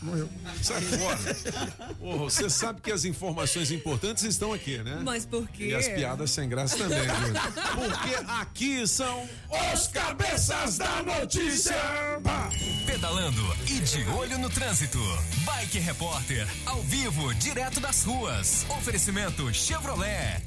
[0.02, 0.28] Morreu.
[0.62, 1.18] Sai fora.
[1.98, 5.00] Porra, você sabe que as informações importantes estão aqui, né?
[5.02, 5.68] Mas por quê?
[5.68, 7.40] E as piadas sem graça também, Júlio.
[7.74, 9.28] Porque aqui são
[9.72, 11.74] os cabeças da notícia.
[12.86, 14.98] Pedalando e de olho no trânsito.
[15.44, 18.66] Bike Repórter, ao vivo, direto das ruas.
[18.68, 20.42] Oferecimento Chevrolet.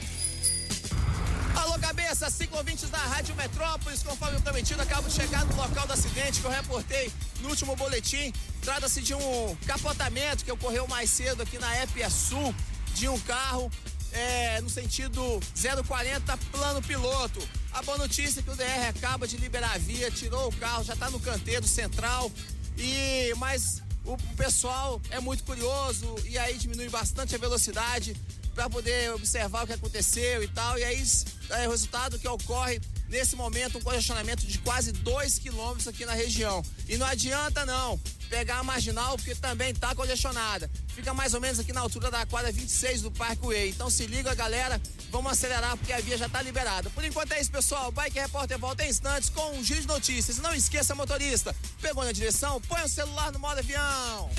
[1.58, 6.40] Alô, cabeça, ciclovintes da Rádio Metrópolis, conforme prometido, acabo de chegar no local do acidente
[6.40, 7.12] que eu reportei
[7.42, 8.32] no último boletim.
[8.62, 12.54] Trata-se de um capotamento que ocorreu mais cedo aqui na EPE Sul,
[12.94, 13.72] de um carro
[14.12, 15.40] é, no sentido
[15.88, 17.40] 040, plano piloto.
[17.74, 20.84] A boa notícia é que o DR acaba de liberar a via, tirou o carro,
[20.84, 22.32] já está no canteiro central.
[22.78, 28.16] E mas o pessoal é muito curioso e aí diminui bastante a velocidade
[28.58, 30.80] para poder observar o que aconteceu e tal.
[30.80, 31.06] E aí
[31.52, 36.14] é o resultado que ocorre nesse momento um congestionamento de quase 2 quilômetros aqui na
[36.14, 36.64] região.
[36.90, 40.70] E não adianta não pegar a marginal porque também tá congestionada.
[40.90, 43.70] Fica mais ou menos aqui na altura da quadra 26 do Parkway.
[43.70, 44.82] Então se liga, galera,
[45.12, 46.90] vamos acelerar porque a via já tá liberada.
[46.90, 47.92] Por enquanto é isso, pessoal.
[47.92, 50.38] Bike Repórter volta em instantes com um giro de notícias.
[50.38, 54.30] Não esqueça, motorista, pegou na direção, põe o celular no modo avião.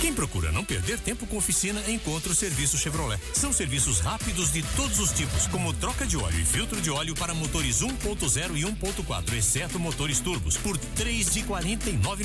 [0.00, 3.18] Quem procura não perder tempo com oficina, encontra o serviço Chevrolet.
[3.32, 7.14] São serviços rápidos de todos os tipos, como troca de óleo e filtro de óleo
[7.14, 12.24] para motores 1.0 e 1.4, exceto motores turbos, por três de quarenta e nove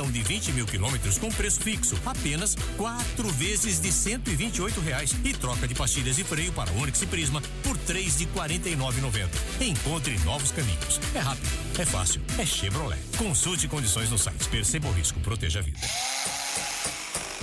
[0.00, 4.56] Revisão de 20 mil quilômetros com preço fixo, apenas quatro vezes de cento e vinte
[4.56, 5.14] e oito reais.
[5.24, 8.76] E troca de pastilhas e freio para Onix e Prisma por três de quarenta e
[8.76, 9.00] nove
[9.60, 11.00] Encontre novos caminhos.
[11.14, 11.48] É rápido,
[11.78, 13.00] é fácil, é Chevrolet.
[13.18, 14.48] Consulte condições no site.
[14.48, 15.78] Perceba o risco, proteja a vida.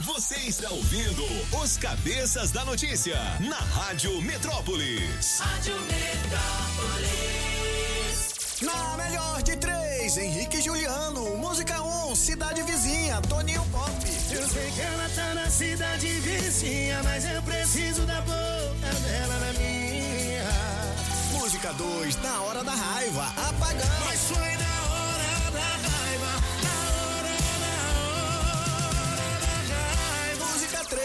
[0.00, 1.24] Você está ouvindo
[1.60, 5.40] os Cabeças da Notícia na Rádio Metrópolis.
[5.40, 7.18] Rádio Metrópolis.
[8.62, 11.36] Na melhor de três, Henrique e Juliano.
[11.38, 13.90] Música 1, um, Cidade Vizinha, Toninho Pop.
[14.30, 19.52] Eu sei que ela tá na cidade vizinha, mas eu preciso da boca dela na
[19.58, 20.44] minha.
[21.32, 24.04] Música 2, Na Hora da Raiva, Apagão.
[24.06, 24.67] Mas foi na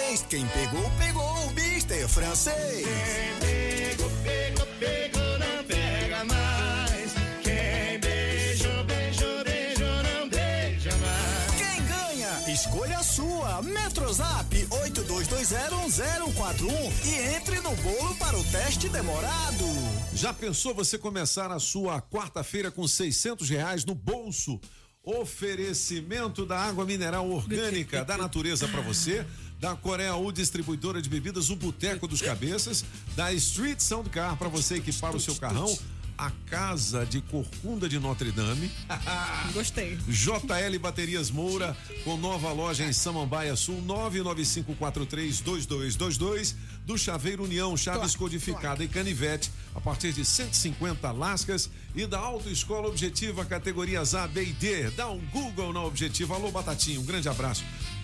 [0.10, 2.86] Música 3, Quem pegou, pegou, Mister Francês.
[2.86, 7.14] Quem pegou, pegou, pegou, não pega mais.
[7.42, 11.52] Quem beijou, beijou, beijou, não beija mais.
[11.58, 12.44] Quem ganha?
[12.54, 13.62] Escolha a sua.
[13.62, 19.66] Metrozap 82201041 e entre no bolo para o teste demorado.
[20.14, 24.60] Já pensou você começar a sua quarta-feira com 600 reais no bolso?
[25.06, 29.26] Oferecimento da água mineral orgânica da natureza para você,
[29.64, 32.84] da Coreia U distribuidora de bebidas, o Boteco dos Cabeças,
[33.16, 35.74] da Street Sound Car para você equipar o seu carrão,
[36.18, 38.70] a Casa de Corcunda de Notre Dame.
[39.54, 39.98] Gostei.
[40.06, 48.84] JL Baterias Moura, com nova loja em Samambaia Sul, 995432222, do Chaveiro União, Chaves Codificada
[48.84, 54.52] e Canivete, a partir de 150 lascas, e da Autoescola Objetiva, categorias A, B e
[54.52, 54.92] D.
[54.92, 56.36] Dá um Google na Objetiva.
[56.36, 57.64] Alô, Batatinha, um grande abraço.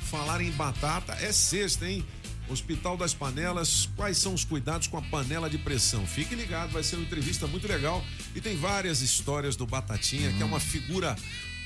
[0.10, 2.04] Falar em batata é sexta, hein?
[2.50, 6.04] Hospital das Panelas, quais são os cuidados com a panela de pressão?
[6.08, 8.04] Fique ligado, vai ser uma entrevista muito legal
[8.34, 11.16] e tem várias histórias do Batatinha, que é uma figura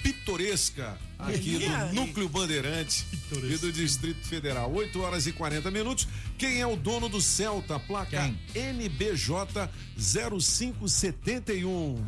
[0.03, 0.97] pitoresca
[1.27, 4.73] aqui do Núcleo Bandeirante e do Distrito Federal.
[4.73, 6.07] 8 horas e 40 minutos.
[6.37, 7.79] Quem é o dono do Celta?
[7.79, 12.05] Placa NBJ 0571.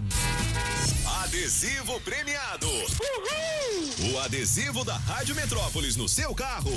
[1.24, 2.68] Adesivo premiado.
[4.12, 6.72] O adesivo da Rádio Metrópolis no seu carro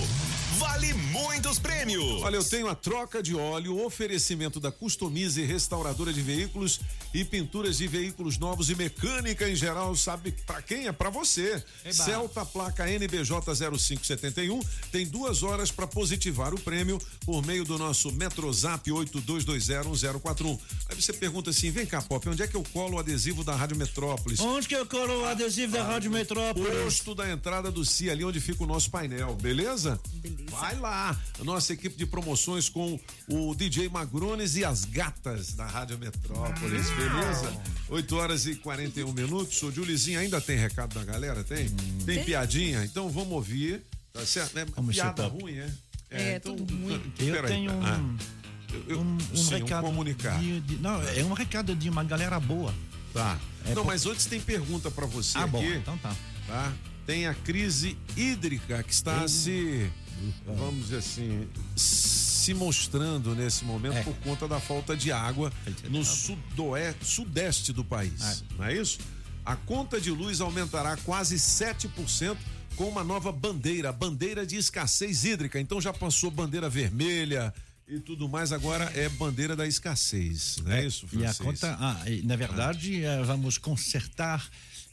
[0.59, 2.23] vale muitos prêmios.
[2.23, 6.81] Olha, eu tenho a troca de óleo, oferecimento da Customize Restauradora de Veículos
[7.15, 9.95] e pinturas de veículos novos e mecânica em geral.
[9.95, 10.89] Sabe para quem?
[10.89, 11.63] É para você.
[11.85, 11.93] Eba.
[11.93, 13.33] Celta placa NBJ
[13.79, 14.61] 0571
[14.91, 20.59] tem duas horas para positivar o prêmio por meio do nosso Metrozap 82201041.
[20.89, 23.55] Aí você pergunta assim: vem cá, Pop, onde é que eu colo o adesivo da
[23.55, 24.41] Rádio Metrópolis?
[24.41, 26.85] Onde que eu colo o adesivo da Rádio Metrópolis?
[26.85, 30.01] Posto da entrada do CIA, ali onde fica o nosso painel, beleza?
[30.51, 31.19] Vai lá.
[31.41, 32.99] A nossa equipe de promoções com
[33.29, 37.61] o DJ Magrones e as gatas da Rádio Metrópolis, beleza?
[37.89, 39.63] 8 horas e 41 minutos.
[39.63, 41.43] O Julizinho ainda tem recado da galera?
[41.45, 41.69] Tem?
[42.09, 42.25] Tem Tem.
[42.25, 42.85] piadinha?
[42.85, 43.83] Então vamos ouvir.
[44.13, 44.59] Tá certo?
[44.59, 45.71] É Vamos, piada ruim, é?
[46.11, 46.99] É, então, tudo ruim.
[47.17, 48.17] peraí, Eu tenho um- ah.
[48.73, 49.83] Eu- eu- um, um sim, recado.
[49.85, 50.39] comunicar.
[50.41, 52.75] de- de- não, é um recado de uma galera boa.
[53.13, 53.39] Tá.
[53.65, 55.51] É Não, por- mas antes tem pergunta pra você Ah, aqui.
[55.53, 56.15] bom, então tá.
[56.47, 56.73] Tá?
[57.07, 59.91] Tem a crise hídrica que está se,
[60.47, 64.03] vamos dizer assim, se mostrando nesse momento É.
[64.03, 65.53] por conta da falta de água
[65.91, 68.43] no sudoeste, sudeste do país.
[68.59, 68.99] Não é isso?
[69.49, 72.37] A conta de luz aumentará quase 7%
[72.77, 75.59] com uma nova bandeira, bandeira de escassez hídrica.
[75.59, 77.55] Então já passou bandeira vermelha
[77.89, 80.59] e tudo mais, agora é bandeira da escassez.
[80.63, 84.47] Não é, isso, E a conta, ah, e, na verdade, eh, vamos consertar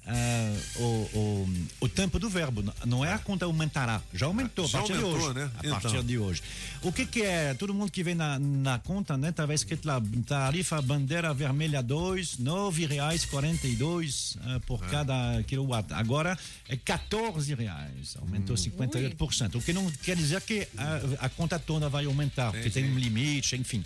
[0.07, 1.49] ah, o, o,
[1.81, 2.63] o tempo do verbo.
[2.85, 5.33] Não é a conta aumentará, já aumentou Já a partir aumentou, de hoje.
[5.39, 5.51] né?
[5.57, 6.03] A partir Então.
[6.03, 6.41] de hoje.
[6.81, 7.53] O que que é?
[7.55, 9.31] Todo mundo que vem na, na conta, né?
[9.31, 14.87] Tava escrito lá, tarifa bandeira vermelha 2, R$ reais 42 ah, por É.
[14.87, 15.91] cada quilowatt.
[15.93, 16.37] Agora
[16.69, 18.19] é 14 reais, Hum.
[18.21, 19.55] aumentou 58%.
[19.55, 22.97] O que não quer dizer que a, a conta toda vai aumentar, porque tem um
[22.99, 23.83] limite, enfim.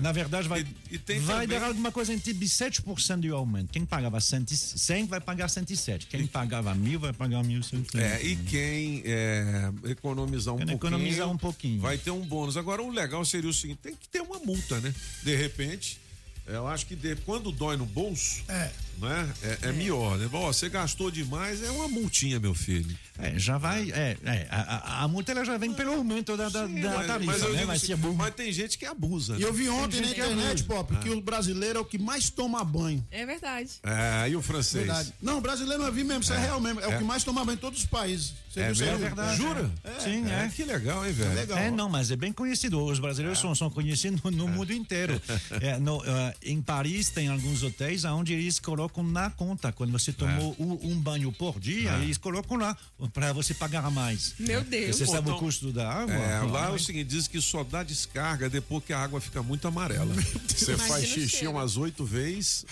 [0.00, 0.64] Na verdade, vai,
[1.06, 3.70] tem vai também- dar alguma coisa entre de 7% de aumento.
[3.72, 6.06] Quem pagava 100, 100 vai pagar 107.
[6.06, 7.86] Quem pagava mil vai pagar 1.100.
[7.94, 10.88] É, e quem é, economizar um Quem pouquinho.
[10.94, 11.80] economizar um pouquinho.
[11.80, 12.56] Vai ter um bônus.
[12.56, 14.92] Agora, o legal seria o seguinte: tem que ter uma multa, né?
[15.22, 16.00] De repente.
[16.46, 18.70] Eu acho que de- quando dói no bolso, É.
[18.98, 19.32] né?
[19.42, 20.28] É, é melhor, né?
[20.32, 22.96] Ó, você gastou demais, é uma multinha, meu filho.
[23.18, 23.90] É, já vai.
[23.92, 24.60] É, é, a,
[25.00, 27.48] a- a multa ela já vem pelo aumento da, da, da mas- tarifa, mas eu
[27.50, 27.54] né?
[27.56, 28.12] digo Vai assim, bom.
[28.14, 29.36] mas tem gente que abusa.
[29.38, 29.58] E eu né?
[29.58, 30.64] vi ontem Tem na internet.
[30.64, 33.06] Pop, que o brasileiro é o que mais toma banho.
[33.10, 33.70] É verdade.
[33.84, 34.84] É, e o francês?
[34.86, 35.12] Verdade.
[35.22, 36.40] Não, o brasileiro não é vi mesmo, isso é, É.
[36.40, 36.80] real mesmo.
[36.80, 36.88] É, É.
[36.94, 38.34] o que mais toma banho em todos os países.
[38.52, 39.34] Você É viu mesmo?
[39.36, 39.70] Jura?
[40.00, 40.48] Sim, é.
[40.48, 41.52] Que legal, hein, velho?
[41.54, 42.84] É, não, mas é bem conhecido.
[42.84, 45.20] Os brasileiros são, são conhecidos no, no mundo inteiro.
[45.60, 49.72] É, no, eh, em Paris tem alguns hotéis onde eles colocam na conta.
[49.72, 52.02] Quando você tomou um, um banho por dia, É.
[52.02, 52.76] eles colocam lá
[53.12, 54.34] para você pagar mais.
[54.38, 54.96] Meu Deus.
[54.96, 56.14] Você sabe então, o custo da água?
[56.14, 59.42] É, lá é o seguinte, diz que só dá descarga depois que a água fica
[59.42, 60.14] muito amarela.
[60.48, 61.52] Você faz xixi cheiro.
[61.52, 62.64] umas oito vezes.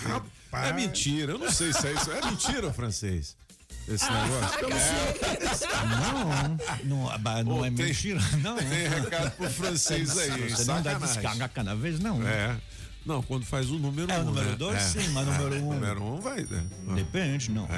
[0.53, 2.11] É mentira, eu não sei se é isso.
[2.11, 3.35] É mentira, francês.
[3.89, 5.63] esse Ah, negócio?
[6.85, 8.57] Não, não, bah, não Ô, é tem- mentira, não.
[8.57, 10.51] Tem recado pro francês aí?
[10.51, 12.27] Você não dá descarga cada vez, não.
[12.27, 12.57] É.
[13.05, 14.23] Não, quando faz o número É, um.
[14.23, 14.57] o número né?
[14.57, 15.03] dois, É.
[15.03, 16.65] sim, mas o número É, um- Número um vai, né?
[16.95, 17.65] Depende, não.
[17.67, 17.69] É.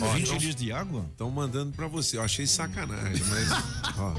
[0.00, 1.04] Ó, Ó, 20 então- litros de água.
[1.10, 2.16] Estão mandando pra você.
[2.16, 3.48] Eu achei sacanagem, mas.
[3.98, 4.14] Ó,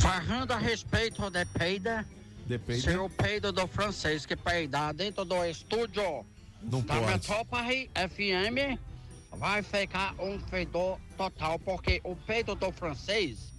[0.00, 2.06] Falando a respeito de peida,
[2.46, 2.80] Depende.
[2.82, 6.24] se o peido do francês que peidar dentro do estúdio
[6.62, 7.06] Não da pode.
[7.12, 8.78] Metrópole FM,
[9.32, 13.52] vai ficar um fedor total, porque o peido do francês,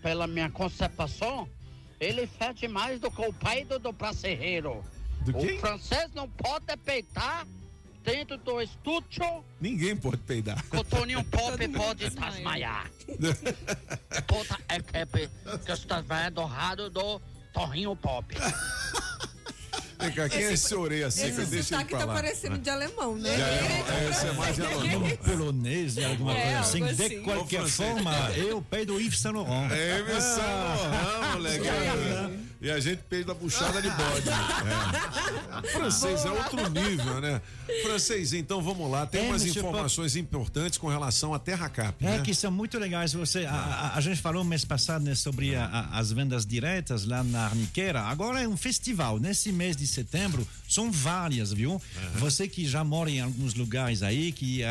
[0.00, 1.48] pela minha concepção,
[1.98, 4.84] ele fede mais do que o peido do brasileiro.
[5.26, 5.56] Do quem?
[5.56, 7.46] O francês não pode peitar
[8.04, 10.64] dentro do estúdio Ninguém pode peidar.
[10.72, 12.90] o Toninho Pop pode desmaiar.
[14.26, 15.28] Toda a equipe
[15.64, 17.20] que está vendo o rádio do
[17.52, 18.34] Toninho Pop.
[19.98, 21.40] Vem cá, quem é esse orelha seca?
[21.40, 23.34] Esse Deixa sotaque tá parecendo de alemão, né?
[23.34, 25.04] De alemão, é, esse é mais de alemão.
[25.08, 26.82] Um polonês, alguma É, coisa assim.
[26.82, 27.22] algo De assim.
[27.22, 29.72] qualquer forma, eu peido Yves Saint Laurent.
[29.72, 31.66] É, meu Saint moleque.
[32.60, 34.28] E a gente peida a buchada de bode.
[34.28, 35.68] É.
[35.72, 37.40] Francês é outro nível, né?
[37.82, 39.06] Francês, então vamos lá.
[39.06, 42.22] Tem É, umas informações importantes com relação à Terra Cap, É né?
[42.22, 43.12] que são muito legais.
[43.12, 47.22] Você, a, a- a gente falou mês passado né, sobre a- as vendas diretas lá
[47.22, 48.00] na Arniqueira.
[48.02, 49.18] Agora é um festival.
[49.18, 51.80] Nesse mês de setembro são várias, viu?
[52.14, 54.62] Você que já mora em alguns lugares aí, que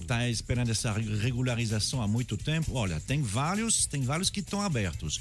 [0.00, 4.60] está esperando essa re- regularização há muito tempo, olha, tem vários, tem vários que estão
[4.60, 5.20] abertos.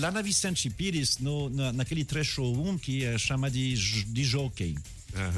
[0.00, 3.74] Lá na Vicente Pires, no, na, naquele trecho 1 que é, chama de,
[4.04, 4.76] de jockey.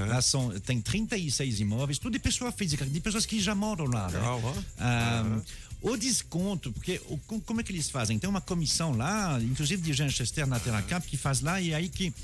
[0.09, 4.09] Lá são, tem 36 imóveis, tudo de pessoa física, de pessoas que já moram lá.
[4.09, 4.19] né?
[4.19, 4.55] Legal, ó.
[4.79, 5.41] Ah,
[5.83, 8.19] O desconto, porque o- com- como é que eles fazem?
[8.19, 11.89] Tem uma comissão lá, inclusive de Manchester na Terra Cap, que faz lá e aí
[11.91, 12.15] que,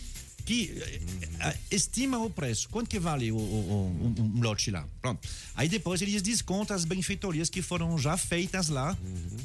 [0.47, 0.81] que
[1.41, 2.69] eh, estima o preço.
[2.71, 4.87] Quanto que vale o, o- o- um, um lote lá?
[5.03, 5.29] Pronto.
[5.55, 8.97] Aí depois eles descontam as benfeitorias que foram já feitas lá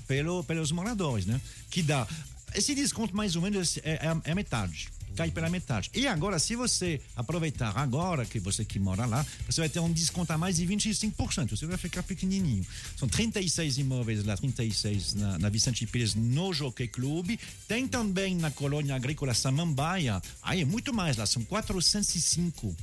[0.08, 1.42] pelo, pelos moradores, né?
[1.72, 2.08] Que dá.
[2.56, 5.90] Esse desconto mais ou menos é, é é metade cai pela metade.
[5.94, 9.92] E agora, se você aproveitar agora, que você que mora lá, você vai ter um
[9.92, 11.52] desconto a mais de 25%.
[11.52, 12.66] Você vai ficar pequenininho.
[12.98, 17.38] São 36 imóveis lá, 36 na, na Vicente Pires, no Jockey Club.
[17.68, 20.22] Tem também na colônia agrícola Samambaia.
[20.44, 22.76] Aí é muito mais lá, são 405.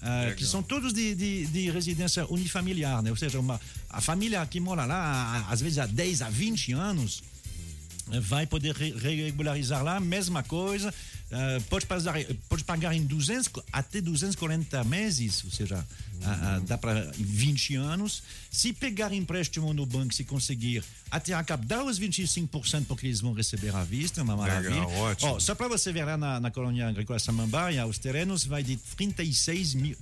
[0.00, 3.10] ah, que são todos de, de, de residência unifamiliar, né?
[3.10, 3.60] Ou seja, uma,
[3.90, 7.22] a família que mora lá, às vezes há 10 a 20 anos,
[8.22, 10.92] vai poder re- regularizar lá, mesma coisa,
[11.30, 12.14] eh, pode, pagar,
[12.48, 15.84] pode pagar em 200, até 240 meses, ou seja,
[16.22, 18.22] ah, ah, dá para 20 anos.
[18.50, 23.20] Se pegar empréstimo no banco, se conseguir, até a cap dá os 25%, porque eles
[23.20, 24.74] vão receber à vista, é uma maravilha.
[24.84, 25.30] Legal, ótimo.
[25.32, 28.76] Ó, só para você ver lá na, na colônia agrícola Samambaia, os terrenos vai de
[28.96, 29.96] 36 mil,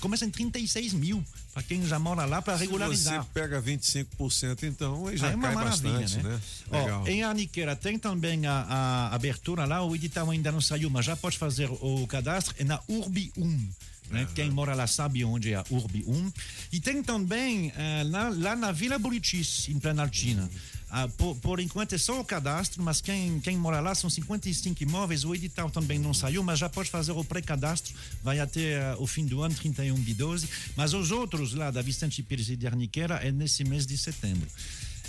[0.00, 1.22] começa em 36 mil,
[1.52, 3.22] para quem já mora lá, para Se regularizar.
[3.22, 6.40] você pega 25%, então, aí já Ah, é uma cai maravilha, bastante, né?
[6.70, 7.08] Ó, Legal.
[7.08, 8.60] em Arniqueira tem também a,
[9.10, 12.64] a abertura lá, o edital ainda não saiu, mas já pode fazer o cadastro, é
[12.64, 13.68] na Urbi 1.
[14.10, 14.28] Né?
[14.34, 16.32] Quem mora lá sabe onde é a Urbi 1.
[16.72, 20.50] E tem também eh, lá, lá na Vila Buritis, em Planaltina.
[20.94, 24.82] Ah, por, por enquanto é só o cadastro, mas quem, quem mora lá são 55
[24.82, 25.24] imóveis.
[25.24, 27.94] O edital também não saiu, mas já pode fazer o pré-cadastro.
[28.22, 30.46] Vai até ah, o fim do ano, 31 de 12.
[30.76, 34.46] Mas os outros lá da Vicente Pires e de Arniqueira é nesse mês de setembro.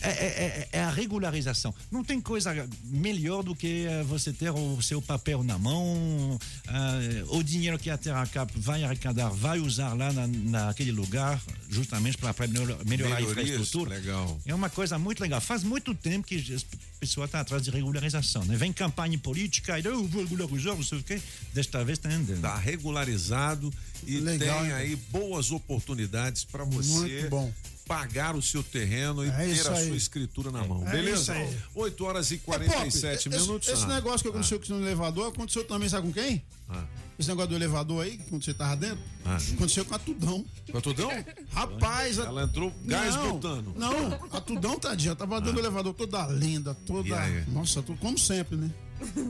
[0.04, 1.74] É, é- é- é a regularização.
[1.90, 2.54] Não tem coisa
[2.84, 7.90] melhor do que eh, você ter o seu papel na mão, eh, o dinheiro que
[7.90, 13.16] a Terra Cap vai arrecadar, vai usar lá na, naquele lugar, justamente para melhorar, melhorar
[13.16, 13.96] a Melhorias, infraestrutura.
[13.96, 14.40] legal.
[14.46, 15.40] É uma coisa muito legal.
[15.40, 18.44] Faz muito tempo que a pessoa está atrás de regularização.
[18.46, 18.56] Né?
[18.58, 21.22] Vem campanha política e eu vou regularizar, não sei o quê.
[21.54, 22.42] Desta vez está andando.
[22.42, 23.74] Tá regularizado
[24.06, 27.52] e Legal, tem aí boas oportunidades para você Muito bom.
[27.86, 29.88] Pagar o seu terreno e É ter a aí.
[29.88, 30.88] sua escritura na mão.
[30.88, 31.22] É Beleza?
[31.22, 31.58] isso aí.
[31.76, 33.68] 8 horas e Ô, 47 Pop, minutos.
[33.68, 36.44] Esse, esse Ah, negócio que aconteceu ah, no elevador aconteceu também, sabe com quem?
[36.70, 36.86] ah.
[37.20, 40.44] Esse negócio do elevador aí, quando você tava dentro, aconteceu com a Tudão.
[40.72, 41.12] Com a Tudão?
[41.52, 42.24] Rapaz, a...
[42.26, 43.76] Ela entrou gás não, butano.
[43.78, 47.16] Não, a Tudão, tadinha, tava dentro do elevador toda linda, toda.
[47.50, 48.72] Nossa, como sempre, né?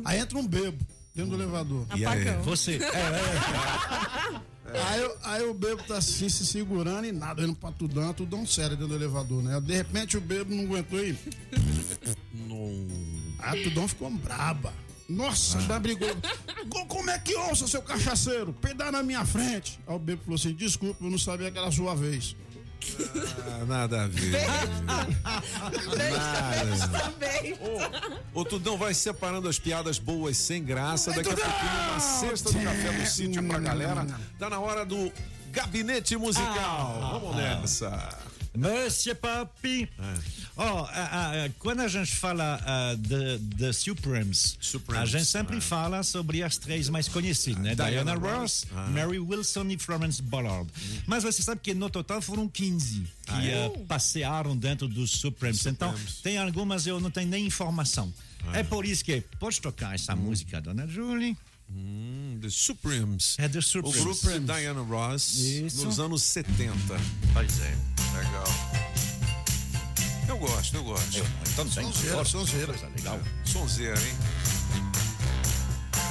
[0.05, 0.77] Aí entra um bebo
[1.15, 1.85] dentro do elevador.
[1.95, 2.25] E aí?
[2.43, 2.79] Você.
[4.87, 8.13] Aí, eu- aí o bebo tá assim se segurando e nada, indo pra Tudão, a
[8.13, 9.59] Tudão sério dentro do elevador, né?
[9.61, 11.15] De repente o bebo não aguentou e.
[13.39, 14.73] A Tudão ficou braba.
[15.07, 16.09] Nossa, já brigou.
[16.69, 18.53] Co- Como é que ouça, seu cachaceiro?
[18.53, 19.79] Pedar na minha frente.
[19.85, 22.35] Aí o bebo falou assim: desculpa, eu não sabia que era a sua vez.
[23.47, 24.31] Ah, nada a ver.
[24.83, 25.07] Nada.
[28.33, 31.11] Ô, Tudão, vai separando as piadas boas sem graça.
[31.11, 34.05] Daqui a pouquinho, uma cesta do café do sítio pra galera.
[34.39, 35.11] Tá na hora do
[35.51, 37.19] gabinete musical.
[37.21, 38.17] Vamos nessa.
[38.55, 39.89] Monsieur Papi.
[40.55, 44.57] Ó, a- a- quando a gente fala ah, de, de Supremes,
[44.95, 47.73] a gente sempre fala sobre as três mais conhecidas, né?
[47.73, 48.65] Diana Diana, Ross.
[48.75, 48.87] Ah.
[48.89, 50.69] Mary Wilson e Florence Ballard.
[51.07, 53.65] Mas você sabe que no total foram 15 que Ah, é?
[53.65, 55.65] ah, passearam dentro dos Supremes.
[55.65, 58.13] Então, tem algumas eu não tenho nem informação.
[58.47, 58.59] Ah.
[58.59, 61.35] É por isso que pode tocar essa música, dona Julie.
[61.69, 63.35] Hum, The Supremes.
[63.39, 63.99] É The Supremes.
[63.99, 65.85] O grupo de Diana Ross Isso.
[65.85, 66.73] nos anos 70.
[67.33, 67.75] Pois é.
[68.17, 68.43] Legal.
[70.27, 71.17] Eu gosto, eu gosto.
[71.17, 71.25] Eu
[71.55, 72.31] também Sonzeira, gosto.
[72.31, 72.67] sonzeira.
[72.73, 73.19] Coisa legal.
[73.45, 74.15] Sonzeira, hein?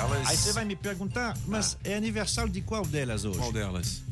[0.00, 0.28] Elas...
[0.28, 3.38] Aí você vai me perguntar, mas é aniversário de qual delas hoje?
[3.38, 4.02] Qual delas?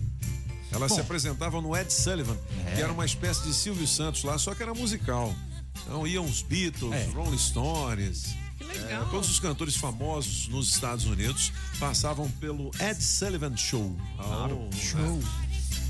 [0.72, 0.94] Elas Bom.
[0.96, 2.36] se apresentavam no Ed Sullivan,
[2.66, 2.76] É.
[2.76, 5.34] que era uma espécie de Silvio Santos lá, só que era musical.
[5.82, 7.04] Então iam os Beatles, É.
[7.12, 8.34] Rolling Stones.
[8.64, 9.02] Legal.
[9.02, 13.96] é, todos os cantores famosos nos Estados Unidos passavam pelo Ed Sullivan Show.
[14.16, 14.68] Claro.
[14.72, 15.22] Oh, Show.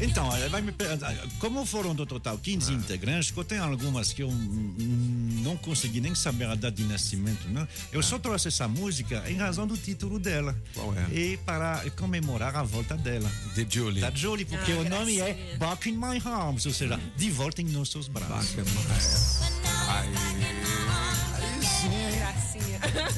[0.03, 4.23] Então, vai me perguntar, como foram do total 15 integrantes, que eu tenho algumas que
[4.23, 7.69] eu não consegui nem saber a data de nascimento, né?
[7.93, 10.57] Eu só trouxe essa música em razão do título dela.
[10.73, 11.07] Qual é?
[11.15, 13.31] E para comemorar a volta dela.
[13.55, 14.01] De Julie.
[14.01, 15.57] Da Julie, porque Ah, o nome é.
[15.59, 18.55] Back in My Arms, ou seja, de volta em nossos braços.
[18.55, 20.60] Gracinha.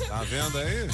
[0.09, 0.89] Tá vendo aí?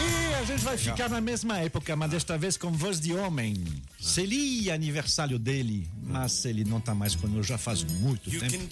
[0.00, 3.62] E a gente vai ficar na mesma época, mas desta vez com voz de homem.
[4.00, 8.68] Seria aniversário dele, mas ele não está mais conosco já faz muito tempo.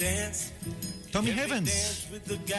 [1.13, 2.07] Tommy Evans.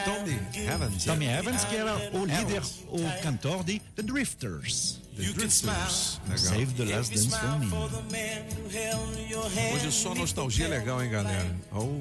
[0.04, 1.04] Tommy Evans.
[1.04, 5.00] Tommy Evans, que era o líder, o cantor de The Drifters.
[5.16, 6.20] The Drifters.
[6.24, 6.38] Legal.
[6.38, 7.70] Save the Last Dance for Me.
[9.74, 11.56] Hoje só nostalgia legal, hein, galera?
[11.72, 12.00] Oh,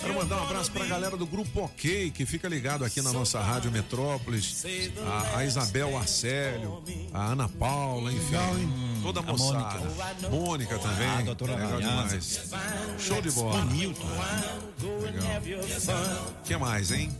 [0.00, 3.40] Quero mandar um abraço pra galera do Grupo OK, que fica ligado aqui na nossa
[3.40, 4.64] Rádio Metrópolis.
[5.06, 6.82] A, a Isabel Arcélio,
[7.12, 8.36] a Ana Paula, enfim.
[9.02, 9.80] Toda a A moçada.
[10.30, 11.06] Mônica, também.
[11.06, 12.02] Ah, a doutora Legal Mariana.
[12.04, 12.50] demais.
[12.98, 13.60] Show de bola.
[13.62, 14.06] O Newton.
[14.80, 17.10] O que mais, hein?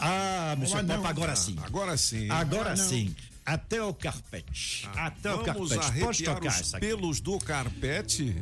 [0.00, 1.56] Ah, Monsieur Pop, agora sim.
[1.62, 2.30] Agora sim.
[2.30, 3.14] Agora sim.
[3.44, 4.88] Até o carpete.
[4.94, 6.00] Até o Ah, Vamos carpete.
[6.00, 8.36] Pode arrepiar tocar os pelos do carpete?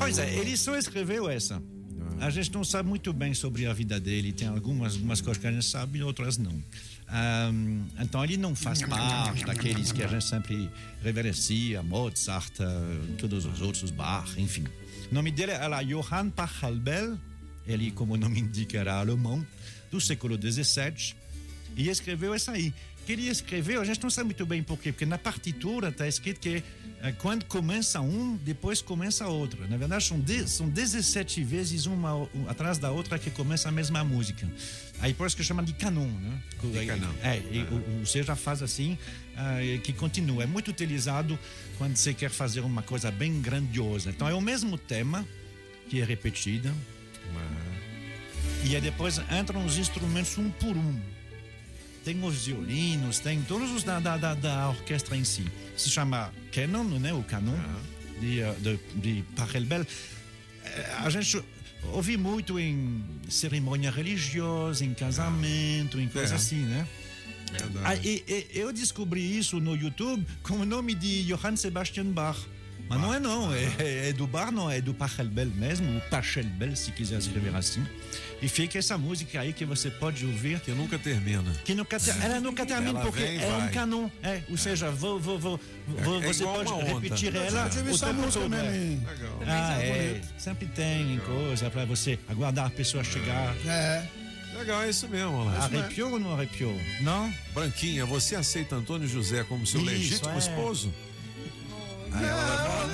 [0.00, 1.62] Pois é, ele só escreveu essa.
[2.20, 4.32] A gente não sabe muito bem sobre a vida dele.
[4.32, 6.62] Tem algumas, algumas coisas que a gente sabe, outras não.
[7.06, 10.70] Ahm, então ele não faz parte daqueles que a gente sempre
[11.02, 14.64] reverencia, Mozart, eh, todos os outros, Bach, enfim.
[15.10, 17.18] O nome dele era Johann Pachelbel.
[17.66, 19.46] Ele, como o nome indica, era alemão,
[19.90, 21.14] do século XVII.
[21.76, 22.72] E escreveu essa aí.
[23.10, 26.06] Que ele escreveu, a gente não sabe muito bem por quê, porque na partitura está
[26.06, 26.62] escrito que
[27.02, 29.66] eh, quando começa um, depois começa outro.
[29.68, 33.72] Na verdade, são, de, são 17 vezes uma um, atrás da outra que começa a
[33.72, 34.48] mesma música.
[35.00, 36.40] Aí por isso que chama de canon, né?
[36.62, 37.12] De canon.
[37.20, 38.96] É, e o, o você já faz assim,
[39.36, 40.44] ah, que continua.
[40.44, 41.36] É muito utilizado
[41.78, 44.10] quando você quer fazer uma coisa bem grandiosa.
[44.10, 45.26] Então é o mesmo tema
[45.88, 46.72] que é repetido.
[48.62, 51.19] E aí depois entram os instrumentos um por um.
[52.10, 55.44] Tem os violinos, tem todos os da, da, da, da orquestra em si.
[55.76, 57.12] Se chama canon, né?
[57.14, 57.54] O canon
[58.20, 59.86] de, eh, de, de Pachelbel.
[60.64, 61.40] Eh, A gente
[61.92, 66.36] ouve muito em cerimônia religiosa, em casamento, em coisa É.
[66.36, 66.84] assim, né?
[67.84, 72.36] Ah, e, e eu descobri isso no YouTube com o nome de Johann Sebastian Bach.
[72.88, 76.74] Mas não é não, é, é do Bach, não, é do Pachelbel mesmo, o Pachelbel,
[76.74, 77.86] se quiser escrever assim.
[78.42, 80.60] E fica essa música aí que você pode ouvir.
[80.60, 81.52] Que nunca termina.
[81.64, 83.70] Que nunca ter, ela nunca termina, Ela porque vem é um vai.
[83.70, 84.08] canon.
[84.22, 87.00] É, ou seja, vou, vou, vou, vou- É você igual pode uma onda.
[87.00, 88.50] repetir Eu ela tive o essa tempo música todo.
[88.50, 88.76] mesmo, é.
[88.76, 89.06] hein?
[89.06, 89.40] Legal.
[89.46, 90.20] Ah, é.
[90.38, 93.54] Sempre tem coisa para você aguardar a pessoa chegar.
[93.66, 94.08] É.
[94.58, 95.48] Legal, é isso mesmo.
[95.48, 96.74] Arrepiou ou não arrepiou?
[97.02, 97.32] Não?
[97.54, 100.38] Branquinha, você aceita Antônio José como seu Isso, legítimo é.
[100.38, 100.92] esposo?
[102.12, 102.90] Aí ela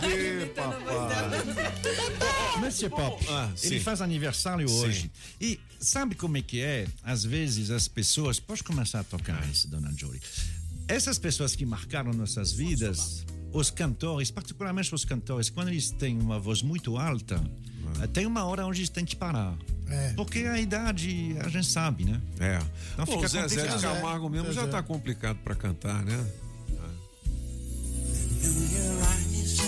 [0.00, 2.23] Bebê, papai.
[2.64, 4.74] Monsieur Pop, Ah, ele faz aniversário Sim.
[4.76, 5.10] hoje.
[5.40, 6.86] E sabe como é que é?
[7.02, 8.40] Às vezes as pessoas.
[8.40, 10.20] Pode começar a tocar isso, dona Jory.
[10.88, 16.38] Essas pessoas que marcaram nossas vidas, os cantores, particularmente os cantores, quando eles têm uma
[16.38, 17.42] voz muito alta,
[18.02, 19.56] eh, tem uma hora onde eles têm que parar.
[20.16, 22.20] Porque a idade, a gente sabe, né?
[22.40, 22.58] É.
[22.94, 23.94] Então Pô, fica o Zezé de complicado.
[23.94, 26.32] Camargo mesmo já tá complicado pra cantar, né?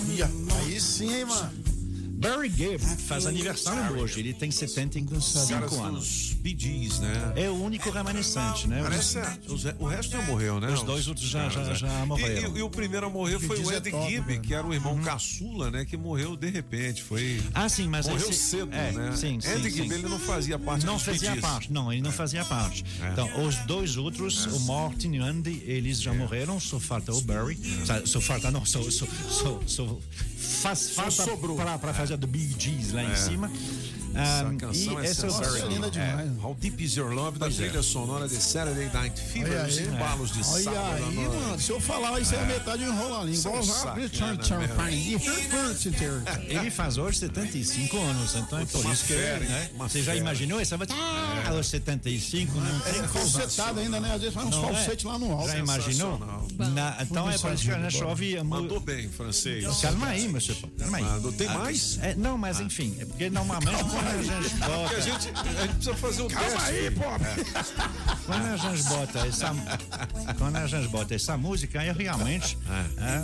[0.08, 0.22] Ih,
[0.64, 1.75] Aí sim, hein, mano.
[2.18, 5.10] Barry Gibb faz aniversário hoje, ele tem 75
[5.48, 6.36] Caras anos.
[6.58, 7.32] Gees, né?
[7.36, 8.80] É o único remanescente, né?
[8.82, 9.18] Parece,
[9.48, 10.72] os- o resto já morreu, né?
[10.72, 12.04] Os dois outros já- já- já é.
[12.06, 12.52] morreram.
[12.54, 14.38] E, e- e o primeiro a morrer foi o é Ed top, Gibb, né?
[14.42, 15.84] que era o irmão caçula, né?
[15.84, 17.02] Que morreu de repente.
[17.02, 17.42] Foi.
[17.52, 19.12] Ah, sim, mas Morreu esse- cedo, é, né?
[19.16, 19.70] Sim, sim, Ed.
[19.70, 22.84] Gibb, ele não fazia parte Não fazia parte, não, ele não fazia parte.
[23.12, 27.20] Então, os dois outros, o Martin e o Andy, eles já morreram, só falta o
[27.20, 27.58] Barry.
[27.84, 29.98] Só, só falta, não, só, só, só, só
[30.62, 33.16] faz falta para, para fazer do Bee Gees lá em É.
[33.16, 33.50] cima.
[34.16, 35.90] Essa Um, canção e é esse é sensacional.
[35.92, 35.98] Gibb.
[35.98, 36.44] É.
[36.44, 37.64] How Deep Is Your Love, da Pois é.
[37.68, 39.86] trilha sonora de Saturday Night Fever, os aí.
[39.86, 41.60] embalos de Olha sábado aí, mano.
[41.60, 42.46] Se eu falar isso aí, É.
[42.46, 43.34] metade enrola a língua.
[43.34, 44.08] Isso é um Igual né,
[46.46, 49.70] Ele faz hoje 75 anos, então é por isso que né?
[49.78, 50.76] Você já imaginou essa?
[50.90, 54.14] Ah, aos 75 não tem É falsetado ainda, né?
[54.14, 54.72] Às vezes faz uns Não é?
[54.74, 55.48] falsete lá no alto.
[55.48, 56.18] Já imaginou?
[56.58, 57.70] Na- então é por isso que
[58.36, 59.64] a mu- Mandou bem, francês.
[59.80, 60.58] Calma aí, meu senhor.
[60.78, 61.32] Calma aí.
[61.36, 61.98] Tem Ah, mais?
[62.00, 63.76] é, não, mas enfim, é porque normalmente
[64.06, 64.96] quando a gente bota.
[64.96, 66.70] a gente, a gente precisa fazer um Calma teste.
[66.70, 67.04] aí, pô.
[68.26, 69.54] Quando a gente bota essa,
[70.38, 72.58] quando a gente bota essa música, é realmente
[72.98, 73.22] é,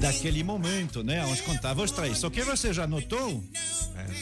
[0.00, 1.24] daquele momento, né?
[1.26, 2.18] Onde contava os três.
[2.18, 3.42] Só que você já notou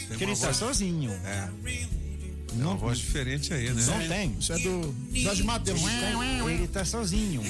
[0.09, 1.11] tem que ele está voz- sozinho.
[1.25, 1.47] É.
[2.47, 3.81] Tem uma voz diferente aí, né?
[3.85, 4.35] Não tem.
[4.37, 5.79] Isso é do Jorge Matheus.
[6.49, 7.41] Ele tá sozinho.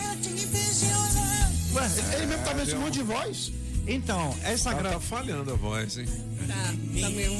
[1.74, 3.52] Ué, ele mesmo tá vendo esse monte de voz?
[3.88, 4.90] Então, essa Tá, gra...
[4.91, 6.06] tá falhando a voz, hein?
[6.48, 6.53] Tá,
[7.02, 7.32] tá meio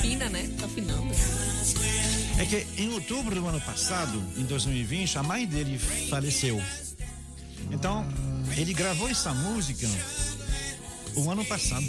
[0.00, 0.48] fina, né?
[0.58, 1.12] Tá afinando.
[2.38, 5.78] É que em outubro do ano passado, em 2020, a mãe dele
[6.08, 6.60] faleceu.
[7.70, 8.06] Então,
[8.56, 9.86] ele gravou essa música
[11.16, 11.84] o ano passado.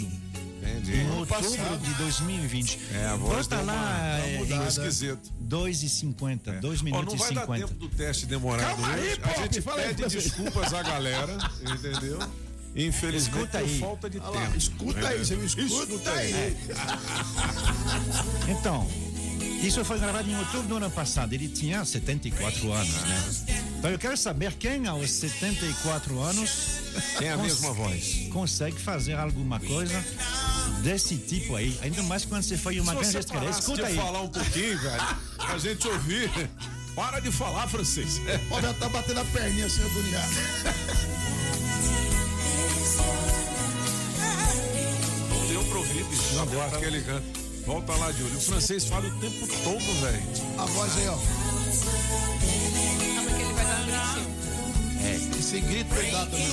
[0.62, 0.96] Entendi.
[0.96, 2.78] Em outubro de 2020.
[2.94, 4.68] É, a voz Bota uma- lá deu uma é, mudada.
[4.68, 5.30] esquisito.
[5.40, 6.60] 2,50.
[6.60, 7.66] 2 Ó, minutos não e vai dar 50.
[7.68, 9.20] tempo do teste demorado Calma aí, hoje.
[9.20, 12.18] Pop, a gente fala aí pede desculpas à galera, entendeu?
[12.76, 13.78] Infelizmente, Escuta por aí.
[13.78, 14.58] falta de Olha lá, tempo.
[14.58, 16.56] escuta aí, você me escuta, Escuta aí.
[18.48, 18.88] Então,
[19.62, 21.32] isso foi gravado em outubro do ano passado.
[21.32, 23.22] Ele tinha 74 anos, né?
[23.78, 26.50] Então eu quero saber quem aos 74 anos
[27.18, 28.28] Tem a mesma voz.
[28.32, 30.04] consegue fazer alguma coisa
[30.82, 31.78] desse tipo aí.
[31.82, 33.50] Ainda mais quando você foi uma Se grande estrela.
[33.50, 33.96] Escuta de aí.
[33.96, 36.30] falar um pouquinho, velho, a gente ouvir.
[36.94, 38.20] Para de falar, francês.
[38.62, 40.32] Já tá batendo a perninha assim, agoniado.
[46.50, 47.44] Deu aquele canto.
[47.66, 48.36] Volta lá, Júlio.
[48.36, 50.22] O francês fala o tempo todo, velho.
[50.58, 51.16] A voz aí, ó.
[53.14, 55.38] Calma que ele vai dar um gritinho.
[55.38, 56.52] Esse grito ele dá também.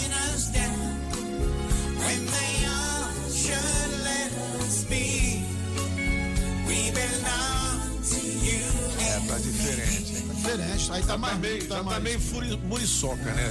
[9.00, 10.28] É, tá diferente, hein?
[10.28, 10.92] Tá diferente.
[10.92, 12.04] Aí tá Já mais tá meio, bonito, já tá tá mais.
[12.04, 13.44] meio furi, muriçoca, né?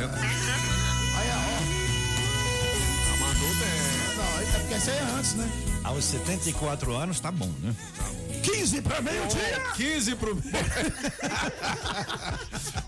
[1.17, 1.41] Aí, ó.
[3.13, 4.17] A mandou bem.
[4.17, 5.51] Não, aí- é porque essa aí é antes, né?
[5.83, 7.75] Aos 74 anos tá bom, né?
[8.43, 9.61] 15 pra meio dia.
[9.77, 10.37] 15 pro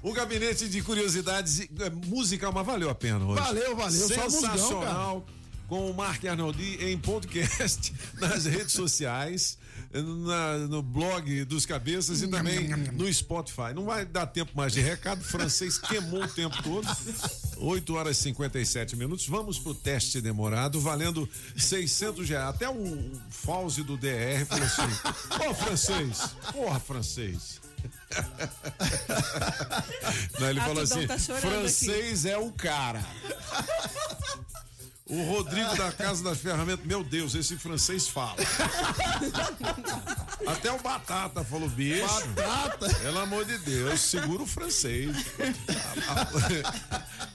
[0.03, 3.41] O gabinete de curiosidades é, musical, mas valeu a pena hoje.
[3.41, 4.09] Valeu, valeu.
[4.09, 5.27] Sensacional.
[5.69, 9.57] Com o Mark Arnoldi em podcast nas redes sociais,
[10.01, 13.75] na- no blog dos cabeças e também no Spotify.
[13.75, 15.21] Não vai dar tempo mais de recado.
[15.21, 16.87] O francês queimou o tempo todo.
[17.59, 19.27] 8 horas e 57 minutos.
[19.29, 22.49] Vamos pro teste demorado, valendo 600 reais.
[22.49, 24.83] Até o Fauzi do DR falou assim:
[25.49, 26.19] Ô francês,
[26.53, 27.61] porra, francês.
[30.39, 33.05] Não, ele Ah, falou assim: tá francês é o cara.
[35.07, 38.37] O Rodrigo da Casa das Ferramentas, meu Deus, esse francês fala.
[40.47, 42.03] Até o Batata falou, bicho.
[42.29, 42.95] Batata?
[42.95, 45.15] Pelo amor de Deus, segura o francês.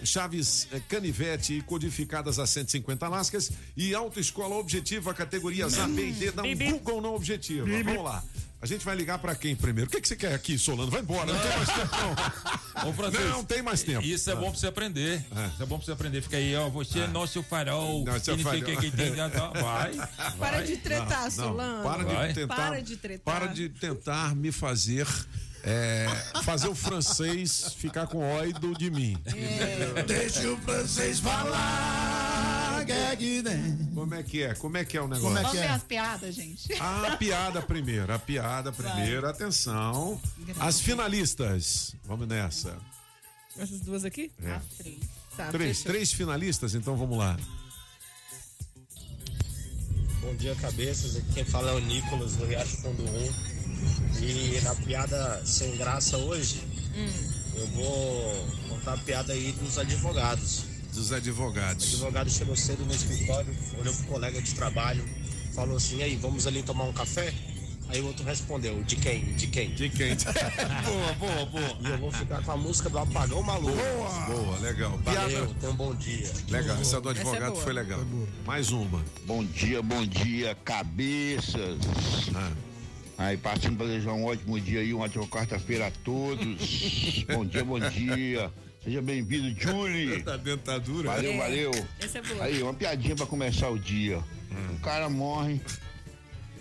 [0.04, 6.30] chaves é, canivete codificadas a 150 lascas e autoescola objetiva categorias A, B e D.
[6.30, 7.66] Dá um Google no objetivo.
[7.66, 8.22] Vamos lá.
[8.60, 9.88] A gente vai ligar pra quem primeiro?
[9.88, 10.90] O que, que você quer aqui, Solano?
[10.90, 12.88] Vai embora, não, tem mais tempo não.
[12.90, 14.04] Ô, Francisco, Não tem mais tempo.
[14.04, 14.36] Isso é Ah.
[14.36, 15.24] bom pra você aprender.
[15.52, 16.22] Isso é bom pra você aprender.
[16.22, 16.68] Fica aí, ó.
[16.68, 18.04] Você é nosso farol.
[18.04, 18.62] Não, não o farol.
[18.62, 19.14] que, que tem.
[19.62, 19.94] Vai.
[20.38, 20.62] Para vai.
[20.64, 21.82] de tretar, Solano.
[21.84, 22.56] Para de tentar.
[22.56, 23.34] Para de tretar.
[23.40, 25.06] Para de tentar me fazer.
[25.64, 26.06] É,
[26.42, 29.16] fazer o francês ficar com óido de mim.
[29.26, 30.02] É.
[30.02, 33.78] Deixa o francês falar, né?
[33.94, 34.54] Como é que é?
[34.54, 35.26] Como é que é o negócio?
[35.26, 35.74] Como é Vamos que ver é?
[35.74, 36.72] as piadas, gente.
[36.80, 40.20] A piada primeiro, a piada primeiro, atenção.
[40.58, 42.76] As finalistas, vamos nessa.
[43.58, 44.30] Essas duas aqui?
[44.42, 44.60] É.
[45.36, 47.36] Tá, Três, três finalistas, então vamos lá.
[50.20, 51.16] Bom dia, cabeças.
[51.16, 53.57] Aqui quem fala é o Nicolas, do Riacho Fundo 1.
[54.20, 56.62] E na piada sem graça hoje,
[57.54, 60.64] eu vou contar a piada aí dos advogados.
[60.92, 61.84] Dos O advogados.
[61.94, 65.04] advogado chegou cedo no escritório, olhou pro colega de trabalho,
[65.54, 67.32] falou assim: "E aí, vamos ali tomar um café?
[67.90, 69.24] Aí o outro respondeu: De quem?
[69.36, 69.74] De quem?
[69.74, 70.14] De quem?
[70.84, 71.76] boa, boa, boa.
[71.80, 73.74] E eu vou ficar com a música do Apagão Maluco.
[73.76, 74.98] Boa, boa, legal.
[75.02, 76.30] Valeu, tenha um bom dia.
[76.50, 77.62] Legal, essa do Essa é advogado boa.
[77.64, 78.00] foi legal.
[78.44, 79.02] Mais uma.
[79.26, 81.78] Bom dia, bom dia, cabeças.
[83.18, 87.24] Aí, partindo para desejar um ótimo dia aí, uma ótima quarta-feira a todos.
[87.34, 88.50] bom dia, bom dia.
[88.84, 90.22] Seja bem-vindo, Julie.
[90.22, 91.10] Da dentadura.
[91.10, 91.70] Valeu, É, valeu.
[91.98, 92.44] essa é boa.
[92.44, 94.18] Aí, uma piadinha para começar o dia.
[94.18, 94.74] Hum.
[94.74, 95.60] Um cara morre,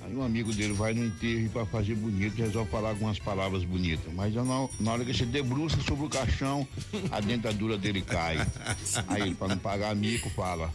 [0.03, 3.63] aí um amigo dele vai no enterro e para fazer bonito resolve falar algumas palavras
[3.63, 4.11] bonitas.
[4.15, 4.43] Mas na,
[4.79, 6.67] na hora que você debruça sobre o caixão,
[7.11, 8.37] a dentadura dele cai.
[9.07, 10.73] Aí ele, para não pagar mico, fala.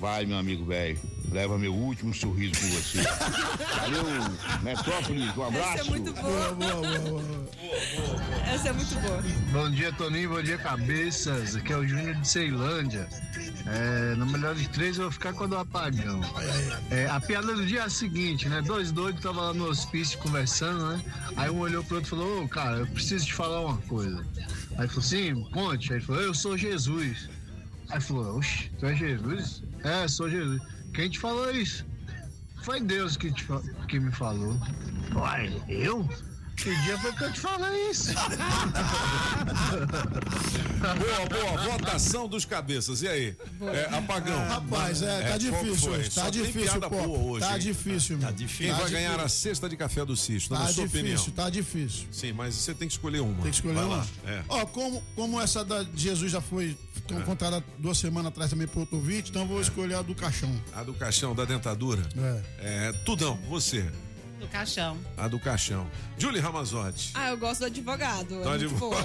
[0.00, 0.96] Vai, meu amigo velho,
[1.32, 3.02] leva meu último sorriso com você.
[3.80, 4.04] Valeu,
[4.62, 5.80] Metrópolis, um abraço.
[5.80, 6.56] Essa é muito boa.
[8.46, 9.22] Essa é muito boa.
[9.50, 10.30] Bom dia, Toninho.
[10.30, 11.56] Bom dia, cabeças.
[11.56, 13.08] Aqui é o Júnior de Ceilândia.
[13.66, 16.20] É, no melhor de três, eu vou ficar com a do apagão.
[16.90, 18.62] É, a piada do dia é a seguinte, né?
[18.62, 21.02] Dois doidos estavam lá no hospício conversando, né?
[21.36, 24.24] Aí um olhou pro outro e falou: Ô, cara, eu preciso te falar uma coisa.
[24.78, 25.92] Aí falou assim: conte.
[25.92, 27.28] Aí ele falou: Eu sou Jesus.
[27.90, 29.62] Aí falou: Oxe, tu é Jesus?
[29.84, 30.60] É, sou Jesus.
[30.94, 31.86] Quem te falou isso?
[32.62, 33.46] Foi Deus que, te,
[33.88, 34.56] que me falou.
[35.14, 36.06] Uai, eu?
[36.58, 38.10] Que dia foi que eu te falei isso?
[40.78, 41.72] Boa, boa.
[41.72, 43.02] Votação dos cabeças.
[43.02, 43.36] E aí?
[43.72, 44.38] É, apagão.
[44.48, 46.96] Rapaz, é, tá qual difícil hoje, tá difícil, pô.
[47.30, 47.58] hoje, Tá hein?
[47.58, 48.32] difícil, meu.
[48.32, 49.24] Quem Tá vai ganhar difícil.
[49.24, 51.30] a cesta de café do Cisto, Tá na sua difícil, opinião?
[51.32, 52.06] tá difícil.
[52.12, 53.34] Sim, mas você tem que escolher uma.
[53.42, 54.06] Tem que escolher Vai uma?
[54.24, 54.42] É.
[54.48, 56.76] Ó, como, como essa da de Jesus já foi
[57.10, 57.20] É.
[57.22, 60.54] contada duas semanas atrás também pro outro ouvinte, então eu vou escolher a do caixão.
[60.74, 62.02] A do caixão, da dentadura?
[62.60, 62.92] É.
[63.04, 63.90] Tudão, você.
[64.38, 64.96] Do caixão.
[65.16, 65.86] A do caixão.
[66.16, 67.10] Julie Ramazotti.
[67.14, 68.42] Ah, eu gosto do advogado.
[68.42, 69.04] Tá é de muito boa.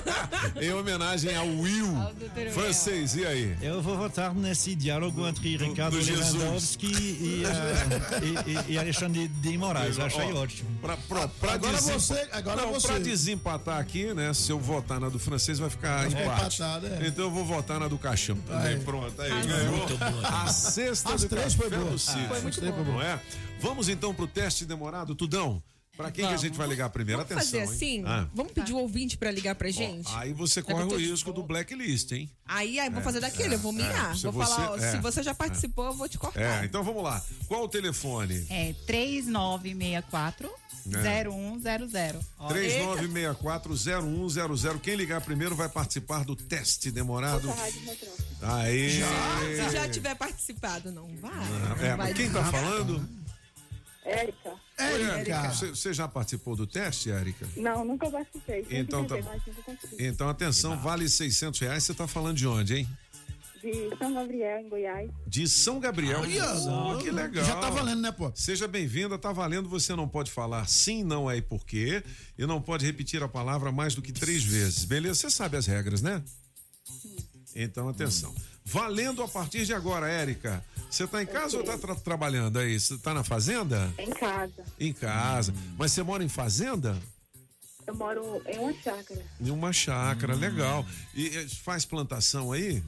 [0.60, 1.92] em homenagem ao Will.
[2.18, 2.50] Dr.
[2.52, 3.56] Francês, e aí?
[3.60, 6.32] Eu vou votar nesse diálogo entre Ricardo do Jesus.
[6.34, 9.98] Lewandowski e, ah, e- e- Alexandre de Moraes.
[9.98, 10.70] Eu achei Ó, ótimo.
[10.80, 12.86] Pra, pra, pra Agora desempa- você- agora Não, você.
[12.88, 14.32] Pra desempatar aqui, né?
[14.32, 16.62] Se eu votar na do francês, vai ficar Vai empate.
[16.62, 17.06] empatado, é.
[17.06, 18.74] Então eu vou votar na do caixão também.
[18.74, 18.80] Aí.
[18.80, 19.30] Pronto, aí.
[19.30, 19.76] Ah, ganhou.
[19.76, 20.28] muito boa.
[20.42, 21.90] A sexta As do três café foi boa.
[21.90, 22.84] do Ah, foi muito boa.
[22.84, 23.20] Não é?
[23.60, 25.62] Vamos então pro teste demorado, Tudão.
[25.96, 27.22] Pra quem que a gente vai ligar primeiro?
[27.22, 27.98] Vamos fazer Atenção, assim?
[27.98, 28.04] hein?
[28.06, 28.26] Ah.
[28.34, 30.08] Vamos pedir o ouvinte pra ligar pra gente?
[30.14, 32.30] Aí você É corre o risco do blacklist, hein?
[32.46, 34.12] Aí, aí vou É, fazer daquele, é, eu vou mirar.
[34.12, 34.14] é.
[34.16, 35.34] Se vou você- falar, ó, é, se você já é.
[35.34, 36.62] participou, eu vou te cortar.
[36.62, 37.22] É, então vamos lá.
[37.46, 38.46] Qual o telefone?
[38.48, 40.50] É 3964
[40.86, 41.02] É.
[41.02, 42.18] 0100.
[42.48, 44.78] 39640100.
[44.80, 47.46] Quem ligar primeiro vai participar do teste demorado.
[48.40, 49.02] Aí.
[49.56, 51.30] Se já tiver participado, não vai.
[51.84, 53.19] É, Não vai quem tá falando?
[54.04, 54.54] Érica.
[54.78, 55.50] Érica.
[55.52, 57.46] Você já participou do teste, Érica?
[57.56, 58.66] Não, nunca participei.
[58.70, 59.16] Então tá-.
[59.98, 61.84] Então, atenção, vale 600 reais.
[61.84, 62.88] Você tá falando de onde, hein?
[63.62, 65.10] De São Gabriel, em Goiás.
[65.26, 66.20] De São Gabriel.
[66.20, 67.44] Olha, Oh, que legal.
[67.44, 68.32] já tá valendo, né, pô?
[68.34, 69.68] Seja bem-vinda, tá valendo.
[69.68, 72.02] Você não pode falar sim, não é e por quê.
[72.38, 74.86] E não pode repetir a palavra mais do que três vezes.
[74.86, 75.16] Beleza?
[75.16, 76.22] Você sabe as regras, né?
[77.54, 78.34] Então, atenção.
[78.70, 80.64] Valendo a partir de agora, Érica.
[80.88, 82.78] Você tá em casa ou tá tra- trabalhando aí?
[82.78, 83.92] Você tá na fazenda?
[83.98, 84.64] Em casa.
[84.78, 85.52] Em casa.
[85.76, 86.96] Mas você mora em fazenda?
[87.86, 89.24] Eu moro em uma chácara.
[89.40, 90.38] Em uma chácara, Hum.
[90.38, 90.86] legal.
[91.14, 92.82] E eh, faz plantação aí?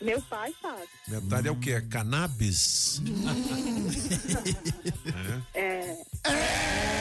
[0.00, 0.88] Meu pai faz.
[1.08, 1.72] Metade é o quê?
[1.72, 3.02] É cannabis?
[5.54, 5.96] é.
[6.24, 6.96] É.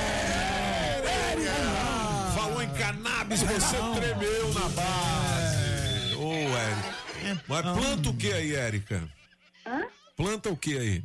[2.33, 5.34] Falou em cannabis, você tremeu na base.
[6.25, 7.43] Ô, Érica.
[7.47, 9.07] Mas planta o que aí, Érica?
[9.65, 9.81] Hã?
[10.17, 11.03] Planta o que aí?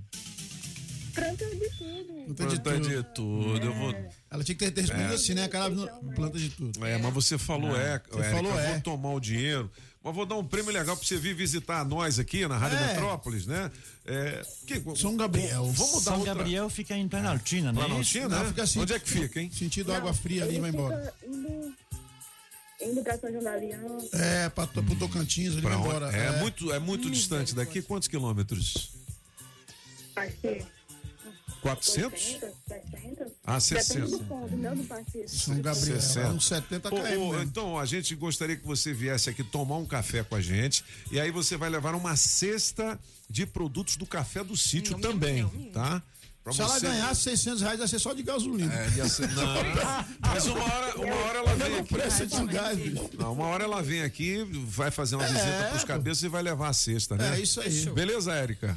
[1.14, 2.34] Planta de tudo.
[2.34, 3.66] Planta de tudo.
[3.66, 3.94] Eu vou.
[4.30, 5.16] Ela tinha que ter respondido É.
[5.16, 5.48] assim, né?
[5.48, 5.70] Cara,
[6.14, 6.86] planta de tudo.
[6.86, 8.72] É, mas você falou é, Você Érica, falou é.
[8.72, 9.70] vou tomar o dinheiro.
[10.02, 12.86] Mas vou dar um prêmio legal pra você vir visitar nós aqui na Rádio É.
[12.86, 13.70] Metrópolis, né?
[14.06, 15.66] É, que, São Gabriel.
[15.66, 16.34] Vamos dar São outra...
[16.34, 17.78] Gabriel fica em Planaltina, né?
[17.84, 18.48] Planaltina, Não, né?
[18.48, 18.80] fica assim.
[18.80, 19.50] Onde é que fica, hein?
[19.52, 21.12] Sentido água fria ali, vai embora.
[22.80, 24.16] Indo, pra São João da Aliança.
[24.16, 26.06] É, pra, pro Tocantins, ali Pra embora.
[26.16, 27.82] É, muito, é muito distante daqui.
[27.82, 28.92] Quantos quilômetros?
[30.16, 30.64] Acho que
[31.60, 32.12] 400?
[32.12, 33.32] 80, 60.
[33.44, 33.94] Ah, 60.
[33.94, 35.28] Depende do ponto, não do partido.
[35.28, 36.28] São Gabriel, 60.
[36.30, 36.98] uns 70 Ô, km.
[36.98, 37.42] ô, mesmo.
[37.42, 40.84] então, a gente gostaria que você viesse aqui tomar um café com a gente.
[41.10, 42.98] E aí você vai levar uma cesta
[43.28, 46.02] de produtos do café do sítio também, tá?
[46.42, 48.72] Pra Se ela você- ganhasse 600 reais, ia ser só de gasolina.
[48.74, 49.44] É, ia ser- não,
[50.20, 51.94] mas uma hora, uma hora ela vem aqui.
[51.94, 53.10] preço de gás, bicho.
[53.18, 56.68] Não, uma hora ela vem aqui, vai fazer uma visita pros cabeças e vai levar
[56.68, 57.36] a cesta, né?
[57.36, 57.84] É, isso aí.
[57.90, 58.76] Beleza, Érica?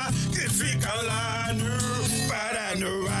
[0.61, 3.20] que fica lá no Paranoá.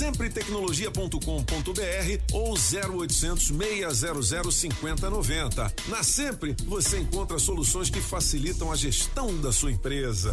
[0.00, 5.74] Sempretecnologia.com.br ou 0800 600 5090.
[5.88, 10.32] Na Sempre, você encontra soluções que facilitam a gestão da sua empresa.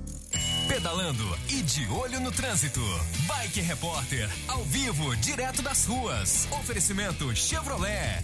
[0.67, 2.81] Pedalando e de olho no trânsito.
[3.27, 6.47] Bike Repórter, ao vivo, direto das ruas.
[6.51, 8.23] Oferecimento Chevrolet.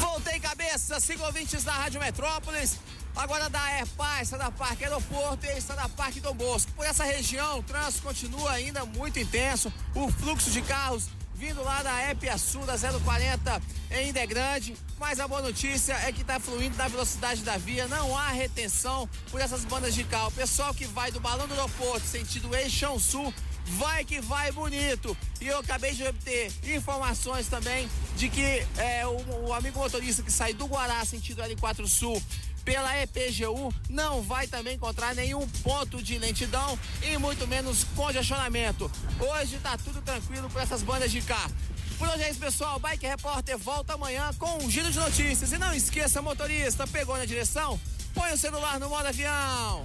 [0.00, 2.78] Voltei cabeça, siga ouvintes da Rádio Metrópolis.
[3.16, 6.72] Agora da Airpar, está da Parque Aeroporto e está da Parque Dom Bosco.
[6.72, 9.72] Por essa região, o trânsito continua ainda muito intenso.
[9.94, 11.08] O fluxo de carros
[11.44, 13.60] vindo lá da Epiaçu da 040
[13.90, 14.74] em Grande.
[14.98, 19.06] Mas a boa notícia é que tá fluindo na velocidade da via, não há retenção
[19.30, 20.28] por essas bandas de carro.
[20.28, 23.32] O pessoal que vai do Balão do Aeroporto, sentido Eixão Sul,
[23.66, 25.14] vai que vai bonito.
[25.38, 30.32] E eu acabei de obter informações também de que é, o, o amigo motorista que
[30.32, 32.22] sai do Guará, sentido L4 Sul,
[32.64, 38.90] pela EPGU, não vai também encontrar nenhum ponto de lentidão e muito menos congestionamento.
[39.20, 41.52] Hoje tá tudo tranquilo para essas bandas de carro.
[41.98, 42.78] Por hoje é isso, pessoal.
[42.78, 45.52] Bike Repórter volta amanhã com um giro de notícias.
[45.52, 47.78] E não esqueça, motorista, pegou na direção?
[48.12, 49.84] Põe o celular no modo avião.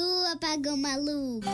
[0.01, 1.45] sua, pagão maluco.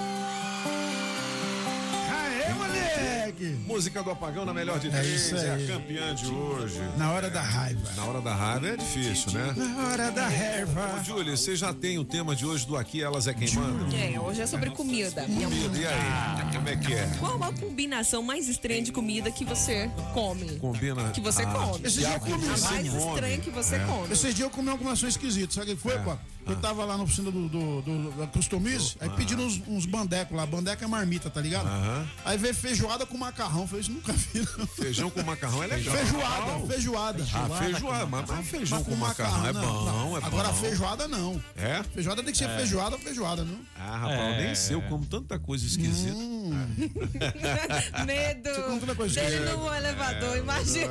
[2.09, 3.57] Aê, moleque!
[3.67, 5.65] Música do apagão na melhor de É três, isso é, aí.
[5.65, 6.79] a campeã de hoje.
[6.97, 7.91] Na hora da raiva.
[7.97, 9.53] Na hora da raiva é difícil, né?
[9.57, 10.95] Na hora da raiva.
[10.97, 13.93] Ô, Júlia, você já tem o tema de hoje do Aqui Elas é Quem Manda?
[13.97, 15.23] É, hoje é sobre comida.
[15.23, 16.53] Comida, e aí?
[16.55, 17.05] Como é que é?
[17.19, 20.57] Qual a combinação mais estranha de comida que você come?
[20.59, 21.11] Combina.
[21.11, 21.85] Que você Ah, come.
[21.85, 22.87] Esse dia eu comi A mais come.
[22.87, 23.79] estranha que você É.
[23.79, 24.13] come.
[24.13, 25.53] Esses dias eu comi uma combinação esquisita.
[25.53, 25.97] Sabe o que foi, É.
[25.99, 26.15] pô?
[26.47, 30.35] Eu tava lá na oficina do, do, do- da Customize, aí pediram uns, uns bandecos
[30.35, 30.45] lá.
[30.45, 31.67] Bandeca é marmita, tá ligado?
[31.67, 32.07] Aham.
[32.25, 33.61] Aí veio feijoada com macarrão.
[33.61, 34.67] Eu Falei, isso nunca vi, não.
[34.67, 35.95] Feijão com macarrão é legal.
[35.95, 37.23] Feijoada, feijoada.
[37.33, 40.17] Ah, feijoada, mas, mas feijão Mas com macarrão, é não, bom, não.
[40.17, 40.27] é bom.
[40.27, 41.41] Agora feijoada não.
[41.55, 41.83] É?
[41.93, 42.57] Feijoada tem que ser É.
[42.57, 43.59] feijoada ou feijoada, não?
[43.77, 46.15] Ah, rapaz, eu nem sei, eu como tanta coisa esquisita.
[48.05, 48.49] Medo.
[48.79, 49.57] tanta coisa Dele esquisita.
[49.57, 50.87] no elevador, imagina.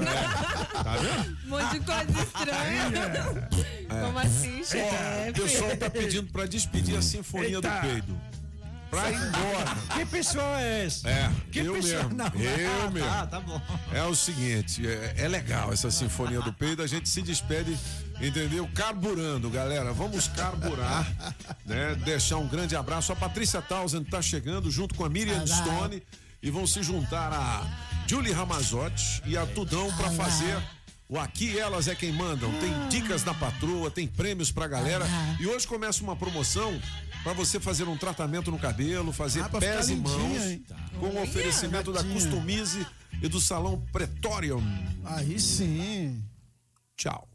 [0.73, 1.37] Tá vendo?
[1.47, 3.49] Um monte de coisa estranha.
[3.89, 5.33] Como assim, chefe?
[5.47, 7.69] O pessoal tá pedindo pra despedir a Sinfonia Eita.
[7.71, 8.21] do Peido.
[8.91, 9.77] Pra ir embora.
[9.95, 11.09] Que pessoa é essa?
[11.09, 12.05] É, Que eu pessoa?
[12.05, 12.15] mesmo.
[12.17, 12.27] Não.
[12.41, 13.09] Eu Ah, mesmo.
[13.09, 13.61] tá, tá bom.
[13.93, 17.77] É o seguinte, é, é legal essa Sinfonia do Peido, a gente se despede,
[18.21, 18.69] entendeu?
[18.75, 21.05] Carburando, galera, vamos carburar,
[21.67, 21.97] né?
[22.05, 23.13] Deixar um grande abraço.
[23.13, 25.47] A Patrícia Townsend tá chegando junto com a Miriam Olá.
[25.47, 26.03] Stone
[26.41, 27.67] e vão se juntar a
[28.07, 30.57] Julie Ramazotti e a Tudão pra fazer
[31.09, 32.53] o Aqui Elas é Quem Mandam.
[32.61, 35.07] Tem dicas da patroa, tem prêmios pra galera
[35.41, 36.81] e hoje começa uma promoção
[37.23, 40.65] pra você fazer um tratamento no cabelo, fazer Ah, pés e mãos, hein?
[40.99, 42.03] com o oferecimento da.
[42.05, 42.87] Customize
[43.23, 44.63] e do Salão Pretorium.
[45.05, 46.23] Aí sim.
[46.97, 47.29] Tchau.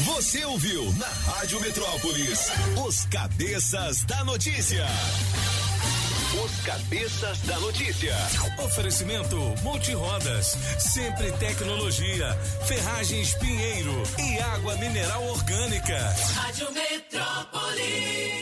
[0.00, 2.50] Você ouviu na Rádio Metrópolis
[2.86, 4.86] os cabeças da notícia.
[6.44, 8.14] Os cabeças da notícia.
[8.64, 12.34] Oferecimento Multirodas, sempre tecnologia,
[12.66, 15.98] ferragens Pinheiro e água mineral orgânica.
[16.34, 18.38] Rádio Metrópolis.